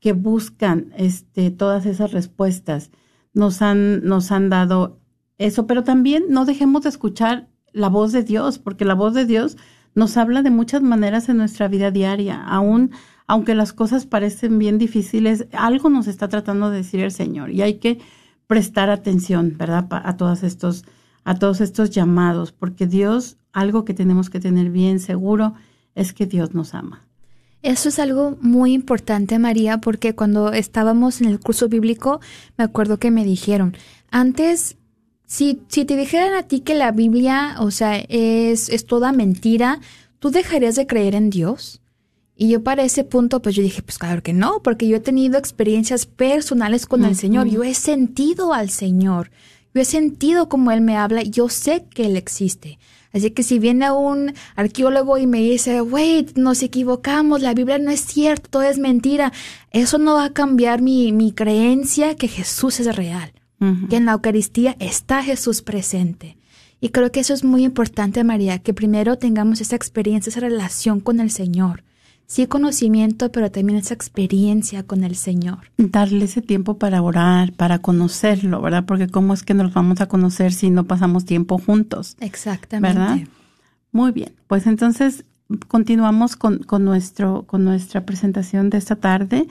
Que 0.00 0.12
buscan, 0.12 0.92
este, 0.96 1.50
todas 1.50 1.86
esas 1.86 2.12
respuestas. 2.12 2.90
Nos 3.34 3.62
han, 3.62 4.04
nos 4.04 4.30
han 4.30 4.48
dado 4.50 5.00
eso, 5.38 5.66
pero 5.66 5.84
también 5.84 6.24
no 6.28 6.44
dejemos 6.44 6.82
de 6.82 6.90
escuchar 6.90 7.48
la 7.72 7.88
voz 7.88 8.12
de 8.12 8.22
Dios, 8.22 8.58
porque 8.58 8.84
la 8.84 8.94
voz 8.94 9.14
de 9.14 9.24
Dios 9.24 9.56
nos 9.94 10.16
habla 10.16 10.42
de 10.42 10.50
muchas 10.50 10.82
maneras 10.82 11.28
en 11.28 11.38
nuestra 11.38 11.68
vida 11.68 11.90
diaria, 11.90 12.42
aún 12.42 12.92
aunque 13.26 13.54
las 13.54 13.72
cosas 13.72 14.04
parecen 14.04 14.58
bien 14.58 14.78
difíciles, 14.78 15.46
algo 15.52 15.88
nos 15.88 16.06
está 16.06 16.28
tratando 16.28 16.70
de 16.70 16.78
decir 16.78 17.00
el 17.00 17.12
Señor 17.12 17.50
y 17.50 17.62
hay 17.62 17.74
que 17.74 17.98
prestar 18.46 18.90
atención, 18.90 19.54
¿verdad? 19.56 19.86
A 19.90 20.16
todos 20.16 20.42
estos 20.42 20.84
a 21.24 21.36
todos 21.36 21.60
estos 21.60 21.90
llamados, 21.90 22.52
porque 22.52 22.86
Dios, 22.86 23.36
algo 23.52 23.84
que 23.84 23.94
tenemos 23.94 24.30
que 24.30 24.40
tener 24.40 24.70
bien 24.70 25.00
seguro 25.00 25.54
es 25.94 26.12
que 26.12 26.26
Dios 26.26 26.54
nos 26.54 26.74
ama. 26.74 27.06
Eso 27.62 27.90
es 27.90 27.98
algo 28.00 28.36
muy 28.40 28.72
importante, 28.72 29.38
María, 29.38 29.78
porque 29.78 30.14
cuando 30.14 30.52
estábamos 30.52 31.20
en 31.20 31.28
el 31.28 31.38
curso 31.38 31.68
bíblico, 31.68 32.20
me 32.56 32.64
acuerdo 32.64 32.98
que 32.98 33.12
me 33.12 33.24
dijeron, 33.24 33.76
antes, 34.10 34.76
si, 35.26 35.62
si 35.68 35.84
te 35.84 35.96
dijeran 35.96 36.34
a 36.34 36.42
ti 36.42 36.60
que 36.60 36.74
la 36.74 36.90
Biblia, 36.90 37.56
o 37.60 37.70
sea, 37.70 37.98
es, 38.08 38.68
es 38.68 38.84
toda 38.84 39.12
mentira, 39.12 39.80
¿tú 40.18 40.30
dejarías 40.30 40.74
de 40.74 40.88
creer 40.88 41.14
en 41.14 41.30
Dios? 41.30 41.80
Y 42.34 42.48
yo 42.48 42.64
para 42.64 42.82
ese 42.82 43.04
punto, 43.04 43.40
pues 43.40 43.54
yo 43.54 43.62
dije, 43.62 43.82
pues 43.82 43.98
claro 43.98 44.22
que 44.24 44.32
no, 44.32 44.60
porque 44.64 44.88
yo 44.88 44.96
he 44.96 45.00
tenido 45.00 45.38
experiencias 45.38 46.06
personales 46.06 46.86
con 46.86 47.04
el 47.04 47.14
Señor, 47.14 47.46
yo 47.46 47.62
he 47.62 47.74
sentido 47.74 48.52
al 48.52 48.70
Señor, 48.70 49.30
yo 49.72 49.80
he 49.80 49.84
sentido 49.84 50.48
cómo 50.48 50.72
Él 50.72 50.80
me 50.80 50.96
habla, 50.96 51.22
yo 51.22 51.48
sé 51.48 51.84
que 51.94 52.06
Él 52.06 52.16
existe. 52.16 52.80
Así 53.12 53.30
que 53.30 53.42
si 53.42 53.58
viene 53.58 53.90
un 53.90 54.32
arqueólogo 54.56 55.18
y 55.18 55.26
me 55.26 55.38
dice, 55.38 55.82
wait, 55.82 56.36
nos 56.36 56.62
equivocamos, 56.62 57.42
la 57.42 57.54
Biblia 57.54 57.78
no 57.78 57.90
es 57.90 58.00
cierto, 58.00 58.48
todo 58.50 58.62
es 58.62 58.78
mentira, 58.78 59.32
eso 59.70 59.98
no 59.98 60.14
va 60.14 60.26
a 60.26 60.32
cambiar 60.32 60.80
mi, 60.80 61.12
mi 61.12 61.32
creencia 61.32 62.14
que 62.16 62.28
Jesús 62.28 62.80
es 62.80 62.94
real, 62.96 63.32
que 63.88 63.96
en 63.96 64.06
la 64.06 64.12
Eucaristía 64.12 64.76
está 64.80 65.22
Jesús 65.22 65.62
presente. 65.62 66.36
Y 66.80 66.88
creo 66.88 67.12
que 67.12 67.20
eso 67.20 67.32
es 67.32 67.44
muy 67.44 67.64
importante, 67.64 68.24
María, 68.24 68.58
que 68.58 68.74
primero 68.74 69.16
tengamos 69.18 69.60
esa 69.60 69.76
experiencia, 69.76 70.30
esa 70.30 70.40
relación 70.40 70.98
con 70.98 71.20
el 71.20 71.30
Señor 71.30 71.84
sí 72.32 72.46
conocimiento, 72.46 73.30
pero 73.30 73.50
también 73.50 73.78
esa 73.78 73.92
experiencia 73.92 74.84
con 74.84 75.04
el 75.04 75.16
Señor. 75.16 75.70
Darle 75.76 76.24
ese 76.24 76.40
tiempo 76.40 76.78
para 76.78 77.02
orar, 77.02 77.52
para 77.52 77.80
conocerlo, 77.80 78.62
¿verdad? 78.62 78.86
Porque 78.86 79.06
cómo 79.06 79.34
es 79.34 79.42
que 79.42 79.52
nos 79.52 79.74
vamos 79.74 80.00
a 80.00 80.06
conocer 80.08 80.54
si 80.54 80.70
no 80.70 80.84
pasamos 80.84 81.26
tiempo 81.26 81.58
juntos. 81.58 82.16
Exactamente. 82.20 82.98
¿Verdad? 82.98 83.18
Muy 83.92 84.12
bien, 84.12 84.32
pues 84.46 84.66
entonces 84.66 85.26
continuamos 85.68 86.36
con, 86.36 86.60
con, 86.60 86.86
nuestro, 86.86 87.42
con 87.42 87.66
nuestra 87.66 88.06
presentación 88.06 88.70
de 88.70 88.78
esta 88.78 88.96
tarde 88.96 89.46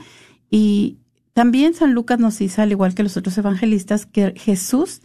y 0.50 0.98
también 1.34 1.76
San 1.76 1.94
Lucas 1.94 2.18
nos 2.18 2.40
dice, 2.40 2.64
al 2.64 2.72
igual 2.72 2.96
que 2.96 3.04
los 3.04 3.16
otros 3.16 3.38
evangelistas, 3.38 4.08
que 4.08 4.34
Jesús 4.36 5.02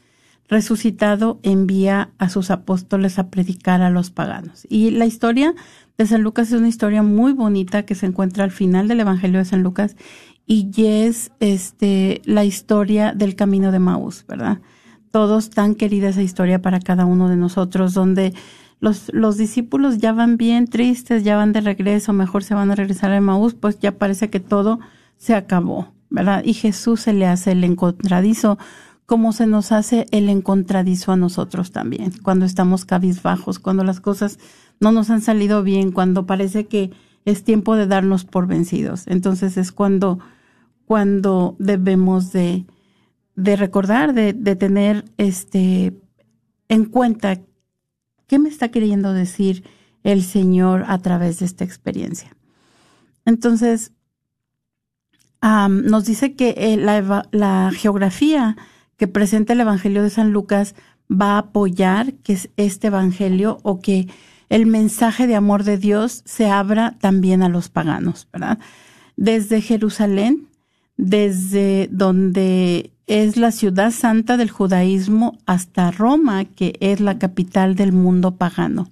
resucitado 0.49 1.41
envía 1.43 2.11
a 2.17 2.31
sus 2.31 2.51
apóstoles 2.51 3.19
a 3.19 3.29
predicar 3.29 3.83
a 3.83 3.91
los 3.91 4.11
paganos. 4.11 4.67
Y 4.71 4.93
la 4.93 5.05
historia 5.05 5.55
de 5.99 6.07
San 6.07 6.23
Lucas 6.23 6.49
es 6.49 6.59
una 6.59 6.69
historia 6.69 7.03
muy 7.03 7.33
bonita 7.33 7.85
que 7.85 7.95
se 7.95 8.07
encuentra 8.07 8.45
al 8.45 8.51
final 8.51 8.89
del 8.89 9.01
Evangelio 9.01 9.39
de 9.39 9.45
San 9.45 9.63
Lucas 9.63 9.97
y 10.47 10.71
es 10.77 11.33
este 11.41 12.23
la 12.25 12.45
historia 12.45 13.13
del 13.13 13.35
camino 13.35 13.73
de 13.73 13.79
Maús, 13.79 14.25
¿verdad? 14.29 14.61
Todos 15.11 15.51
tan 15.51 15.75
querida 15.75 16.09
esa 16.09 16.23
historia 16.23 16.61
para 16.61 16.81
cada 16.81 17.05
uno 17.07 17.29
de 17.29 17.37
nosotros, 17.37 17.95
donde 17.95 18.35
los, 18.81 19.11
los 19.13 19.39
discípulos 19.39 19.99
ya 19.99 20.13
van 20.13 20.37
bien 20.37 20.67
tristes, 20.67 21.25
ya 21.25 21.37
van 21.37 21.53
de 21.53 21.63
regreso, 21.63 22.13
mejor 22.13 22.45
se 22.45 22.55
van 22.55 22.71
a 22.71 22.75
regresar 22.75 23.13
a 23.13 23.21
Maús, 23.21 23.55
pues 23.55 23.79
ya 23.81 23.93
parece 23.93 24.29
que 24.29 24.41
todo 24.41 24.79
se 25.17 25.35
acabó, 25.35 25.93
¿verdad? 26.11 26.43
Y 26.45 26.53
Jesús 26.53 27.01
se 27.01 27.15
le 27.15 27.27
hace 27.27 27.53
el 27.53 27.65
encontradizo, 27.65 28.59
como 29.07 29.33
se 29.33 29.47
nos 29.47 29.73
hace 29.73 30.07
el 30.11 30.29
encontradizo 30.29 31.13
a 31.13 31.17
nosotros 31.17 31.71
también, 31.73 32.13
cuando 32.23 32.45
estamos 32.45 32.85
cabizbajos, 32.85 33.59
cuando 33.59 33.85
las 33.85 34.01
cosas 34.01 34.39
no 34.81 34.93
nos 34.93 35.11
han 35.11 35.23
salido 35.23 35.63
bien, 35.63 35.93
cuando 35.93 36.27
parece 36.27 36.67
que 36.67 36.91
es 37.25 37.45
tiempo 37.45 37.77
de 37.77 37.87
darnos 37.87 38.25
por 38.25 38.47
vencidos. 38.47 39.07
Entonces 39.07 39.57
es 39.57 39.73
cuando, 39.73 40.19
cuando 40.85 41.57
debemos 41.59 42.33
de, 42.33 42.67
de 43.37 43.57
recordar, 43.57 44.13
de, 44.13 44.33
de 44.33 44.57
tener 44.57 45.05
este 45.17 45.95
en 46.69 46.85
cuenta 46.85 47.41
qué 48.27 48.39
me 48.39 48.49
está 48.49 48.71
queriendo 48.71 49.13
decir 49.13 49.65
el 50.03 50.23
Señor 50.23 50.85
a 50.89 50.99
través 50.99 51.39
de 51.39 51.47
esta 51.47 51.65
experiencia. 51.65 52.37
Entonces, 53.25 53.93
nos 55.43 56.05
dice 56.05 56.35
que 56.35 56.55
eh, 56.57 56.77
la, 56.77 57.29
la, 57.31 57.71
geografía 57.73 58.57
que 58.97 59.09
presenta 59.09 59.53
el 59.53 59.61
Evangelio 59.61 60.03
de 60.03 60.11
San 60.11 60.33
Lucas 60.33 60.75
va 61.11 61.35
a 61.35 61.39
apoyar 61.39 62.15
que 62.15 62.39
este 62.57 62.87
Evangelio 62.89 63.59
o 63.63 63.81
que 63.81 64.09
el 64.49 64.67
mensaje 64.67 65.27
de 65.27 65.35
amor 65.35 65.65
de 65.65 65.77
Dios 65.77 66.23
se 66.25 66.49
abra 66.49 66.97
también 67.01 67.43
a 67.43 67.49
los 67.49 67.69
paganos, 67.69 68.29
¿verdad? 68.33 68.59
Desde 69.17 69.61
Jerusalén, 69.61 70.49
desde 70.97 71.89
donde 71.91 72.93
es 73.07 73.37
la 73.37 73.53
ciudad 73.53 73.91
santa 73.93 74.37
del 74.37 74.51
judaísmo 74.51 75.39
hasta 75.47 75.91
Roma, 75.91 76.45
que 76.45 76.77
es 76.81 77.01
la 77.01 77.19
capital 77.19 77.77
del 77.77 77.93
mundo 77.93 78.37
pagano. 78.37 78.91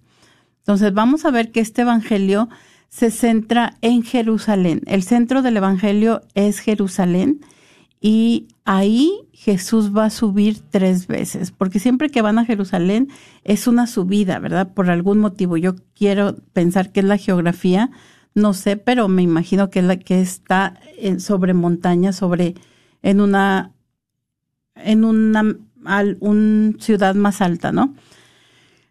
Entonces 0.59 0.95
vamos 0.95 1.25
a 1.25 1.31
ver 1.31 1.51
que 1.51 1.61
este 1.61 1.83
evangelio 1.83 2.49
se 2.89 3.11
centra 3.11 3.75
en 3.81 4.03
Jerusalén. 4.03 4.83
El 4.87 5.03
centro 5.03 5.43
del 5.43 5.57
evangelio 5.57 6.23
es 6.35 6.61
Jerusalén 6.61 7.41
y 8.07 8.49
ahí 8.67 9.11
Jesús 9.33 9.97
va 9.97 10.05
a 10.05 10.11
subir 10.11 10.59
tres 10.69 11.07
veces, 11.07 11.53
porque 11.53 11.79
siempre 11.79 12.11
que 12.11 12.21
van 12.21 12.39
a 12.39 12.45
Jerusalén 12.45 13.09
es 13.45 13.67
una 13.67 13.87
subida, 13.87 14.39
¿verdad? 14.41 14.75
Por 14.75 14.91
algún 14.91 15.17
motivo. 15.21 15.57
Yo 15.57 15.77
quiero 15.95 16.37
pensar 16.53 16.93
que 16.93 17.01
es 17.01 17.07
la 17.07 17.17
geografía, 17.17 17.91
no 18.35 18.53
sé, 18.53 18.77
pero 18.77 19.09
me 19.09 19.23
imagino 19.23 19.71
que 19.71 19.79
es 19.79 19.87
la 19.87 19.97
que 19.97 20.21
está 20.21 20.79
en, 20.99 21.19
sobre 21.19 21.55
montaña, 21.55 22.13
sobre 22.13 22.57
en 23.01 23.23
una 23.23 23.73
en 24.75 25.07
una 25.07 25.57
un 26.21 26.77
ciudad 26.79 27.15
más 27.15 27.41
alta, 27.41 27.73
¿no? 27.73 27.95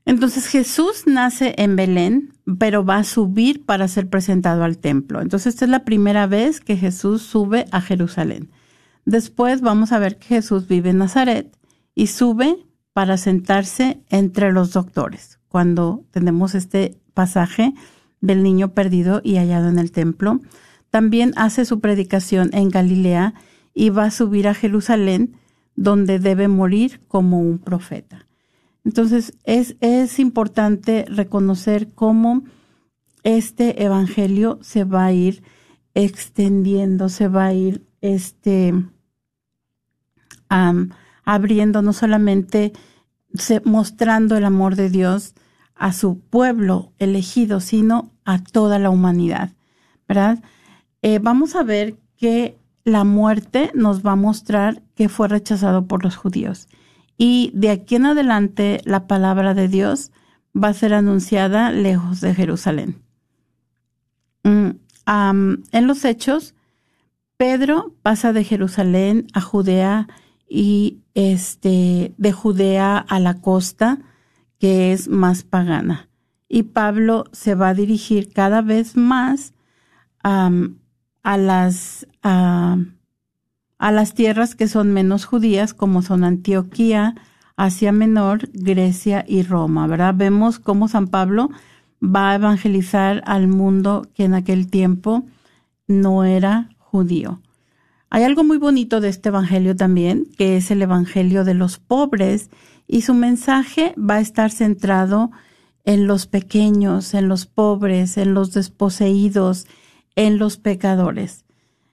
Entonces 0.06 0.48
Jesús 0.48 1.04
nace 1.06 1.54
en 1.60 1.76
Belén, 1.76 2.34
pero 2.58 2.84
va 2.84 2.98
a 2.98 3.04
subir 3.04 3.64
para 3.64 3.88
ser 3.88 4.10
presentado 4.10 4.64
al 4.64 4.80
templo. 4.80 5.22
Entonces 5.22 5.54
esta 5.54 5.66
es 5.66 5.72
la 5.72 5.86
primera 5.86 6.26
vez 6.26 6.62
que 6.62 6.78
Jesús 6.78 7.22
sube 7.22 7.68
a 7.70 7.80
Jerusalén. 7.80 8.50
Después 9.06 9.62
vamos 9.62 9.92
a 9.92 10.00
ver 10.00 10.18
que 10.18 10.28
Jesús 10.28 10.68
vive 10.68 10.92
en 10.92 11.00
Nazaret 11.00 11.58
y 11.94 12.08
sube 12.08 12.58
para 12.94 13.18
sentarse 13.18 14.02
entre 14.10 14.52
los 14.52 14.72
doctores. 14.72 15.40
Cuando 15.48 16.06
tenemos 16.12 16.56
este 16.56 16.98
pasaje 17.14 17.74
del 18.22 18.44
niño 18.44 18.74
perdido 18.74 19.22
y 19.24 19.36
hallado 19.36 19.70
en 19.70 19.80
el 19.80 19.92
templo, 19.92 20.40
también 20.90 21.34
hace 21.36 21.66
su 21.66 21.80
predicación 21.80 22.52
en 22.54 22.70
Galilea 22.70 23.34
y 23.74 23.90
va 23.90 24.06
a 24.06 24.12
subir 24.12 24.48
a 24.48 24.54
Jerusalén, 24.54 25.36
donde 25.76 26.20
debe 26.20 26.48
morir 26.48 27.02
como 27.08 27.40
un 27.40 27.58
profeta. 27.58 28.28
Entonces, 28.86 29.34
es, 29.44 29.76
es 29.80 30.20
importante 30.20 31.06
reconocer 31.10 31.90
cómo 31.94 32.44
este 33.24 33.84
evangelio 33.84 34.60
se 34.62 34.84
va 34.84 35.06
a 35.06 35.14
ir 35.14 35.42
extendiendo, 35.96 37.10
se 37.10 37.28
va 37.28 37.46
a 37.46 37.54
ir 37.54 37.86
este, 38.02 38.74
abriendo 41.26 41.82
no 41.82 41.94
solamente 41.94 42.74
mostrando 43.64 44.38
el 44.38 44.46
amor 44.46 44.76
de 44.76 44.90
Dios 44.90 45.34
a 45.76 45.94
su 45.94 46.20
pueblo 46.20 46.92
elegido, 47.00 47.60
sino 47.60 48.12
a 48.26 48.44
toda 48.44 48.80
la 48.80 48.90
humanidad, 48.90 49.52
¿verdad? 50.08 50.44
Eh, 51.02 51.20
vamos 51.20 51.56
a 51.56 51.64
ver 51.64 51.98
que 52.18 52.58
la 52.84 53.04
muerte 53.04 53.72
nos 53.74 54.06
va 54.06 54.12
a 54.12 54.18
mostrar 54.18 54.82
que 54.96 55.10
fue 55.10 55.28
rechazado 55.28 55.88
por 55.88 56.04
los 56.04 56.16
judíos. 56.16 56.68
Y 57.18 57.52
de 57.54 57.70
aquí 57.70 57.96
en 57.96 58.06
adelante 58.06 58.82
la 58.86 59.08
palabra 59.08 59.54
de 59.54 59.68
Dios 59.68 60.12
va 60.56 60.70
a 60.70 60.74
ser 60.74 60.94
anunciada 60.94 61.72
lejos 61.72 62.22
de 62.22 62.36
Jerusalén. 62.36 63.02
Mm, 64.44 64.72
en 65.06 65.88
los 65.88 66.06
hechos, 66.06 66.56
Pedro 67.38 67.94
pasa 68.02 68.34
de 68.34 68.44
Jerusalén 68.44 69.28
a 69.34 69.42
Judea 69.42 70.08
y 70.48 71.00
este 71.14 72.14
de 72.18 72.32
Judea 72.32 72.98
a 72.98 73.20
la 73.20 73.42
costa, 73.42 74.00
que 74.60 74.94
es 74.94 75.08
más 75.08 75.44
pagana. 75.44 76.10
Y 76.48 76.64
Pablo 76.64 77.26
se 77.32 77.56
va 77.56 77.70
a 77.70 77.74
dirigir 77.74 78.32
cada 78.32 78.62
vez 78.62 78.96
más 78.96 79.54
a 80.22 80.50
las 81.38 82.08
a 82.22 83.92
las 83.92 84.14
tierras 84.14 84.56
que 84.56 84.70
son 84.70 84.94
menos 84.94 85.26
judías, 85.26 85.74
como 85.74 86.02
son 86.02 86.24
Antioquía, 86.24 87.16
Asia 87.58 87.92
Menor, 87.92 88.50
Grecia 88.54 89.26
y 89.28 89.44
Roma, 89.44 89.88
¿verdad? 89.88 90.16
Vemos 90.16 90.58
cómo 90.60 90.88
San 90.88 91.08
Pablo 91.08 91.50
va 92.02 92.32
a 92.32 92.36
evangelizar 92.36 93.22
al 93.26 93.48
mundo 93.48 94.08
que 94.14 94.24
en 94.24 94.34
aquel 94.34 94.70
tiempo 94.70 95.26
no 95.88 96.24
era 96.24 96.70
judío. 96.78 97.42
Hay 98.14 98.22
algo 98.22 98.44
muy 98.44 98.60
bonito 98.60 99.02
de 99.02 99.10
este 99.10 99.30
Evangelio 99.30 99.76
también, 99.76 100.28
que 100.38 100.56
es 100.56 100.70
el 100.70 100.84
Evangelio 100.84 101.44
de 101.44 101.56
los 101.56 101.80
pobres, 101.80 102.52
y 102.86 103.02
su 103.02 103.16
mensaje 103.16 103.96
va 103.98 104.18
a 104.18 104.20
estar 104.20 104.52
centrado 104.52 105.32
en 105.84 106.06
los 106.06 106.28
pequeños, 106.28 107.16
en 107.16 107.28
los 107.28 107.48
pobres, 107.48 108.18
en 108.18 108.36
los 108.36 108.54
desposeídos, 108.54 109.66
en 110.16 110.38
los 110.38 110.58
pecadores. 110.58 111.46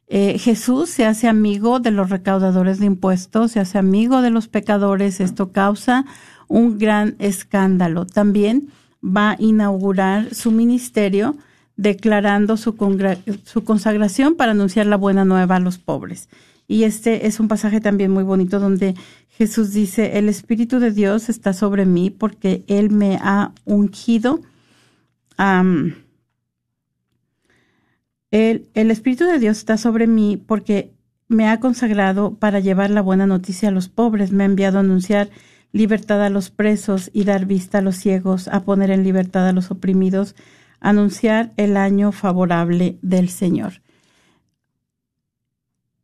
Eh, 0.09 0.37
Jesús 0.39 0.91
se 0.91 1.07
hace 1.07 1.27
amigo 1.27 1.81
de 1.81 1.91
los 1.91 2.11
recaudadores 2.11 2.81
de 2.81 2.85
impuestos, 2.85 3.53
se 3.53 3.61
hace 3.61 3.79
amigo 3.79 4.21
de 4.21 4.29
los 4.29 4.47
pecadores, 4.47 5.21
esto 5.21 5.53
causa 5.53 6.05
un 6.49 6.77
gran 6.77 7.17
escándalo. 7.19 8.05
También 8.05 8.69
va 9.03 9.31
a 9.31 9.37
inaugurar 9.39 10.35
su 10.35 10.51
ministerio 10.51 11.39
declarando 11.81 12.57
su, 12.57 12.77
su 13.45 13.65
consagración 13.65 14.35
para 14.35 14.53
anunciar 14.53 14.87
la 14.87 14.97
buena 14.97 15.25
nueva 15.25 15.57
a 15.57 15.61
los 15.61 15.79
pobres. 15.79 16.29
Y 16.69 16.85
este 16.85 17.27
es 17.27 17.41
un 17.41 17.49
pasaje 17.49 17.81
también 17.81 18.11
muy 18.11 18.23
bonito 18.23 18.61
donde 18.61 18.95
Jesús 19.29 19.73
dice, 19.73 20.19
el 20.19 20.29
Espíritu 20.29 20.79
de 20.79 20.91
Dios 20.91 21.29
está 21.29 21.53
sobre 21.55 21.87
mí 21.87 22.11
porque 22.11 22.65
Él 22.69 22.91
me 22.91 23.19
ha 23.23 23.53
ungido. 23.65 24.41
El, 28.31 28.69
Espíritu 28.75 29.25
de 29.25 29.39
Dios 29.39 29.57
está 29.57 29.79
sobre 29.79 30.07
mí 30.07 30.37
porque 30.37 30.93
me 31.29 31.49
ha 31.49 31.61
consagrado 31.61 32.35
para 32.35 32.61
llevar 32.61 32.91
la 32.91 33.01
buena 33.01 33.27
noticia 33.27 33.71
a 33.71 33.73
los 33.73 33.89
pobres, 33.89 34.31
me 34.31 34.45
ha 34.45 34.47
enviado 34.47 34.77
a 34.77 34.81
anunciar 34.81 35.31
libertad 35.73 36.23
a 36.23 36.31
los 36.31 36.51
presos 36.51 37.11
y 37.15 37.25
dar 37.25 37.47
vista 37.47 37.79
a 37.79 37.83
los 37.83 37.97
ciegos, 37.97 38.49
a 38.49 38.61
poner 38.65 38.91
en 38.91 39.03
libertad 39.03 39.49
a 39.49 39.53
los 39.53 39.71
oprimidos, 39.71 40.37
anunciar 40.81 41.53
el 41.57 41.77
año 41.77 42.13
favorable 42.13 42.99
del 43.03 43.29
Señor. 43.29 43.83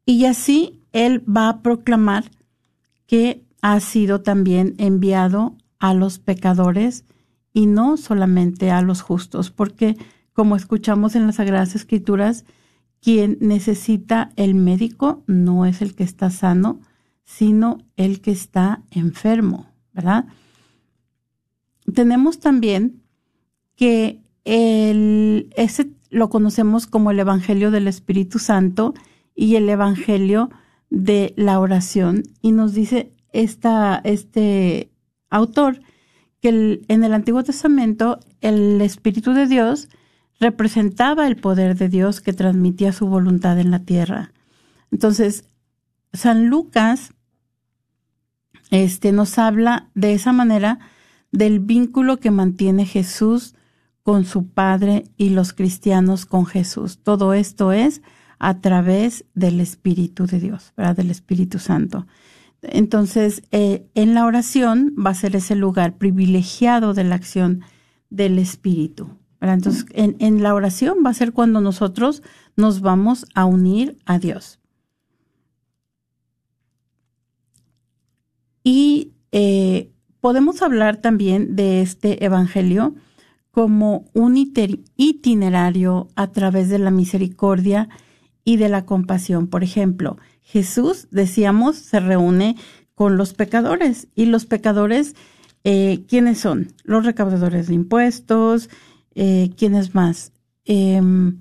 Y 0.04 0.26
así 0.26 0.80
Él 0.92 1.24
va 1.28 1.48
a 1.48 1.62
proclamar 1.62 2.30
que 3.06 3.42
ha 3.62 3.80
sido 3.80 4.22
también 4.22 4.74
enviado 4.78 5.56
a 5.78 5.94
los 5.94 6.18
pecadores 6.18 7.04
y 7.52 7.66
no 7.66 7.96
solamente 7.96 8.70
a 8.70 8.82
los 8.82 9.02
justos, 9.02 9.50
porque 9.50 9.96
como 10.32 10.56
escuchamos 10.56 11.16
en 11.16 11.26
las 11.26 11.36
Sagradas 11.36 11.74
Escrituras, 11.74 12.44
quien 13.00 13.38
necesita 13.40 14.30
el 14.36 14.54
médico 14.54 15.22
no 15.26 15.64
es 15.64 15.80
el 15.80 15.94
que 15.94 16.04
está 16.04 16.30
sano, 16.30 16.80
sino 17.24 17.78
el 17.96 18.20
que 18.20 18.32
está 18.32 18.82
enfermo, 18.90 19.66
¿verdad? 19.92 20.26
Tenemos 21.94 22.40
también 22.40 23.02
que 23.76 24.20
ese 24.46 25.90
lo 26.10 26.30
conocemos 26.30 26.86
como 26.86 27.10
el 27.10 27.18
Evangelio 27.18 27.70
del 27.70 27.88
Espíritu 27.88 28.38
Santo 28.38 28.94
y 29.34 29.56
el 29.56 29.68
Evangelio 29.68 30.50
de 30.88 31.34
la 31.36 31.58
oración. 31.58 32.22
Y 32.42 32.52
nos 32.52 32.72
dice 32.72 33.12
esta, 33.32 34.00
este 34.04 34.90
autor 35.30 35.80
que 36.40 36.80
en 36.88 37.04
el 37.04 37.12
Antiguo 37.12 37.42
Testamento 37.42 38.20
el 38.40 38.80
Espíritu 38.80 39.32
de 39.32 39.46
Dios 39.46 39.88
representaba 40.38 41.26
el 41.26 41.36
poder 41.36 41.76
de 41.76 41.88
Dios 41.88 42.20
que 42.20 42.32
transmitía 42.32 42.92
su 42.92 43.06
voluntad 43.08 43.58
en 43.58 43.70
la 43.70 43.80
tierra. 43.80 44.32
Entonces, 44.92 45.44
San 46.12 46.48
Lucas 46.48 47.12
este, 48.70 49.12
nos 49.12 49.38
habla 49.38 49.90
de 49.94 50.12
esa 50.14 50.32
manera 50.32 50.78
del 51.32 51.58
vínculo 51.58 52.18
que 52.18 52.30
mantiene 52.30 52.86
Jesús 52.86 53.54
con 54.06 54.24
su 54.24 54.46
Padre 54.46 55.02
y 55.16 55.30
los 55.30 55.52
cristianos 55.52 56.26
con 56.26 56.46
Jesús. 56.46 57.00
Todo 57.02 57.34
esto 57.34 57.72
es 57.72 58.02
a 58.38 58.60
través 58.60 59.24
del 59.34 59.60
Espíritu 59.60 60.26
de 60.28 60.38
Dios, 60.38 60.72
¿verdad? 60.76 60.94
Del 60.94 61.10
Espíritu 61.10 61.58
Santo. 61.58 62.06
Entonces, 62.62 63.42
eh, 63.50 63.88
en 63.96 64.14
la 64.14 64.24
oración 64.24 64.94
va 64.96 65.10
a 65.10 65.14
ser 65.14 65.34
ese 65.34 65.56
lugar 65.56 65.96
privilegiado 65.98 66.94
de 66.94 67.02
la 67.02 67.16
acción 67.16 67.62
del 68.08 68.38
Espíritu. 68.38 69.08
Entonces, 69.40 69.86
en, 69.92 70.40
la 70.40 70.54
oración 70.54 70.98
va 71.04 71.10
a 71.10 71.14
ser 71.14 71.32
cuando 71.32 71.60
nosotros 71.60 72.22
nos 72.54 72.82
vamos 72.82 73.26
a 73.34 73.44
unir 73.44 73.98
a 74.04 74.20
Dios. 74.20 74.60
Y 78.62 79.14
eh, 79.32 79.90
podemos 80.20 80.62
hablar 80.62 80.98
también 80.98 81.56
de 81.56 81.82
este 81.82 82.24
Evangelio 82.24 82.94
como 83.56 84.04
un 84.12 84.36
itinerario 84.36 86.08
a 86.14 86.26
través 86.30 86.68
de 86.68 86.78
la 86.78 86.90
misericordia 86.90 87.88
y 88.44 88.58
de 88.58 88.68
la 88.68 88.84
compasión. 88.84 89.46
Por 89.46 89.64
ejemplo, 89.64 90.18
Jesús, 90.42 91.08
decíamos, 91.10 91.76
se 91.76 92.00
reúne 92.00 92.56
con 92.94 93.16
los 93.16 93.32
pecadores 93.32 94.08
y 94.14 94.26
los 94.26 94.44
pecadores, 94.44 95.16
eh, 95.64 96.04
¿quiénes 96.06 96.38
son? 96.38 96.74
Los 96.84 97.06
recaudadores 97.06 97.68
de 97.68 97.74
impuestos, 97.76 98.68
eh, 99.14 99.48
¿Quiénes 99.56 99.94
más? 99.94 100.32
Em, 100.66 101.38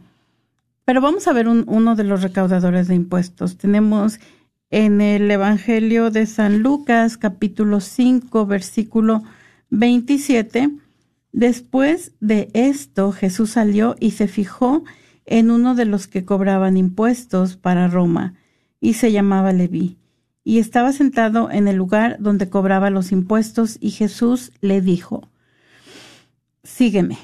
pero 0.85 1.01
vamos 1.01 1.27
a 1.27 1.33
ver 1.33 1.49
uno 1.49 1.95
de 1.97 2.05
los 2.05 2.21
recaudadores 2.23 2.87
de 2.87 2.95
impuestos. 2.95 3.57
Tenemos 3.57 4.21
en 4.69 5.01
el 5.01 5.29
Evangelio 5.29 6.11
de 6.11 6.27
San 6.27 6.59
Lucas, 6.59 7.17
capítulo 7.17 7.81
5, 7.81 8.45
versículo 8.45 9.21
27. 9.69 10.84
Después 11.35 12.13
de 12.21 12.49
esto, 12.53 13.11
Jesús 13.11 13.49
salió 13.49 13.97
y 13.99 14.11
se 14.11 14.29
fijó 14.29 14.85
en 15.25 15.51
uno 15.51 15.75
de 15.75 15.83
los 15.83 16.07
que 16.07 16.23
cobraban 16.23 16.77
impuestos 16.77 17.57
para 17.57 17.89
Roma, 17.89 18.35
y 18.79 18.93
se 18.93 19.11
llamaba 19.11 19.51
Leví. 19.51 19.97
Y 20.45 20.59
estaba 20.59 20.93
sentado 20.93 21.51
en 21.51 21.67
el 21.67 21.75
lugar 21.75 22.15
donde 22.21 22.49
cobraba 22.49 22.89
los 22.89 23.11
impuestos, 23.11 23.77
y 23.81 23.89
Jesús 23.89 24.53
le 24.61 24.79
dijo, 24.79 25.27
Sígueme. 26.63 27.17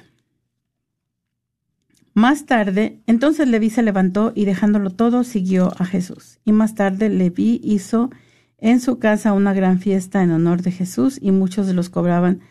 Más 2.13 2.45
tarde, 2.45 2.99
entonces 3.07 3.47
Leví 3.47 3.69
se 3.69 3.81
levantó 3.81 4.33
y 4.35 4.43
dejándolo 4.43 4.89
todo 4.89 5.23
siguió 5.23 5.71
a 5.77 5.85
Jesús. 5.85 6.39
Y 6.43 6.51
más 6.51 6.75
tarde 6.75 7.07
Leví 7.07 7.61
hizo 7.63 8.09
en 8.57 8.81
su 8.81 8.99
casa 8.99 9.31
una 9.31 9.53
gran 9.53 9.79
fiesta 9.79 10.21
en 10.21 10.31
honor 10.31 10.63
de 10.63 10.71
Jesús 10.73 11.17
y 11.21 11.31
muchos 11.31 11.65
de 11.65 11.73
los 11.73 11.89
cobraban 11.89 12.41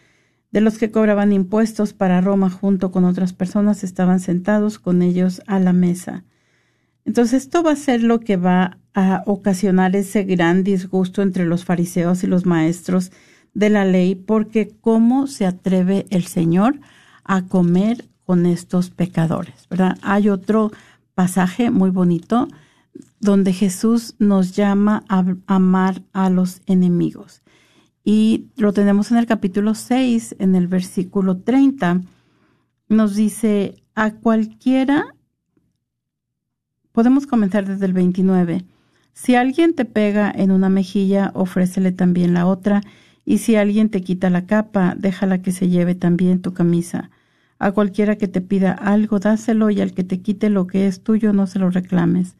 de 0.51 0.61
los 0.61 0.78
que 0.78 0.90
cobraban 0.90 1.32
impuestos 1.32 1.92
para 1.92 2.20
Roma 2.20 2.51
junto 2.51 2.90
con 2.90 3.05
otras 3.05 3.32
personas 3.32 3.84
estaban 3.84 4.20
sentados 4.20 4.78
con 4.78 5.03
ellos 5.03 5.42
a 5.46 5.59
la 5.59 5.72
mesa. 5.72 6.24
Entonces 7.05 7.44
esto 7.44 7.62
va 7.62 7.72
a 7.72 7.76
ser 7.76 8.03
lo 8.03 8.20
que 8.20 8.36
va 8.36 8.78
a 8.94 9.22
ocasionar 9.26 9.94
ese 9.96 10.24
gran 10.24 10.64
disgusto 10.64 11.22
entre 11.22 11.46
los 11.46 11.64
fariseos 11.64 12.24
y 12.24 12.26
los 12.26 12.46
maestros 12.46 13.12
de 13.55 13.70
la 13.70 13.84
ley, 13.84 14.14
porque 14.14 14.72
cómo 14.80 15.26
se 15.26 15.46
atreve 15.46 16.07
el 16.11 16.26
Señor 16.26 16.80
a 17.24 17.42
comer 17.42 18.05
con 18.24 18.46
estos 18.46 18.90
pecadores, 18.90 19.66
¿verdad? 19.68 19.98
Hay 20.03 20.28
otro 20.28 20.70
pasaje 21.14 21.70
muy 21.70 21.90
bonito 21.90 22.48
donde 23.18 23.53
Jesús 23.53 24.14
nos 24.18 24.55
llama 24.55 25.05
a 25.09 25.24
amar 25.46 26.03
a 26.12 26.30
los 26.30 26.62
enemigos. 26.66 27.42
Y 28.05 28.46
lo 28.57 28.72
tenemos 28.72 29.11
en 29.11 29.18
el 29.18 29.26
capítulo 29.26 29.74
6, 29.74 30.36
en 30.38 30.55
el 30.55 30.68
versículo 30.68 31.38
30. 31.38 32.01
Nos 32.88 33.14
dice, 33.14 33.76
a 33.94 34.12
cualquiera, 34.12 35.14
podemos 36.92 37.26
comenzar 37.26 37.66
desde 37.66 37.86
el 37.86 37.92
29. 37.92 38.64
Si 39.12 39.34
alguien 39.34 39.74
te 39.74 39.84
pega 39.84 40.32
en 40.34 40.51
una 40.51 40.70
mejilla, 40.70 41.30
ofrécele 41.34 41.92
también 41.92 42.32
la 42.32 42.46
otra. 42.46 42.80
Y 43.24 43.38
si 43.38 43.57
alguien 43.57 43.90
te 43.90 44.01
quita 44.03 44.30
la 44.30 44.46
capa, 44.46 44.94
déjala 44.96 45.42
que 45.42 45.53
se 45.53 45.68
lleve 45.68 45.94
también 45.94 46.40
tu 46.40 46.55
camisa. 46.55 47.11
A 47.59 47.72
cualquiera 47.72 48.16
que 48.16 48.28
te 48.28 48.40
pida 48.40 48.72
algo, 48.72 49.18
dáselo 49.18 49.68
y 49.68 49.82
al 49.82 49.92
que 49.92 50.05
te 50.05 50.20
quite 50.20 50.48
lo 50.48 50.66
que 50.66 50.86
es 50.86 51.03
tuyo, 51.03 51.34
no 51.34 51.46
se 51.46 51.59
lo 51.59 51.68
reclames. 51.68 52.36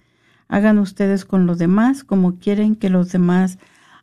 Hagan 0.49 0.79
ustedes 0.79 1.27
con 1.27 1.47
los 1.47 1.59
demás 1.59 2.03
como 2.03 2.39
quieren 2.39 2.75
que 2.75 2.89
los 2.89 3.13
demás 3.13 3.59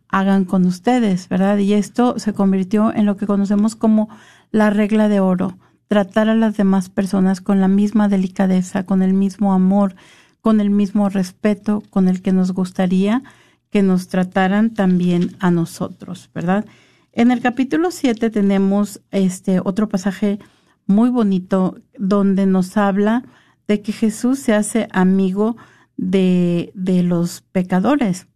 hagan 0.09 0.45
con 0.45 0.65
ustedes, 0.65 1.29
¿verdad? 1.29 1.57
Y 1.57 1.73
esto 1.73 2.19
se 2.19 2.33
convirtió 2.33 2.93
en 2.93 3.05
lo 3.05 3.17
que 3.17 3.27
conocemos 3.27 3.75
como 3.75 4.09
la 4.51 4.69
regla 4.69 5.09
de 5.09 5.19
oro, 5.19 5.57
tratar 5.87 6.29
a 6.29 6.35
las 6.35 6.57
demás 6.57 6.89
personas 6.89 7.41
con 7.41 7.59
la 7.59 7.67
misma 7.67 8.07
delicadeza, 8.07 8.85
con 8.85 9.01
el 9.01 9.13
mismo 9.13 9.53
amor, 9.53 9.95
con 10.41 10.61
el 10.61 10.69
mismo 10.69 11.09
respeto 11.09 11.83
con 11.89 12.07
el 12.07 12.21
que 12.21 12.31
nos 12.31 12.53
gustaría 12.53 13.23
que 13.69 13.83
nos 13.83 14.07
trataran 14.07 14.73
también 14.73 15.35
a 15.39 15.51
nosotros, 15.51 16.29
¿verdad? 16.33 16.65
En 17.11 17.31
el 17.31 17.41
capítulo 17.41 17.91
7 17.91 18.29
tenemos 18.29 19.01
este 19.11 19.59
otro 19.59 19.89
pasaje 19.89 20.39
muy 20.85 21.09
bonito 21.09 21.77
donde 21.97 22.45
nos 22.45 22.77
habla 22.77 23.23
de 23.67 23.81
que 23.81 23.91
Jesús 23.91 24.39
se 24.39 24.53
hace 24.53 24.87
amigo 24.91 25.57
de, 25.97 26.71
de 26.75 27.03
los 27.03 27.41
pecadores. 27.51 28.27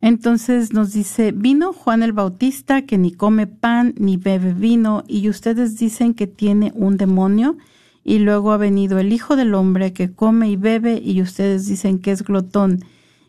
Entonces 0.00 0.72
nos 0.72 0.92
dice, 0.92 1.32
vino 1.32 1.72
Juan 1.72 2.02
el 2.02 2.12
Bautista 2.12 2.82
que 2.82 2.98
ni 2.98 3.12
come 3.12 3.46
pan 3.46 3.94
ni 3.96 4.16
bebe 4.16 4.52
vino 4.52 5.04
y 5.08 5.28
ustedes 5.28 5.78
dicen 5.78 6.14
que 6.14 6.26
tiene 6.26 6.72
un 6.74 6.96
demonio 6.96 7.56
Y 8.04 8.18
luego 8.18 8.52
ha 8.52 8.58
venido 8.58 8.98
el 8.98 9.12
Hijo 9.12 9.34
del 9.34 9.54
Hombre 9.54 9.94
que 9.94 10.12
come 10.12 10.50
y 10.50 10.56
bebe 10.56 11.00
y 11.02 11.22
ustedes 11.22 11.66
dicen 11.66 12.00
que 12.00 12.10
es 12.10 12.22
glotón 12.22 12.80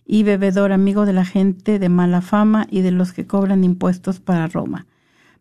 y 0.05 0.23
bebedor, 0.23 0.71
amigo 0.71 1.05
de 1.05 1.13
la 1.13 1.25
gente 1.25 1.79
de 1.79 1.89
mala 1.89 2.21
fama 2.21 2.67
y 2.69 2.81
de 2.81 2.91
los 2.91 3.13
que 3.13 3.25
cobran 3.25 3.63
impuestos 3.63 4.19
para 4.19 4.47
Roma. 4.47 4.85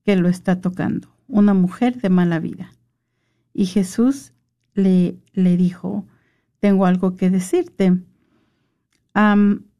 que 0.03 0.15
lo 0.15 0.29
está 0.29 0.61
tocando, 0.61 1.09
una 1.27 1.53
mujer 1.53 2.01
de 2.01 2.09
mala 2.09 2.39
vida. 2.39 2.71
Y 3.53 3.65
Jesús 3.65 4.33
le, 4.73 5.17
le 5.33 5.57
dijo, 5.57 6.05
tengo 6.59 6.85
algo 6.85 7.15
que 7.15 7.29
decirte. 7.29 7.99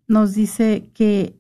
nos 0.08 0.34
dice 0.34 0.90
que 0.94 1.36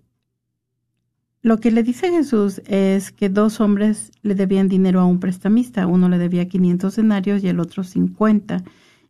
lo 1.41 1.57
que 1.57 1.71
le 1.71 1.83
dice 1.83 2.09
Jesús 2.09 2.61
es 2.65 3.11
que 3.11 3.27
dos 3.27 3.59
hombres 3.59 4.11
le 4.21 4.33
debían 4.33 4.69
dinero 4.69 5.01
a 5.01 5.05
un 5.05 5.19
prestamista, 5.19 5.87
uno 5.87 6.07
le 6.07 6.17
debía 6.17 6.47
500 6.47 6.95
denarios 6.95 7.43
y 7.43 7.49
el 7.49 7.59
otro 7.59 7.83
50 7.83 8.63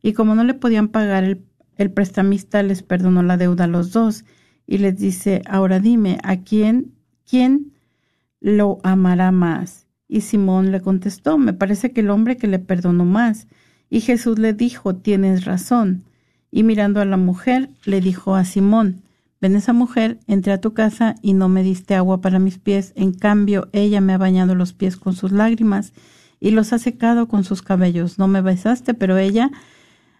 y 0.04 0.14
como 0.14 0.36
no 0.36 0.44
le 0.44 0.54
podían 0.54 0.90
pagar, 0.90 1.24
el, 1.78 1.92
prestamista 1.92 2.62
les 2.62 2.84
perdonó 2.84 3.24
la 3.24 3.38
deuda 3.38 3.64
a 3.64 3.68
los 3.68 3.92
dos 3.92 4.26
y 4.68 4.78
les 4.80 4.98
dice, 4.98 5.42
ahora 5.48 5.80
dime, 5.80 6.18
¿a 6.24 6.42
quién, 6.42 6.94
quién 7.26 7.74
lo 8.42 8.80
amará 8.84 9.32
más? 9.32 9.83
Y 10.14 10.22
Simón 10.22 10.72
le 10.72 10.80
contestó, 10.80 11.40
me 11.40 11.54
parece 11.54 11.92
que 11.92 12.02
el 12.02 12.12
hombre 12.12 12.38
que 12.38 12.46
le 12.46 12.60
perdonó 12.60 13.04
más. 13.04 13.48
Y 13.90 14.02
Jesús 14.02 14.38
le 14.38 14.54
dijo, 14.54 14.94
tienes 14.94 15.44
razón. 15.44 16.04
Y 16.52 16.62
mirando 16.62 17.02
a 17.02 17.06
la 17.06 17.18
mujer, 17.18 17.72
le 17.84 18.00
dijo 18.00 18.36
a 18.36 18.46
Simón, 18.46 19.02
ven 19.42 19.56
esa 19.56 19.74
mujer, 19.74 20.20
entré 20.28 20.54
a 20.54 20.62
tu 20.62 20.76
casa 20.76 21.16
y 21.24 21.34
no 21.34 21.50
me 21.50 21.64
diste 21.64 21.96
agua 21.96 22.22
para 22.22 22.38
mis 22.38 22.60
pies, 22.60 22.94
en 22.96 23.12
cambio 23.12 23.70
ella 23.72 24.02
me 24.02 24.14
ha 24.14 24.20
bañado 24.20 24.54
los 24.54 24.72
pies 24.72 24.98
con 24.98 25.16
sus 25.16 25.32
lágrimas 25.32 25.94
y 26.40 26.52
los 26.52 26.74
ha 26.74 26.78
secado 26.78 27.28
con 27.28 27.44
sus 27.44 27.64
cabellos. 27.64 28.20
No 28.20 28.28
me 28.28 28.42
besaste, 28.42 28.94
pero 28.94 29.18
ella 29.18 29.50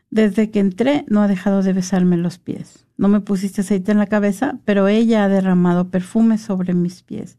desde 0.10 0.50
que 0.50 0.60
entré 0.60 1.06
no 1.08 1.22
ha 1.22 1.28
dejado 1.28 1.62
de 1.62 1.72
besarme 1.72 2.18
los 2.18 2.40
pies. 2.40 2.88
No 2.98 3.10
me 3.10 3.20
pusiste 3.20 3.62
aceite 3.62 3.92
en 3.92 4.00
la 4.00 4.08
cabeza, 4.08 4.58
pero 4.66 4.88
ella 4.88 5.24
ha 5.24 5.30
derramado 5.30 5.90
perfume 5.90 6.40
sobre 6.40 6.74
mis 6.74 7.04
pies. 7.04 7.38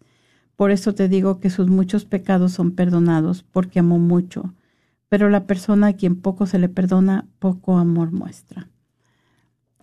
Por 0.57 0.71
eso 0.71 0.95
te 0.95 1.09
digo 1.09 1.41
que 1.41 1.51
sus 1.51 1.69
muchos 1.69 2.05
pecados 2.05 2.53
son 2.53 2.73
perdonados, 2.73 3.43
porque 3.43 3.81
amó 3.81 3.99
mucho. 3.99 4.55
Pero 5.09 5.31
la 5.31 5.47
persona 5.47 5.89
a 5.89 5.93
quien 5.95 6.17
poco 6.17 6.47
se 6.47 6.59
le 6.59 6.69
perdona, 6.69 7.27
poco 7.39 7.77
amor 7.77 8.13
muestra. 8.13 8.69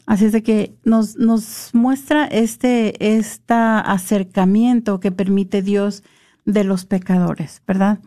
Así 0.06 0.26
es 0.26 0.32
de 0.32 0.44
que 0.44 0.76
nos, 0.84 1.16
nos 1.18 1.72
muestra 1.74 2.26
este, 2.26 3.18
este 3.18 3.54
acercamiento 3.54 5.00
que 5.00 5.12
permite 5.12 5.62
Dios 5.62 6.04
de 6.46 6.64
los 6.64 6.86
pecadores, 6.86 7.62
¿verdad? 7.68 8.00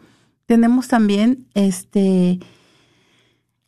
Tenemos 0.46 0.88
también 0.88 1.46
este 1.54 2.40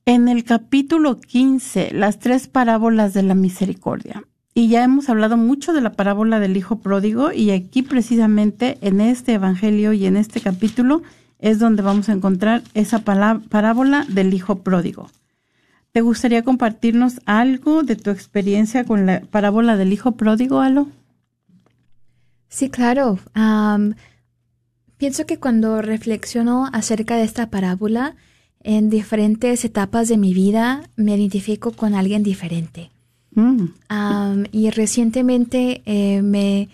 en 0.05 0.29
el 0.29 0.45
capítulo 0.45 1.21
15, 1.21 1.93
las 1.93 2.19
tres 2.19 2.47
parábolas 2.47 3.13
de 3.13 3.23
la 3.23 3.35
misericordia. 3.35 4.25
Y 4.59 4.69
ya 4.69 4.83
hemos 4.85 5.11
hablado 5.11 5.37
mucho 5.37 5.75
de 5.75 5.83
la 5.83 5.93
parábola 5.93 6.41
del 6.41 6.57
Hijo 6.57 6.79
Pródigo 6.79 7.31
y 7.31 7.51
aquí 7.51 7.83
precisamente 7.83 8.79
en 8.81 9.03
este 9.03 9.35
Evangelio 9.35 9.93
y 9.93 10.07
en 10.07 10.17
este 10.17 10.41
capítulo 10.41 11.03
es 11.39 11.59
donde 11.59 11.83
vamos 11.83 12.09
a 12.09 12.13
encontrar 12.13 12.63
esa 12.73 13.01
parábola 13.01 14.07
del 14.09 14.33
Hijo 14.33 14.61
Pródigo. 14.61 15.11
¿Te 15.93 16.01
gustaría 16.01 16.43
compartirnos 16.43 17.21
algo 17.27 17.83
de 17.83 17.97
tu 17.97 18.09
experiencia 18.09 18.85
con 18.85 19.05
la 19.05 19.21
parábola 19.21 19.77
del 19.77 19.93
Hijo 19.93 20.13
Pródigo, 20.13 20.61
Alo? 20.61 20.89
Sí, 22.49 22.71
claro. 22.71 23.19
pienso 24.97 25.27
que 25.27 25.39
cuando 25.39 25.83
reflexiono 25.83 26.71
acerca 26.73 27.19
de 27.19 27.25
esta 27.25 27.51
parábola, 27.51 28.17
en 28.61 28.89
diferentes 28.89 29.67
etapas 29.67 30.09
de 30.09 30.17
mi 30.17 30.33
vida 30.33 30.89
me 30.97 31.15
identifico 31.15 31.73
con 31.73 31.95
alguien 31.95 32.23
diferente. 32.23 32.91
Mm. 33.37 34.45
y 34.51 34.71
recientemente 34.71 35.83
eh, 35.85 36.23
me, 36.23 36.71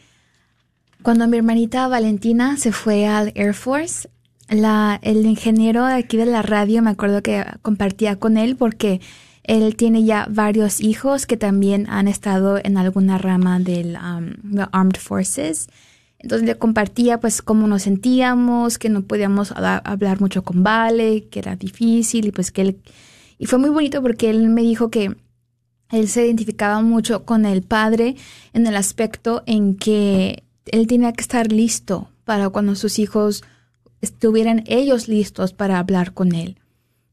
cuando 1.02 1.26
mi 1.26 1.36
hermanita 1.36 1.88
Valentina 1.88 2.56
se 2.56 2.70
fue 2.70 3.08
al 3.08 3.32
Air 3.34 3.52
Force, 3.52 4.08
la, 4.48 5.00
el 5.02 5.26
ingeniero 5.26 5.84
aquí 5.84 6.16
de 6.16 6.26
la 6.26 6.40
radio 6.40 6.80
me 6.80 6.90
acuerdo 6.90 7.20
que 7.20 7.44
compartía 7.62 8.14
con 8.16 8.36
él 8.36 8.54
porque 8.54 9.00
él 9.42 9.74
tiene 9.74 10.04
ya 10.04 10.28
varios 10.30 10.80
hijos 10.80 11.26
que 11.26 11.36
también 11.36 11.86
han 11.90 12.06
estado 12.06 12.60
en 12.62 12.76
alguna 12.76 13.18
rama 13.18 13.58
del 13.58 13.96
Armed 13.96 14.96
Forces. 15.00 15.68
Entonces 16.20 16.46
le 16.46 16.54
compartía 16.54 17.18
pues 17.18 17.42
cómo 17.42 17.66
nos 17.66 17.82
sentíamos, 17.82 18.78
que 18.78 18.88
no 18.88 19.02
podíamos 19.02 19.52
hablar 19.56 20.20
mucho 20.20 20.44
con 20.44 20.62
Vale, 20.62 21.24
que 21.28 21.40
era 21.40 21.56
difícil 21.56 22.26
y 22.26 22.30
pues 22.30 22.52
que 22.52 22.62
él... 22.62 22.78
Y 23.38 23.46
fue 23.46 23.58
muy 23.58 23.70
bonito 23.70 24.00
porque 24.00 24.30
él 24.30 24.48
me 24.48 24.62
dijo 24.62 24.88
que 24.88 25.16
él 25.92 26.08
se 26.08 26.26
identificaba 26.26 26.82
mucho 26.82 27.24
con 27.24 27.44
el 27.44 27.62
padre 27.62 28.16
en 28.52 28.66
el 28.66 28.76
aspecto 28.76 29.42
en 29.46 29.76
que 29.76 30.42
él 30.66 30.86
tenía 30.86 31.12
que 31.12 31.22
estar 31.22 31.52
listo 31.52 32.08
para 32.24 32.48
cuando 32.48 32.74
sus 32.74 32.98
hijos 32.98 33.44
estuvieran 34.00 34.64
ellos 34.66 35.06
listos 35.06 35.52
para 35.52 35.78
hablar 35.78 36.14
con 36.14 36.34
él. 36.34 36.58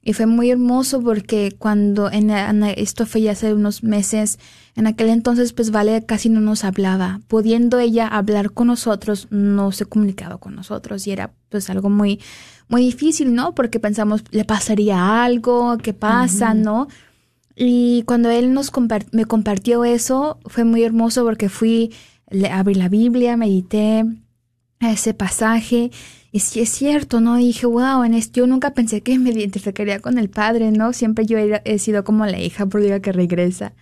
Y 0.02 0.14
fue 0.14 0.26
muy 0.26 0.50
hermoso 0.50 1.02
porque 1.02 1.54
cuando 1.60 2.10
en, 2.10 2.32
esto 2.64 3.06
fue 3.06 3.22
ya 3.22 3.34
hace 3.34 3.54
unos 3.54 3.84
meses, 3.84 4.40
en 4.76 4.88
aquel 4.88 5.10
entonces 5.10 5.52
pues 5.52 5.72
Vale 5.72 6.06
casi 6.06 6.30
no 6.30 6.40
nos 6.40 6.64
hablaba. 6.64 7.20
Pudiendo 7.28 7.80
ella 7.80 8.08
hablar 8.08 8.52
con 8.52 8.68
nosotros, 8.68 9.28
no 9.30 9.74
se 9.74 9.86
comunicaba 9.86 10.38
con 10.38 10.56
nosotros 10.56 11.06
y 11.06 11.12
era 11.12 11.34
pues 11.50 11.70
algo 11.70 11.90
muy, 11.90 12.22
muy 12.70 12.82
difícil, 12.82 13.36
¿no? 13.36 13.54
Porque 13.54 13.80
pensamos, 13.80 14.24
le 14.32 14.46
pasaría 14.46 15.24
algo, 15.24 15.78
¿qué 15.78 15.94
pasa, 15.94 16.54
no? 16.54 16.88
Y 17.62 18.04
cuando 18.04 18.30
él 18.30 18.54
nos 18.54 18.72
me 19.12 19.26
compartió 19.26 19.84
eso, 19.84 20.40
fue 20.46 20.64
muy 20.64 20.82
hermoso 20.84 21.26
porque 21.26 21.50
fui, 21.50 21.92
le 22.30 22.50
abrí 22.50 22.74
la 22.74 22.88
Biblia, 22.88 23.36
medité 23.36 24.06
ese 24.80 25.14
pasaje 25.14 25.92
y 26.32 26.40
sí 26.40 26.62
es 26.62 26.70
cierto, 26.70 27.20
¿no? 27.20 27.36
dije, 27.36 27.66
wow, 27.66 28.06
en 28.06 28.14
esto, 28.14 28.40
yo 28.40 28.48
nunca 28.48 28.74
pensé 28.74 29.02
que 29.02 29.20
me 29.20 29.32
identificaría 29.32 30.00
con 30.00 30.18
el 30.18 30.30
padre, 30.30 30.72
¿no? 30.72 30.94
Siempre 30.94 31.26
yo 31.26 31.38
he, 31.38 31.80
sido 31.80 32.06
como 32.06 32.26
la 32.26 32.40
hija 32.40 32.66
por 32.66 32.82
día 32.82 33.02
que 33.02 33.12
regresa. 33.12 33.74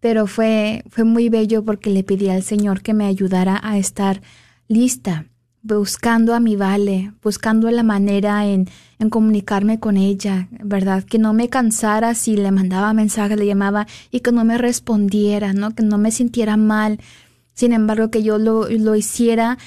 Pero 0.00 0.26
fue, 0.26 0.84
fue 0.90 1.04
muy 1.04 1.30
bello 1.30 1.64
porque 1.64 1.88
le 1.88 2.04
pedí 2.04 2.28
al 2.28 2.42
Señor 2.42 2.82
que 2.82 2.92
me 2.92 3.06
ayudara 3.06 3.58
a 3.62 3.78
estar 3.78 4.20
lista 4.68 5.24
buscando 5.62 6.34
a 6.34 6.40
mi 6.40 6.56
Vale, 6.56 7.12
buscando 7.22 7.70
la 7.70 7.82
manera 7.82 8.46
en, 8.46 8.68
en 8.98 9.10
comunicarme 9.10 9.78
con 9.78 9.96
ella, 9.96 10.48
¿verdad? 10.62 11.04
Que 11.04 11.18
no 11.18 11.32
me 11.32 11.48
cansara 11.48 12.14
si 12.14 12.36
le 12.36 12.50
mandaba 12.50 12.92
mensajes, 12.92 13.38
le 13.38 13.46
llamaba 13.46 13.86
y 14.10 14.20
que 14.20 14.32
no 14.32 14.44
me 14.44 14.58
respondiera, 14.58 15.52
¿no? 15.52 15.74
Que 15.74 15.82
no 15.82 15.98
me 15.98 16.10
sintiera 16.10 16.56
mal. 16.56 16.98
Sin 17.54 17.72
embargo, 17.72 18.10
que 18.10 18.22
yo 18.22 18.38
lo, 18.38 18.68
lo 18.68 18.96
hiciera 18.96 19.58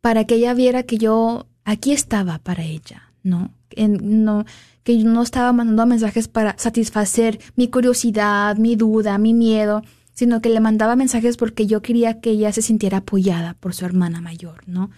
para 0.00 0.24
que 0.24 0.36
ella 0.36 0.54
viera 0.54 0.84
que 0.84 0.98
yo 0.98 1.46
aquí 1.64 1.92
estaba 1.92 2.38
para 2.38 2.64
ella, 2.64 3.12
¿no? 3.22 3.50
No 3.76 4.44
que 4.82 4.98
yo 4.98 5.08
no 5.08 5.22
estaba 5.22 5.52
mandando 5.52 5.86
mensajes 5.86 6.28
para 6.28 6.56
satisfacer 6.58 7.38
mi 7.56 7.68
curiosidad, 7.68 8.56
mi 8.56 8.76
duda, 8.76 9.18
mi 9.18 9.34
miedo, 9.34 9.82
sino 10.12 10.40
que 10.40 10.48
le 10.48 10.60
mandaba 10.60 10.96
mensajes 10.96 11.36
porque 11.36 11.66
yo 11.66 11.82
quería 11.82 12.20
que 12.20 12.30
ella 12.30 12.52
se 12.52 12.62
sintiera 12.62 12.98
apoyada 12.98 13.54
por 13.54 13.74
su 13.74 13.84
hermana 13.84 14.20
mayor, 14.20 14.62
¿no? 14.66 14.90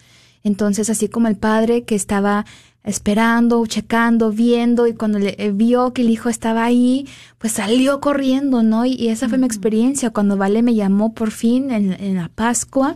Entonces, 0.43 0.89
así 0.89 1.07
como 1.07 1.27
el 1.27 1.37
padre 1.37 1.83
que 1.83 1.95
estaba 1.95 2.45
esperando, 2.83 3.65
checando, 3.65 4.31
viendo, 4.31 4.87
y 4.87 4.93
cuando 4.93 5.19
le, 5.19 5.35
eh, 5.37 5.51
vio 5.51 5.93
que 5.93 6.01
el 6.01 6.09
hijo 6.09 6.29
estaba 6.29 6.65
ahí, 6.65 7.07
pues 7.37 7.53
salió 7.53 8.01
corriendo, 8.01 8.61
¿no? 8.61 8.85
Y, 8.85 9.07
esa 9.07 9.29
fue 9.29 9.37
mi 9.37 9.45
experiencia 9.45 10.09
cuando 10.09 10.37
Vale 10.37 10.61
me 10.61 10.75
llamó 10.75 11.13
por 11.13 11.31
fin 11.31 11.71
en, 11.71 11.93
en 11.93 12.15
la 12.15 12.29
Pascua 12.29 12.95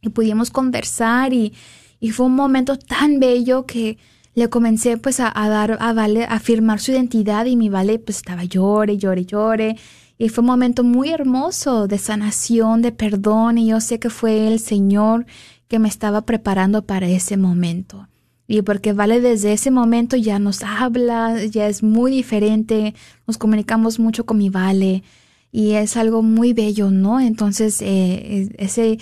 y 0.00 0.08
pudimos 0.08 0.50
conversar 0.50 1.32
y, 1.32 1.54
y, 2.00 2.10
fue 2.10 2.26
un 2.26 2.34
momento 2.34 2.76
tan 2.76 3.20
bello 3.20 3.64
que 3.64 3.96
le 4.34 4.48
comencé 4.48 4.96
pues 4.96 5.20
a, 5.20 5.30
a, 5.32 5.48
dar 5.48 5.78
a 5.80 5.92
Vale, 5.92 6.24
a 6.24 6.34
afirmar 6.34 6.80
su 6.80 6.90
identidad 6.90 7.46
y 7.46 7.54
mi 7.54 7.68
Vale 7.68 8.00
pues 8.00 8.16
estaba 8.18 8.44
llore, 8.44 8.98
llore, 8.98 9.24
llore. 9.24 9.76
Y 10.18 10.28
fue 10.28 10.42
un 10.42 10.46
momento 10.46 10.84
muy 10.84 11.10
hermoso 11.10 11.88
de 11.88 11.98
sanación, 11.98 12.82
de 12.82 12.92
perdón, 12.92 13.58
y 13.58 13.68
yo 13.68 13.80
sé 13.80 13.98
que 13.98 14.10
fue 14.10 14.46
el 14.46 14.60
Señor 14.60 15.26
que 15.72 15.78
me 15.78 15.88
estaba 15.88 16.20
preparando 16.26 16.82
para 16.84 17.08
ese 17.08 17.38
momento. 17.38 18.06
Y 18.46 18.60
porque 18.60 18.92
Vale 18.92 19.22
desde 19.22 19.54
ese 19.54 19.70
momento 19.70 20.18
ya 20.18 20.38
nos 20.38 20.62
habla, 20.62 21.42
ya 21.46 21.66
es 21.66 21.82
muy 21.82 22.12
diferente, 22.12 22.94
nos 23.26 23.38
comunicamos 23.38 23.98
mucho 23.98 24.26
con 24.26 24.36
mi 24.36 24.50
Vale 24.50 25.02
y 25.50 25.70
es 25.70 25.96
algo 25.96 26.22
muy 26.22 26.52
bello, 26.52 26.90
¿no? 26.90 27.20
Entonces, 27.20 27.80
eh, 27.80 28.54
ese, 28.58 28.98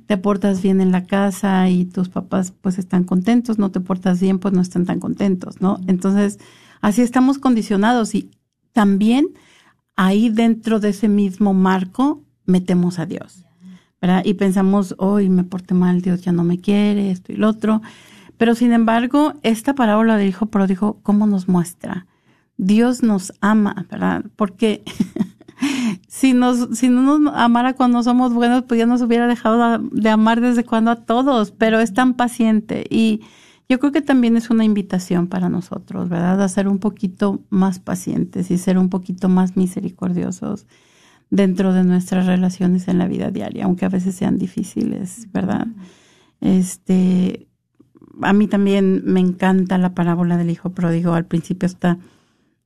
te 0.06 0.18
portas 0.18 0.62
bien 0.62 0.82
en 0.82 0.92
la 0.92 1.06
casa 1.06 1.70
y 1.70 1.86
tus 1.86 2.10
papás 2.10 2.52
pues 2.52 2.80
están 2.80 3.04
contentos, 3.04 3.60
no 3.60 3.72
te 3.72 3.80
portas 3.80 4.20
bien 4.20 4.40
pues 4.40 4.54
no 4.54 4.62
están 4.62 4.86
tan 4.86 5.00
contentos, 5.00 5.62
¿no? 5.62 5.80
Entonces, 5.88 6.40
así 6.82 7.02
estamos 7.02 7.38
condicionados 7.38 8.16
y 8.16 8.32
también 8.72 9.28
ahí 9.96 10.30
dentro 10.30 10.80
de 10.80 10.90
ese 10.90 11.10
mismo 11.10 11.54
marco 11.54 12.24
metemos 12.46 13.00
a 13.00 13.06
Dios. 13.06 13.46
Y 14.24 14.34
pensamos, 14.36 14.96
hoy 14.98 15.30
me 15.30 15.44
porté 15.44 15.74
mal, 15.74 16.02
Dios 16.02 16.22
ya 16.22 16.32
no 16.32 16.44
me 16.44 16.60
quiere, 16.60 17.12
esto 17.12 17.34
y 17.34 17.36
lo 17.36 17.50
otro. 17.50 17.82
Pero 18.38 18.56
sin 18.56 18.72
embargo, 18.72 19.34
esta 19.44 19.76
parábola 19.76 20.16
del 20.16 20.30
hijo 20.30 20.46
pródigo, 20.46 21.00
¿cómo 21.04 21.28
nos 21.28 21.50
muestra? 21.50 22.08
Dios 22.56 23.04
nos 23.04 23.34
ama, 23.42 23.86
¿verdad? 23.92 24.24
Porque 24.38 24.84
si, 26.08 26.34
nos, 26.34 26.78
si 26.78 26.88
no 26.88 27.20
nos 27.20 27.36
amara 27.36 27.74
cuando 27.74 28.02
somos 28.02 28.34
buenos, 28.34 28.64
pues 28.64 28.80
ya 28.80 28.86
nos 28.86 29.02
hubiera 29.02 29.28
dejado 29.28 29.80
de 29.92 30.10
amar 30.10 30.40
desde 30.40 30.64
cuando 30.64 30.92
a 30.92 30.96
todos, 30.96 31.52
pero 31.52 31.82
es 31.82 31.94
tan 31.94 32.14
paciente. 32.14 32.86
Y 32.90 33.22
yo 33.68 33.80
creo 33.80 33.92
que 33.92 34.02
también 34.02 34.38
es 34.38 34.50
una 34.50 34.64
invitación 34.64 35.28
para 35.28 35.50
nosotros, 35.50 36.08
¿verdad? 36.08 36.42
A 36.42 36.48
ser 36.48 36.70
un 36.70 36.80
poquito 36.80 37.42
más 37.50 37.80
pacientes 37.80 38.50
y 38.50 38.58
ser 38.58 38.78
un 38.78 38.90
poquito 38.90 39.28
más 39.28 39.58
misericordiosos 39.58 40.66
dentro 41.30 41.74
de 41.74 41.84
nuestras 41.84 42.26
relaciones 42.26 42.88
en 42.88 42.98
la 42.98 43.08
vida 43.08 43.32
diaria, 43.32 43.66
aunque 43.66 43.86
a 43.86 43.90
veces 43.90 44.16
sean 44.16 44.38
difíciles, 44.38 45.28
¿verdad? 45.32 45.68
Este, 46.42 47.48
a 48.22 48.34
mí 48.34 48.48
también 48.48 49.04
me 49.06 49.20
encanta 49.20 49.78
la 49.78 49.94
parábola 49.94 50.38
del 50.38 50.50
hijo 50.50 50.72
pródigo. 50.72 51.14
Al 51.14 51.26
principio 51.26 51.68
hasta 51.68 51.98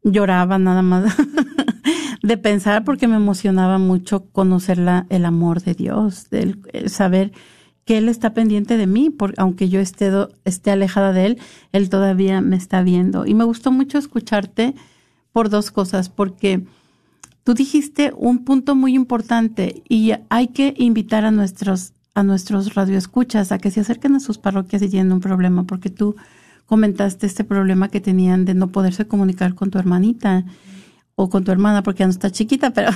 lloraba 0.04 0.58
nada 0.58 0.82
más 0.82 1.16
de 2.24 2.38
pensar 2.38 2.84
porque 2.84 3.08
me 3.08 3.16
emocionaba 3.16 3.78
mucho 3.78 4.26
conocer 4.32 4.78
la, 4.78 5.06
el 5.10 5.26
amor 5.26 5.62
de 5.62 5.74
Dios, 5.74 6.28
el, 6.32 6.62
saber 6.88 7.32
que 7.86 7.98
Él 7.98 8.08
está 8.08 8.34
pendiente 8.34 8.78
de 8.78 8.88
mí, 8.88 9.10
porque 9.10 9.36
aunque 9.40 9.68
yo 9.68 9.82
esté, 9.82 10.10
esté 10.46 10.72
alejada 10.72 11.12
de 11.12 11.26
Él, 11.26 11.40
Él 11.74 11.90
todavía 11.90 12.40
me 12.40 12.56
está 12.56 12.82
viendo. 12.82 13.26
Y 13.26 13.34
me 13.34 13.44
gustó 13.44 13.72
mucho 13.72 13.98
escucharte 13.98 14.74
por 15.34 15.50
dos 15.50 15.72
cosas, 15.72 16.10
porque 16.10 16.66
Tú 17.44 17.54
dijiste 17.54 18.14
un 18.16 18.46
punto 18.46 18.76
muy 18.76 18.96
importante 18.96 19.84
y 19.90 20.14
hay 20.30 20.48
que 20.48 20.74
invitar 20.78 21.26
a 21.26 21.32
nuestros 21.32 21.94
a 22.16 22.24
nuestros 22.24 22.76
radioescuchas 22.76 23.52
a 23.52 23.58
que 23.58 23.72
se 23.72 23.80
acerquen 23.80 24.16
a 24.16 24.20
sus 24.20 24.38
parroquias 24.38 24.82
si 24.82 24.90
tienen 24.90 25.12
un 25.12 25.20
problema, 25.20 25.64
porque 25.64 25.90
tú 25.90 26.16
comentaste 26.66 27.26
este 27.26 27.44
problema 27.44 27.90
que 27.90 28.02
tenían 28.02 28.46
de 28.46 28.54
no 28.54 28.72
poderse 28.72 29.08
comunicar 29.08 29.56
con 29.56 29.72
tu 29.72 29.80
hermanita 29.80 30.46
o 31.16 31.30
con 31.30 31.44
tu 31.44 31.52
hermana, 31.52 31.84
porque 31.84 32.00
ya 32.00 32.08
no 32.08 32.12
está 32.12 32.32
chiquita, 32.32 32.72
pero, 32.72 32.92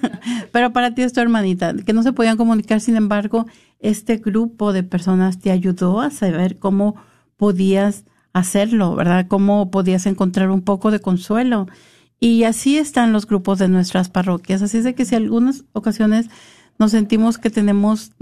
pero 0.52 0.72
para 0.72 0.94
ti 0.94 1.02
es 1.02 1.12
tu 1.12 1.20
hermanita, 1.20 1.74
que 1.74 1.92
no 1.92 2.02
se 2.02 2.12
podían 2.12 2.36
comunicar. 2.36 2.80
Sin 2.80 2.96
embargo, 2.96 3.46
este 3.80 4.16
grupo 4.16 4.72
de 4.72 4.82
personas 4.82 5.38
te 5.38 5.50
ayudó 5.50 6.00
a 6.00 6.10
saber 6.10 6.58
cómo 6.58 6.96
podías 7.36 8.04
hacerlo, 8.32 8.94
¿verdad? 8.94 9.26
Cómo 9.28 9.70
podías 9.70 10.06
encontrar 10.06 10.50
un 10.50 10.62
poco 10.62 10.90
de 10.90 11.00
consuelo. 11.00 11.66
Y 12.22 12.44
así 12.44 12.78
están 12.78 13.12
los 13.12 13.26
grupos 13.26 13.58
de 13.58 13.66
nuestras 13.66 14.08
parroquias. 14.08 14.62
Así 14.62 14.78
es 14.78 14.84
de 14.84 14.94
que 14.94 15.04
si 15.04 15.16
algunas 15.16 15.64
ocasiones 15.72 16.28
nos 16.78 16.92
sentimos 16.92 17.36
que 17.36 17.50
tenemos, 17.50 18.12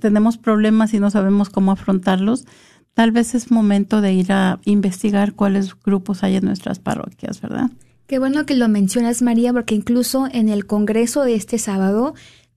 tenemos 0.00 0.36
problemas 0.36 0.92
y 0.94 0.98
no 0.98 1.12
sabemos 1.12 1.48
cómo 1.48 1.70
afrontarlos, 1.70 2.44
tal 2.92 3.12
vez 3.12 3.36
es 3.36 3.52
momento 3.52 4.00
de 4.00 4.14
ir 4.14 4.32
a 4.32 4.58
investigar 4.64 5.34
cuáles 5.34 5.80
grupos 5.80 6.24
hay 6.24 6.34
en 6.34 6.44
nuestras 6.46 6.80
parroquias, 6.80 7.40
¿verdad? 7.40 7.70
Qué 8.08 8.18
bueno 8.18 8.46
que 8.46 8.56
lo 8.56 8.68
mencionas, 8.68 9.22
María, 9.22 9.52
porque 9.52 9.76
incluso 9.76 10.26
en 10.32 10.48
el 10.48 10.66
Congreso 10.66 11.22
de 11.22 11.36
este 11.36 11.58
sábado 11.58 12.14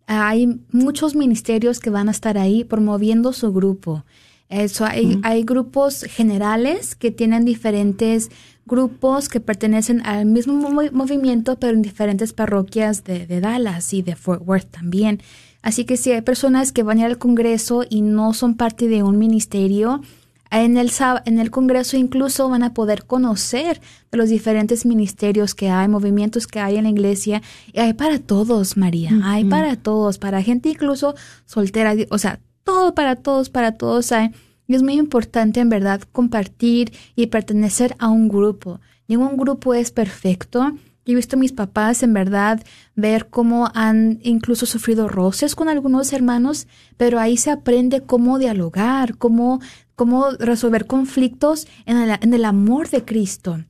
hay 0.07 0.59
muchos 0.71 1.13
ministerios 1.13 1.79
que 1.79 1.91
van 1.91 2.07
a 2.07 2.11
estar 2.11 2.39
ahí 2.39 2.63
promoviendo 2.63 3.31
su 3.31 3.53
grupo. 3.53 4.05
Eso, 4.49 4.85
hay, 4.85 5.19
hay 5.23 5.43
grupos 5.43 6.03
generales 6.03 6.95
que 6.95 7.11
tienen 7.11 7.43
diferentes 7.43 8.29
grupos 8.67 9.29
que 9.29 9.39
pertenecen 9.39 10.05
al 10.05 10.25
mismo 10.25 10.69
movimiento, 10.91 11.57
pero 11.57 11.73
en 11.73 11.81
diferentes 11.81 12.33
parroquias 12.33 13.03
de, 13.03 13.25
Dallas 13.39 13.93
y 13.93 14.01
de 14.01 14.15
Fort 14.15 14.43
Worth 14.45 14.69
también. 14.69 15.21
Así 15.63 15.85
que 15.85 15.97
si 15.97 16.11
hay 16.11 16.21
personas 16.21 16.71
que 16.71 16.83
van 16.83 16.97
a 16.97 17.01
ir 17.01 17.05
al 17.07 17.17
Congreso 17.17 17.83
y 17.89 18.01
no 18.01 18.33
son 18.33 18.55
parte 18.55 18.87
de 18.87 19.03
un 19.03 19.17
ministerio, 19.17 20.01
en 20.49 20.77
el, 20.77 20.91
en 21.25 21.39
el 21.39 21.51
Congreso 21.51 21.97
incluso 21.97 22.47
van 22.49 22.63
a 22.63 22.73
poder 22.73 23.05
conocer 23.05 23.81
de 24.11 24.17
los 24.17 24.29
diferentes 24.29 24.85
ministerios 24.85 25.55
que 25.55 25.69
hay, 25.69 25.87
movimientos 25.87 26.47
que 26.47 26.59
hay 26.59 26.77
en 26.77 26.83
la 26.83 26.89
iglesia. 26.89 27.41
Y 27.73 27.79
hay 27.79 27.93
para 27.93 28.19
todos, 28.19 28.77
María. 28.77 29.11
Hay 29.23 29.43
para 29.43 29.75
todos, 29.75 30.19
para 30.19 30.41
gente 30.41 30.69
incluso 30.69 31.15
soltera. 31.45 31.95
O 32.11 32.17
sea, 32.17 32.39
todo 32.67 32.93
para 32.93 33.15
todos, 33.15 33.49
para 33.49 33.77
todos 33.77 34.11
hay. 34.11 34.31
Y 34.67 34.75
es 34.75 34.83
muy 34.83 34.95
importante 34.95 35.61
en 35.61 35.69
verdad 35.69 36.01
compartir 36.11 36.91
y 37.15 37.27
pertenecer 37.27 37.95
a 37.97 38.09
un 38.09 38.27
grupo. 38.27 38.81
Ningún 39.07 39.37
grupo 39.37 39.73
es 39.73 39.91
perfecto. 39.91 40.73
Yo 41.05 41.13
he 41.13 41.15
visto 41.15 41.37
a 41.37 41.39
mis 41.39 41.53
papás 41.53 42.03
en 42.03 42.13
verdad 42.13 42.61
ver 42.93 43.29
cómo 43.29 43.71
han 43.73 44.19
incluso 44.21 44.65
sufrido 44.65 45.07
roces 45.07 45.55
con 45.55 45.69
algunos 45.69 46.11
hermanos, 46.11 46.67
pero 46.97 47.19
ahí 47.21 47.37
se 47.37 47.51
aprende 47.51 48.01
cómo 48.01 48.37
dialogar, 48.37 49.17
cómo, 49.17 49.61
cómo 49.95 50.31
resolver 50.31 50.85
conflictos 50.85 51.67
en 51.85 51.95
el, 51.95 52.19
en 52.21 52.33
el 52.33 52.43
amor 52.43 52.89
de 52.89 53.05
Cristo. 53.05 53.63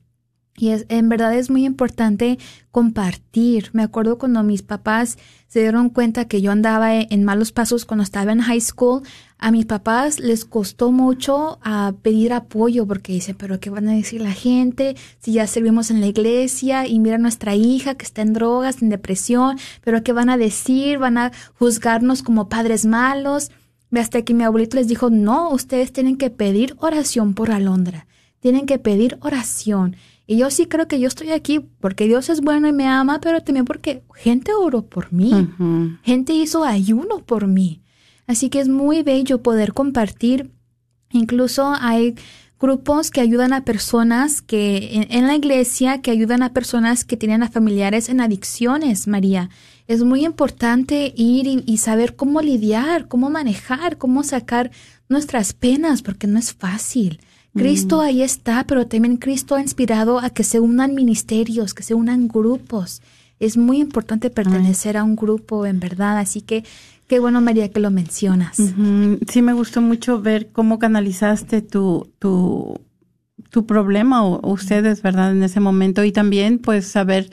Y 0.58 0.70
es, 0.70 0.86
en 0.88 1.08
verdad 1.08 1.34
es 1.34 1.50
muy 1.50 1.64
importante 1.64 2.38
compartir. 2.72 3.70
Me 3.72 3.82
acuerdo 3.82 4.18
cuando 4.18 4.42
mis 4.42 4.62
papás 4.62 5.16
se 5.46 5.60
dieron 5.60 5.88
cuenta 5.88 6.26
que 6.26 6.42
yo 6.42 6.50
andaba 6.50 6.96
e, 6.96 7.06
en 7.10 7.24
malos 7.24 7.52
pasos 7.52 7.84
cuando 7.84 8.02
estaba 8.02 8.32
en 8.32 8.40
high 8.40 8.60
school. 8.60 9.02
A 9.38 9.52
mis 9.52 9.66
papás 9.66 10.18
les 10.18 10.44
costó 10.44 10.90
mucho 10.90 11.58
a 11.62 11.94
pedir 12.02 12.32
apoyo 12.32 12.86
porque 12.86 13.12
dicen, 13.12 13.36
pero 13.38 13.60
¿qué 13.60 13.70
van 13.70 13.88
a 13.88 13.92
decir 13.92 14.20
la 14.20 14.32
gente 14.32 14.96
si 15.20 15.32
ya 15.32 15.46
servimos 15.46 15.90
en 15.90 16.00
la 16.00 16.08
iglesia 16.08 16.86
y 16.88 16.98
mira 16.98 17.16
a 17.16 17.18
nuestra 17.18 17.54
hija 17.54 17.94
que 17.94 18.04
está 18.04 18.22
en 18.22 18.32
drogas, 18.32 18.82
en 18.82 18.88
depresión? 18.88 19.58
¿Pero 19.84 20.02
qué 20.02 20.12
van 20.12 20.28
a 20.28 20.36
decir? 20.36 20.98
¿Van 20.98 21.18
a 21.18 21.30
juzgarnos 21.56 22.24
como 22.24 22.48
padres 22.48 22.84
malos? 22.84 23.52
Hasta 23.96 24.22
que 24.22 24.34
mi 24.34 24.44
abuelito 24.44 24.76
les 24.76 24.88
dijo, 24.88 25.08
no, 25.08 25.50
ustedes 25.50 25.92
tienen 25.92 26.16
que 26.16 26.30
pedir 26.30 26.74
oración 26.78 27.34
por 27.34 27.52
Alondra. 27.52 28.06
Tienen 28.40 28.66
que 28.66 28.78
pedir 28.78 29.18
oración. 29.20 29.96
Y 30.30 30.36
yo 30.36 30.50
sí 30.50 30.66
creo 30.66 30.86
que 30.86 31.00
yo 31.00 31.08
estoy 31.08 31.30
aquí 31.30 31.58
porque 31.80 32.06
Dios 32.06 32.28
es 32.28 32.42
bueno 32.42 32.68
y 32.68 32.72
me 32.74 32.86
ama, 32.86 33.18
pero 33.18 33.42
también 33.42 33.64
porque 33.64 34.02
gente 34.14 34.52
oró 34.52 34.82
por 34.82 35.10
mí. 35.10 35.48
Gente 36.02 36.34
hizo 36.34 36.64
ayuno 36.64 37.24
por 37.24 37.46
mí. 37.46 37.80
Así 38.26 38.50
que 38.50 38.60
es 38.60 38.68
muy 38.68 39.02
bello 39.02 39.42
poder 39.42 39.72
compartir. 39.72 40.50
Incluso 41.10 41.74
hay 41.80 42.14
grupos 42.60 43.10
que 43.10 43.22
ayudan 43.22 43.54
a 43.54 43.64
personas 43.64 44.42
que 44.42 45.06
en, 45.08 45.26
la 45.26 45.34
iglesia 45.34 46.02
que 46.02 46.10
ayudan 46.10 46.42
a 46.42 46.52
personas 46.52 47.06
que 47.06 47.16
tienen 47.16 47.42
a 47.42 47.48
familiares 47.48 48.10
en 48.10 48.20
adicciones, 48.20 49.08
María. 49.08 49.48
Es 49.86 50.02
muy 50.02 50.26
importante 50.26 51.14
ir 51.16 51.62
y 51.64 51.78
saber 51.78 52.16
cómo 52.16 52.42
lidiar, 52.42 53.08
cómo 53.08 53.30
manejar, 53.30 53.96
cómo 53.96 54.22
sacar 54.22 54.72
nuestras 55.08 55.54
penas, 55.54 56.02
porque 56.02 56.26
no 56.26 56.38
es 56.38 56.52
fácil. 56.52 57.18
Cristo 57.54 58.00
ahí 58.00 58.22
está, 58.22 58.64
pero 58.66 58.86
también 58.86 59.16
Cristo 59.16 59.54
ha 59.54 59.60
inspirado 59.60 60.20
a 60.20 60.30
que 60.30 60.44
se 60.44 60.60
unan 60.60 60.94
ministerios, 60.94 61.74
que 61.74 61.82
se 61.82 61.94
unan 61.94 62.28
grupos. 62.28 63.02
Es 63.40 63.56
muy 63.56 63.78
importante 63.78 64.30
pertenecer 64.30 64.96
a 64.96 65.04
un 65.04 65.16
grupo, 65.16 65.66
en 65.66 65.80
verdad. 65.80 66.18
Así 66.18 66.40
que 66.40 66.64
qué 67.08 67.18
bueno, 67.18 67.40
María, 67.40 67.70
que 67.70 67.80
lo 67.80 67.90
mencionas. 67.90 68.58
Sí, 69.28 69.42
me 69.42 69.52
gustó 69.52 69.80
mucho 69.80 70.20
ver 70.20 70.50
cómo 70.52 70.78
canalizaste 70.78 71.62
tu, 71.62 72.12
tu, 72.18 72.80
tu 73.50 73.66
problema 73.66 74.24
o 74.24 74.52
ustedes, 74.52 75.02
¿verdad? 75.02 75.32
En 75.32 75.42
ese 75.42 75.60
momento. 75.60 76.04
Y 76.04 76.12
también, 76.12 76.58
pues, 76.58 76.86
saber 76.86 77.30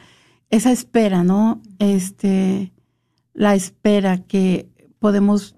esa 0.50 0.72
espera, 0.72 1.24
¿no? 1.24 1.62
Este, 1.80 2.72
la 3.34 3.56
espera 3.56 4.20
que 4.20 4.70
podemos 5.00 5.55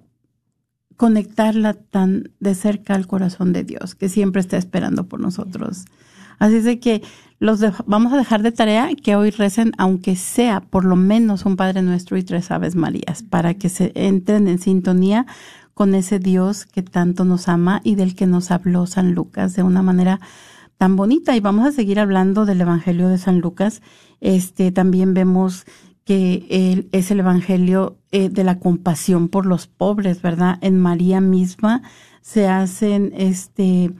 conectarla 0.97 1.73
tan 1.75 2.31
de 2.39 2.55
cerca 2.55 2.95
al 2.95 3.07
corazón 3.07 3.53
de 3.53 3.63
Dios, 3.63 3.95
que 3.95 4.09
siempre 4.09 4.41
está 4.41 4.57
esperando 4.57 5.07
por 5.07 5.19
nosotros. 5.19 5.85
Así 6.39 6.57
es 6.57 6.63
de 6.63 6.79
que 6.79 7.01
los 7.39 7.61
vamos 7.85 8.13
a 8.13 8.17
dejar 8.17 8.41
de 8.41 8.51
tarea 8.51 8.89
que 8.95 9.15
hoy 9.15 9.29
recen, 9.29 9.71
aunque 9.77 10.15
sea 10.15 10.59
por 10.61 10.85
lo 10.85 10.95
menos 10.95 11.45
un 11.45 11.55
Padre 11.55 11.83
Nuestro 11.83 12.17
y 12.17 12.23
tres 12.23 12.49
Aves 12.49 12.75
Marías, 12.75 13.23
para 13.23 13.53
que 13.53 13.69
se 13.69 13.91
entren 13.95 14.47
en 14.47 14.59
sintonía 14.59 15.27
con 15.75 15.93
ese 15.93 16.17
Dios 16.17 16.65
que 16.65 16.81
tanto 16.81 17.23
nos 17.25 17.47
ama 17.47 17.81
y 17.83 17.93
del 17.93 18.15
que 18.15 18.25
nos 18.25 18.49
habló 18.49 18.87
San 18.87 19.13
Lucas 19.13 19.55
de 19.55 19.61
una 19.61 19.83
manera 19.83 20.19
tan 20.77 20.95
bonita. 20.95 21.35
Y 21.35 21.39
vamos 21.39 21.67
a 21.67 21.71
seguir 21.71 21.99
hablando 21.99 22.45
del 22.45 22.61
Evangelio 22.61 23.07
de 23.09 23.19
San 23.19 23.39
Lucas. 23.39 23.83
Este 24.19 24.71
también 24.71 25.13
vemos 25.13 25.65
que 26.07 26.87
es 26.93 27.11
el 27.11 27.19
Evangelio 27.19 27.97
eh, 28.13 28.29
de 28.29 28.45
la 28.45 28.59
compasión 28.59 29.27
por 29.27 29.45
los 29.45 29.67
pobres, 29.67 30.21
¿verdad? 30.21 30.57
En 30.61 30.79
María 30.79 31.19
misma 31.19 31.81
se 32.21 32.47
hacen, 32.47 33.11
este, 33.17 33.91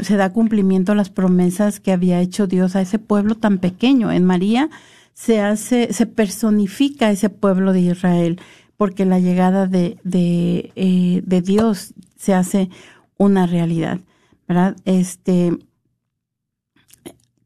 se 0.00 0.16
da 0.16 0.32
cumplimiento 0.32 0.92
a 0.92 0.94
las 0.94 1.10
promesas 1.10 1.78
que 1.78 1.92
había 1.92 2.22
hecho 2.22 2.46
Dios 2.46 2.74
a 2.74 2.80
ese 2.80 2.98
pueblo 2.98 3.34
tan 3.34 3.58
pequeño. 3.58 4.10
En 4.12 4.24
María 4.24 4.70
se 5.12 5.42
hace, 5.42 5.92
se 5.92 6.06
personifica 6.06 7.10
ese 7.10 7.28
pueblo 7.28 7.74
de 7.74 7.80
Israel, 7.80 8.40
porque 8.78 9.04
la 9.04 9.18
llegada 9.18 9.66
de, 9.66 9.98
de, 10.04 10.72
eh, 10.74 11.20
de 11.22 11.42
Dios 11.42 11.92
se 12.16 12.32
hace 12.32 12.70
una 13.18 13.46
realidad, 13.46 14.00
¿verdad? 14.48 14.74
Este, 14.86 15.54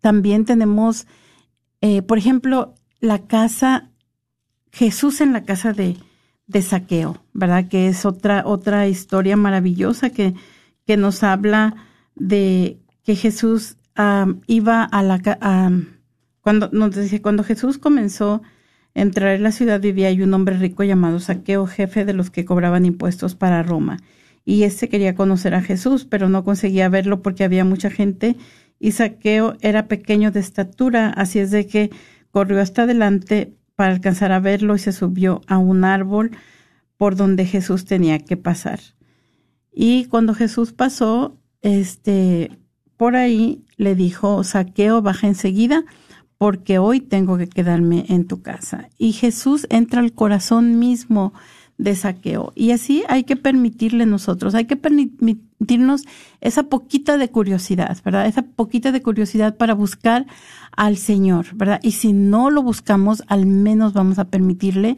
también 0.00 0.44
tenemos, 0.44 1.08
eh, 1.80 2.02
por 2.02 2.18
ejemplo, 2.18 2.76
la 3.00 3.26
casa, 3.26 3.90
Jesús 4.72 5.20
en 5.20 5.32
la 5.32 5.44
casa 5.44 5.72
de, 5.72 5.96
de 6.46 6.62
Saqueo, 6.62 7.22
¿verdad? 7.32 7.68
Que 7.68 7.88
es 7.88 8.04
otra, 8.04 8.42
otra 8.46 8.88
historia 8.88 9.36
maravillosa 9.36 10.10
que, 10.10 10.34
que 10.86 10.96
nos 10.96 11.22
habla 11.22 11.76
de 12.14 12.78
que 13.04 13.16
Jesús 13.16 13.76
iba 14.46 14.84
a 14.84 15.02
la 15.02 15.20
cuando 16.40 16.70
nos 16.72 16.96
dice 16.96 17.20
cuando 17.20 17.44
Jesús 17.44 17.76
comenzó 17.76 18.40
a 18.94 19.00
entrar 19.00 19.34
en 19.34 19.42
la 19.42 19.52
ciudad 19.52 19.80
vivía 19.80 20.08
ahí 20.08 20.22
un 20.22 20.32
hombre 20.32 20.56
rico 20.56 20.84
llamado 20.84 21.20
Saqueo, 21.20 21.66
jefe 21.66 22.04
de 22.04 22.14
los 22.14 22.30
que 22.30 22.44
cobraban 22.44 22.86
impuestos 22.86 23.34
para 23.34 23.62
Roma. 23.62 23.98
Y 24.44 24.62
este 24.62 24.88
quería 24.88 25.14
conocer 25.14 25.54
a 25.54 25.60
Jesús, 25.60 26.06
pero 26.06 26.28
no 26.28 26.44
conseguía 26.44 26.88
verlo 26.88 27.20
porque 27.20 27.44
había 27.44 27.64
mucha 27.64 27.90
gente 27.90 28.36
y 28.78 28.92
Saqueo 28.92 29.56
era 29.60 29.86
pequeño 29.86 30.30
de 30.30 30.40
estatura, 30.40 31.10
así 31.10 31.38
es 31.38 31.50
de 31.50 31.66
que 31.66 31.90
corrió 32.30 32.60
hasta 32.60 32.82
adelante 32.82 33.56
para 33.76 33.92
alcanzar 33.92 34.32
a 34.32 34.40
verlo 34.40 34.74
y 34.74 34.78
se 34.78 34.92
subió 34.92 35.40
a 35.46 35.58
un 35.58 35.84
árbol 35.84 36.32
por 36.96 37.16
donde 37.16 37.46
Jesús 37.46 37.84
tenía 37.84 38.18
que 38.18 38.36
pasar. 38.36 38.80
Y 39.72 40.04
cuando 40.06 40.34
Jesús 40.34 40.72
pasó, 40.72 41.38
este, 41.62 42.58
por 42.96 43.16
ahí 43.16 43.64
le 43.76 43.94
dijo, 43.94 44.44
Saqueo, 44.44 45.00
baja 45.00 45.26
enseguida, 45.26 45.84
porque 46.36 46.78
hoy 46.78 47.00
tengo 47.00 47.38
que 47.38 47.48
quedarme 47.48 48.04
en 48.08 48.26
tu 48.26 48.42
casa. 48.42 48.88
Y 48.98 49.12
Jesús 49.12 49.66
entra 49.70 50.00
al 50.00 50.12
corazón 50.12 50.78
mismo 50.78 51.32
de 51.78 51.94
saqueo. 51.94 52.52
Y 52.54 52.72
así 52.72 53.04
hay 53.08 53.24
que 53.24 53.36
permitirle 53.36 54.06
nosotros, 54.06 54.54
hay 54.54 54.66
que 54.66 54.76
esa 56.40 56.62
poquita 56.64 57.18
de 57.18 57.30
curiosidad, 57.30 57.98
¿verdad? 58.04 58.26
Esa 58.26 58.42
poquita 58.42 58.92
de 58.92 59.02
curiosidad 59.02 59.56
para 59.56 59.74
buscar 59.74 60.26
al 60.76 60.96
Señor, 60.96 61.46
¿verdad? 61.54 61.80
Y 61.82 61.92
si 61.92 62.12
no 62.12 62.50
lo 62.50 62.62
buscamos, 62.62 63.22
al 63.26 63.46
menos 63.46 63.92
vamos 63.92 64.18
a 64.18 64.26
permitirle 64.26 64.96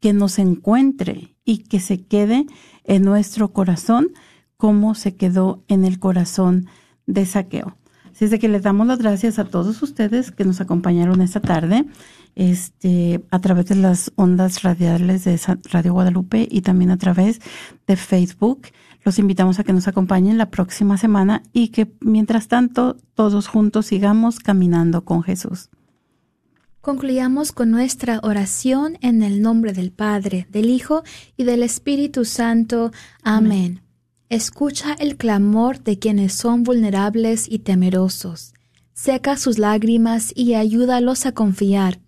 que 0.00 0.12
nos 0.12 0.38
encuentre 0.38 1.36
y 1.44 1.58
que 1.58 1.80
se 1.80 2.02
quede 2.02 2.46
en 2.84 3.02
nuestro 3.02 3.52
corazón 3.52 4.08
como 4.56 4.94
se 4.94 5.14
quedó 5.14 5.62
en 5.68 5.84
el 5.84 5.98
corazón 5.98 6.66
de 7.06 7.24
saqueo. 7.26 7.76
Así 8.12 8.24
es 8.24 8.30
de 8.30 8.38
que 8.38 8.48
les 8.48 8.62
damos 8.62 8.86
las 8.86 8.98
gracias 8.98 9.38
a 9.38 9.44
todos 9.44 9.82
ustedes 9.82 10.30
que 10.30 10.44
nos 10.44 10.60
acompañaron 10.60 11.22
esta 11.22 11.40
tarde 11.40 11.86
este, 12.34 13.24
a 13.30 13.38
través 13.38 13.66
de 13.66 13.76
las 13.76 14.12
ondas 14.16 14.62
radiales 14.62 15.24
de 15.24 15.40
Radio 15.70 15.94
Guadalupe 15.94 16.46
y 16.50 16.60
también 16.60 16.90
a 16.90 16.98
través 16.98 17.40
de 17.86 17.96
Facebook. 17.96 18.66
Los 19.04 19.18
invitamos 19.18 19.58
a 19.58 19.64
que 19.64 19.72
nos 19.72 19.88
acompañen 19.88 20.38
la 20.38 20.50
próxima 20.50 20.98
semana 20.98 21.42
y 21.52 21.68
que 21.68 21.92
mientras 22.00 22.48
tanto 22.48 22.96
todos 23.14 23.48
juntos 23.48 23.86
sigamos 23.86 24.38
caminando 24.38 25.04
con 25.04 25.22
Jesús. 25.22 25.70
Concluyamos 26.80 27.52
con 27.52 27.70
nuestra 27.70 28.20
oración 28.22 28.98
en 29.02 29.22
el 29.22 29.42
nombre 29.42 29.72
del 29.72 29.92
Padre, 29.92 30.46
del 30.50 30.70
Hijo 30.70 31.02
y 31.36 31.44
del 31.44 31.62
Espíritu 31.62 32.24
Santo. 32.24 32.90
Amén. 33.22 33.82
Escucha 34.30 34.94
el 34.94 35.16
clamor 35.16 35.82
de 35.82 35.98
quienes 35.98 36.32
son 36.32 36.62
vulnerables 36.62 37.46
y 37.50 37.58
temerosos. 37.58 38.54
Seca 38.94 39.36
sus 39.36 39.58
lágrimas 39.58 40.32
y 40.34 40.54
ayúdalos 40.54 41.26
a 41.26 41.32
confiar 41.32 42.00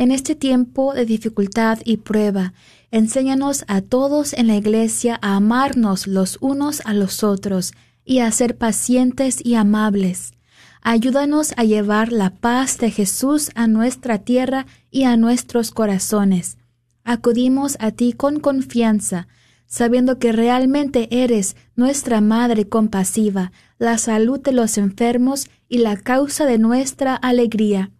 en 0.00 0.12
este 0.12 0.34
tiempo 0.34 0.94
de 0.94 1.04
dificultad 1.04 1.78
y 1.84 1.98
prueba, 1.98 2.54
enséñanos 2.90 3.64
a 3.68 3.80
todos 3.80 4.32
en 4.32 4.46
la 4.46 4.56
Iglesia 4.56 5.18
a 5.22 5.36
amarnos 5.36 6.06
los 6.06 6.38
unos 6.40 6.82
a 6.84 6.94
los 6.94 7.22
otros 7.22 7.72
y 8.04 8.18
a 8.18 8.30
ser 8.32 8.56
pacientes 8.56 9.44
y 9.44 9.54
amables. 9.54 10.32
Ayúdanos 10.82 11.52
a 11.56 11.64
llevar 11.64 12.10
la 12.10 12.30
paz 12.30 12.78
de 12.78 12.90
Jesús 12.90 13.50
a 13.54 13.66
nuestra 13.66 14.18
tierra 14.18 14.66
y 14.90 15.04
a 15.04 15.16
nuestros 15.16 15.70
corazones. 15.70 16.56
Acudimos 17.04 17.76
a 17.80 17.90
ti 17.90 18.12
con 18.12 18.40
confianza, 18.40 19.28
sabiendo 19.66 20.18
que 20.18 20.32
realmente 20.32 21.08
eres 21.10 21.54
nuestra 21.76 22.20
Madre 22.20 22.68
compasiva, 22.68 23.52
la 23.78 23.98
salud 23.98 24.40
de 24.40 24.52
los 24.52 24.78
enfermos 24.78 25.48
y 25.68 25.78
la 25.78 25.96
causa 25.96 26.46
de 26.46 26.58
nuestra 26.58 27.14
alegría. 27.14 27.90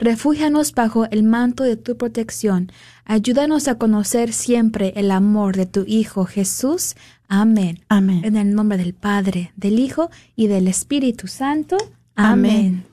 Refúgianos 0.00 0.72
bajo 0.72 1.04
el 1.10 1.22
manto 1.22 1.62
de 1.62 1.76
tu 1.76 1.98
protección. 1.98 2.72
Ayúdanos 3.04 3.68
a 3.68 3.76
conocer 3.76 4.32
siempre 4.32 4.94
el 4.96 5.10
amor 5.10 5.56
de 5.56 5.66
tu 5.66 5.84
Hijo 5.86 6.24
Jesús. 6.24 6.96
Amén. 7.28 7.80
Amén. 7.88 8.22
En 8.24 8.36
el 8.36 8.54
nombre 8.54 8.78
del 8.78 8.94
Padre, 8.94 9.52
del 9.56 9.78
Hijo 9.78 10.10
y 10.34 10.46
del 10.46 10.68
Espíritu 10.68 11.26
Santo. 11.26 11.76
Amén. 12.16 12.86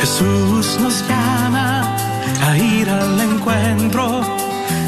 Jesús 0.00 0.80
nos 0.80 1.06
llama 1.06 1.94
a 2.42 2.56
ir 2.56 2.88
al 2.88 3.20
encuentro 3.20 4.22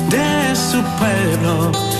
de 0.09 0.57
su 0.57 0.83
pueblo 0.99 2.00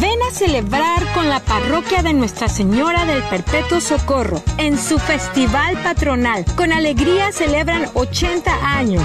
Ven 0.01 0.23
a 0.27 0.31
celebrar 0.31 1.13
con 1.13 1.29
la 1.29 1.41
parroquia 1.41 2.03
de 2.03 2.15
Nuestra 2.15 2.49
Señora 2.49 3.05
del 3.05 3.23
Perpetuo 3.25 3.79
Socorro 3.79 4.43
en 4.57 4.79
su 4.79 4.99
festival 4.99 5.77
patronal. 5.83 6.47
Con 6.57 6.73
alegría 6.73 7.31
celebran 7.31 7.87
80 7.93 8.77
años. 8.79 9.05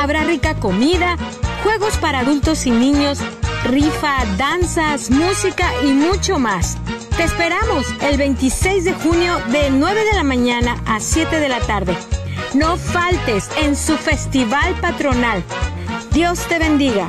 Habrá 0.00 0.22
rica 0.22 0.54
comida, 0.54 1.16
juegos 1.64 1.96
para 1.96 2.20
adultos 2.20 2.66
y 2.66 2.70
niños, 2.70 3.18
rifa, 3.64 4.24
danzas, 4.36 5.10
música 5.10 5.72
y 5.82 5.88
mucho 5.88 6.38
más. 6.38 6.78
Te 7.16 7.24
esperamos 7.24 7.86
el 8.02 8.16
26 8.16 8.84
de 8.84 8.92
junio 8.92 9.38
de 9.50 9.70
9 9.70 10.04
de 10.04 10.14
la 10.14 10.22
mañana 10.22 10.80
a 10.86 11.00
7 11.00 11.40
de 11.40 11.48
la 11.48 11.58
tarde. 11.60 11.96
No 12.54 12.76
faltes 12.76 13.50
en 13.60 13.74
su 13.74 13.96
festival 13.96 14.74
patronal. 14.80 15.42
Dios 16.12 16.46
te 16.48 16.60
bendiga. 16.60 17.08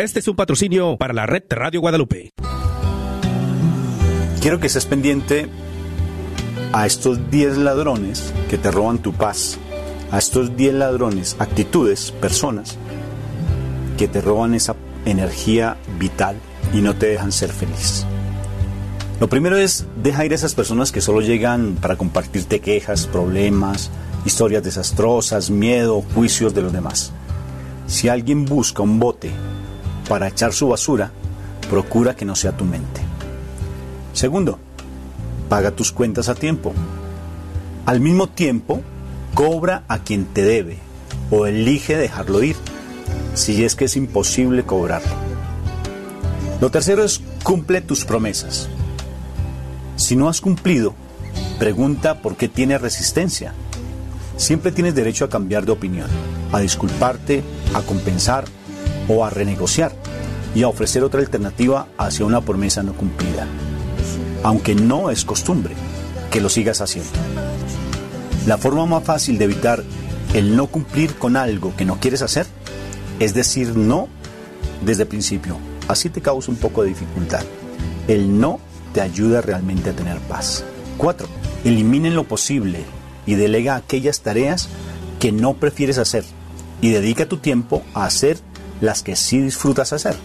Este 0.00 0.20
es 0.20 0.28
un 0.28 0.34
patrocinio 0.34 0.96
para 0.96 1.12
la 1.12 1.26
red 1.26 1.42
Radio 1.50 1.82
Guadalupe. 1.82 2.32
Quiero 4.40 4.58
que 4.58 4.68
estés 4.68 4.86
pendiente 4.86 5.46
a 6.72 6.86
estos 6.86 7.30
10 7.30 7.58
ladrones 7.58 8.32
que 8.48 8.56
te 8.56 8.70
roban 8.70 9.00
tu 9.00 9.12
paz, 9.12 9.58
a 10.10 10.16
estos 10.16 10.56
10 10.56 10.72
ladrones, 10.72 11.36
actitudes, 11.38 12.12
personas 12.12 12.78
que 13.98 14.08
te 14.08 14.22
roban 14.22 14.54
esa 14.54 14.74
energía 15.04 15.76
vital 15.98 16.36
y 16.72 16.80
no 16.80 16.96
te 16.96 17.08
dejan 17.08 17.30
ser 17.30 17.50
feliz. 17.50 18.06
Lo 19.20 19.28
primero 19.28 19.58
es 19.58 19.84
deja 20.02 20.24
ir 20.24 20.32
a 20.32 20.36
esas 20.36 20.54
personas 20.54 20.92
que 20.92 21.02
solo 21.02 21.20
llegan 21.20 21.74
para 21.74 21.96
compartirte 21.96 22.60
quejas, 22.60 23.06
problemas, 23.06 23.90
historias 24.24 24.62
desastrosas, 24.62 25.50
miedo, 25.50 26.02
juicios 26.14 26.54
de 26.54 26.62
los 26.62 26.72
demás. 26.72 27.12
Si 27.86 28.08
alguien 28.08 28.46
busca 28.46 28.82
un 28.82 28.98
bote 28.98 29.30
para 30.10 30.26
echar 30.26 30.52
su 30.52 30.66
basura, 30.66 31.12
procura 31.70 32.16
que 32.16 32.24
no 32.24 32.34
sea 32.34 32.50
tu 32.50 32.64
mente. 32.64 33.00
Segundo, 34.12 34.58
paga 35.48 35.70
tus 35.70 35.92
cuentas 35.92 36.28
a 36.28 36.34
tiempo. 36.34 36.72
Al 37.86 38.00
mismo 38.00 38.28
tiempo, 38.28 38.82
cobra 39.34 39.84
a 39.86 40.00
quien 40.00 40.24
te 40.24 40.42
debe 40.42 40.78
o 41.30 41.46
elige 41.46 41.96
dejarlo 41.96 42.42
ir, 42.42 42.56
si 43.34 43.64
es 43.64 43.76
que 43.76 43.84
es 43.84 43.94
imposible 43.94 44.64
cobrarlo. 44.64 45.12
Lo 46.60 46.72
tercero 46.72 47.04
es 47.04 47.20
cumple 47.44 47.80
tus 47.80 48.04
promesas. 48.04 48.68
Si 49.94 50.16
no 50.16 50.28
has 50.28 50.40
cumplido, 50.40 50.92
pregunta 51.60 52.20
por 52.20 52.36
qué 52.36 52.48
tienes 52.48 52.80
resistencia. 52.80 53.54
Siempre 54.36 54.72
tienes 54.72 54.96
derecho 54.96 55.24
a 55.24 55.30
cambiar 55.30 55.66
de 55.66 55.70
opinión, 55.70 56.10
a 56.50 56.58
disculparte, 56.58 57.44
a 57.74 57.82
compensar 57.82 58.46
o 59.10 59.24
a 59.24 59.30
renegociar 59.30 59.92
y 60.54 60.62
a 60.62 60.68
ofrecer 60.68 61.02
otra 61.02 61.20
alternativa 61.20 61.88
hacia 61.98 62.24
una 62.24 62.40
promesa 62.40 62.82
no 62.82 62.92
cumplida. 62.92 63.46
Aunque 64.44 64.74
no 64.74 65.10
es 65.10 65.24
costumbre 65.24 65.74
que 66.30 66.40
lo 66.40 66.48
sigas 66.48 66.80
haciendo. 66.80 67.10
La 68.46 68.56
forma 68.56 68.86
más 68.86 69.04
fácil 69.04 69.36
de 69.36 69.46
evitar 69.46 69.82
el 70.32 70.56
no 70.56 70.68
cumplir 70.68 71.16
con 71.16 71.36
algo 71.36 71.74
que 71.76 71.84
no 71.84 71.98
quieres 71.98 72.22
hacer 72.22 72.46
es 73.18 73.34
decir 73.34 73.76
no 73.76 74.08
desde 74.84 75.02
el 75.02 75.08
principio. 75.08 75.56
Así 75.88 76.08
te 76.08 76.22
causa 76.22 76.50
un 76.50 76.56
poco 76.56 76.82
de 76.82 76.90
dificultad. 76.90 77.42
El 78.06 78.40
no 78.40 78.60
te 78.94 79.00
ayuda 79.00 79.40
realmente 79.40 79.90
a 79.90 79.92
tener 79.92 80.18
paz. 80.20 80.64
4. 80.98 81.26
Elimina 81.64 82.08
en 82.08 82.14
lo 82.14 82.24
posible 82.24 82.84
y 83.26 83.34
delega 83.34 83.74
aquellas 83.74 84.20
tareas 84.20 84.68
que 85.18 85.32
no 85.32 85.54
prefieres 85.54 85.98
hacer 85.98 86.24
y 86.80 86.90
dedica 86.90 87.26
tu 87.26 87.38
tiempo 87.38 87.82
a 87.92 88.04
hacer 88.04 88.38
las 88.80 89.02
que 89.02 89.16
sí 89.16 89.40
disfrutas 89.40 89.92
hacer. 89.92 90.16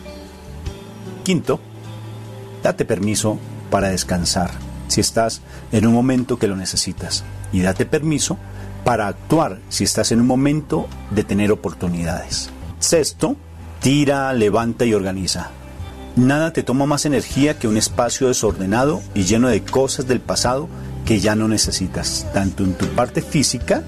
Quinto, 1.23 1.59
date 2.63 2.85
permiso 2.85 3.39
para 3.69 3.89
descansar 3.89 4.51
si 4.87 5.01
estás 5.01 5.41
en 5.71 5.87
un 5.87 5.93
momento 5.93 6.37
que 6.37 6.47
lo 6.47 6.55
necesitas 6.55 7.23
y 7.51 7.61
date 7.61 7.85
permiso 7.85 8.37
para 8.83 9.07
actuar 9.07 9.59
si 9.69 9.83
estás 9.83 10.11
en 10.11 10.21
un 10.21 10.27
momento 10.27 10.87
de 11.11 11.23
tener 11.23 11.51
oportunidades. 11.51 12.49
Sexto, 12.79 13.35
tira, 13.81 14.31
levanta 14.33 14.85
y 14.85 14.93
organiza. 14.93 15.49
Nada 16.15 16.53
te 16.53 16.63
toma 16.63 16.85
más 16.85 17.05
energía 17.05 17.59
que 17.59 17.67
un 17.67 17.77
espacio 17.77 18.27
desordenado 18.27 19.01
y 19.13 19.23
lleno 19.23 19.49
de 19.49 19.63
cosas 19.63 20.07
del 20.07 20.21
pasado 20.21 20.69
que 21.05 21.19
ya 21.19 21.35
no 21.35 21.47
necesitas, 21.47 22.25
tanto 22.33 22.63
en 22.63 22.73
tu 22.73 22.85
parte 22.87 23.21
física, 23.21 23.83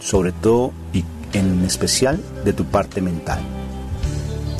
sobre 0.00 0.32
todo 0.32 0.72
y 0.92 1.04
en 1.32 1.64
especial 1.64 2.20
de 2.44 2.52
tu 2.52 2.64
parte 2.64 3.00
mental. 3.00 3.59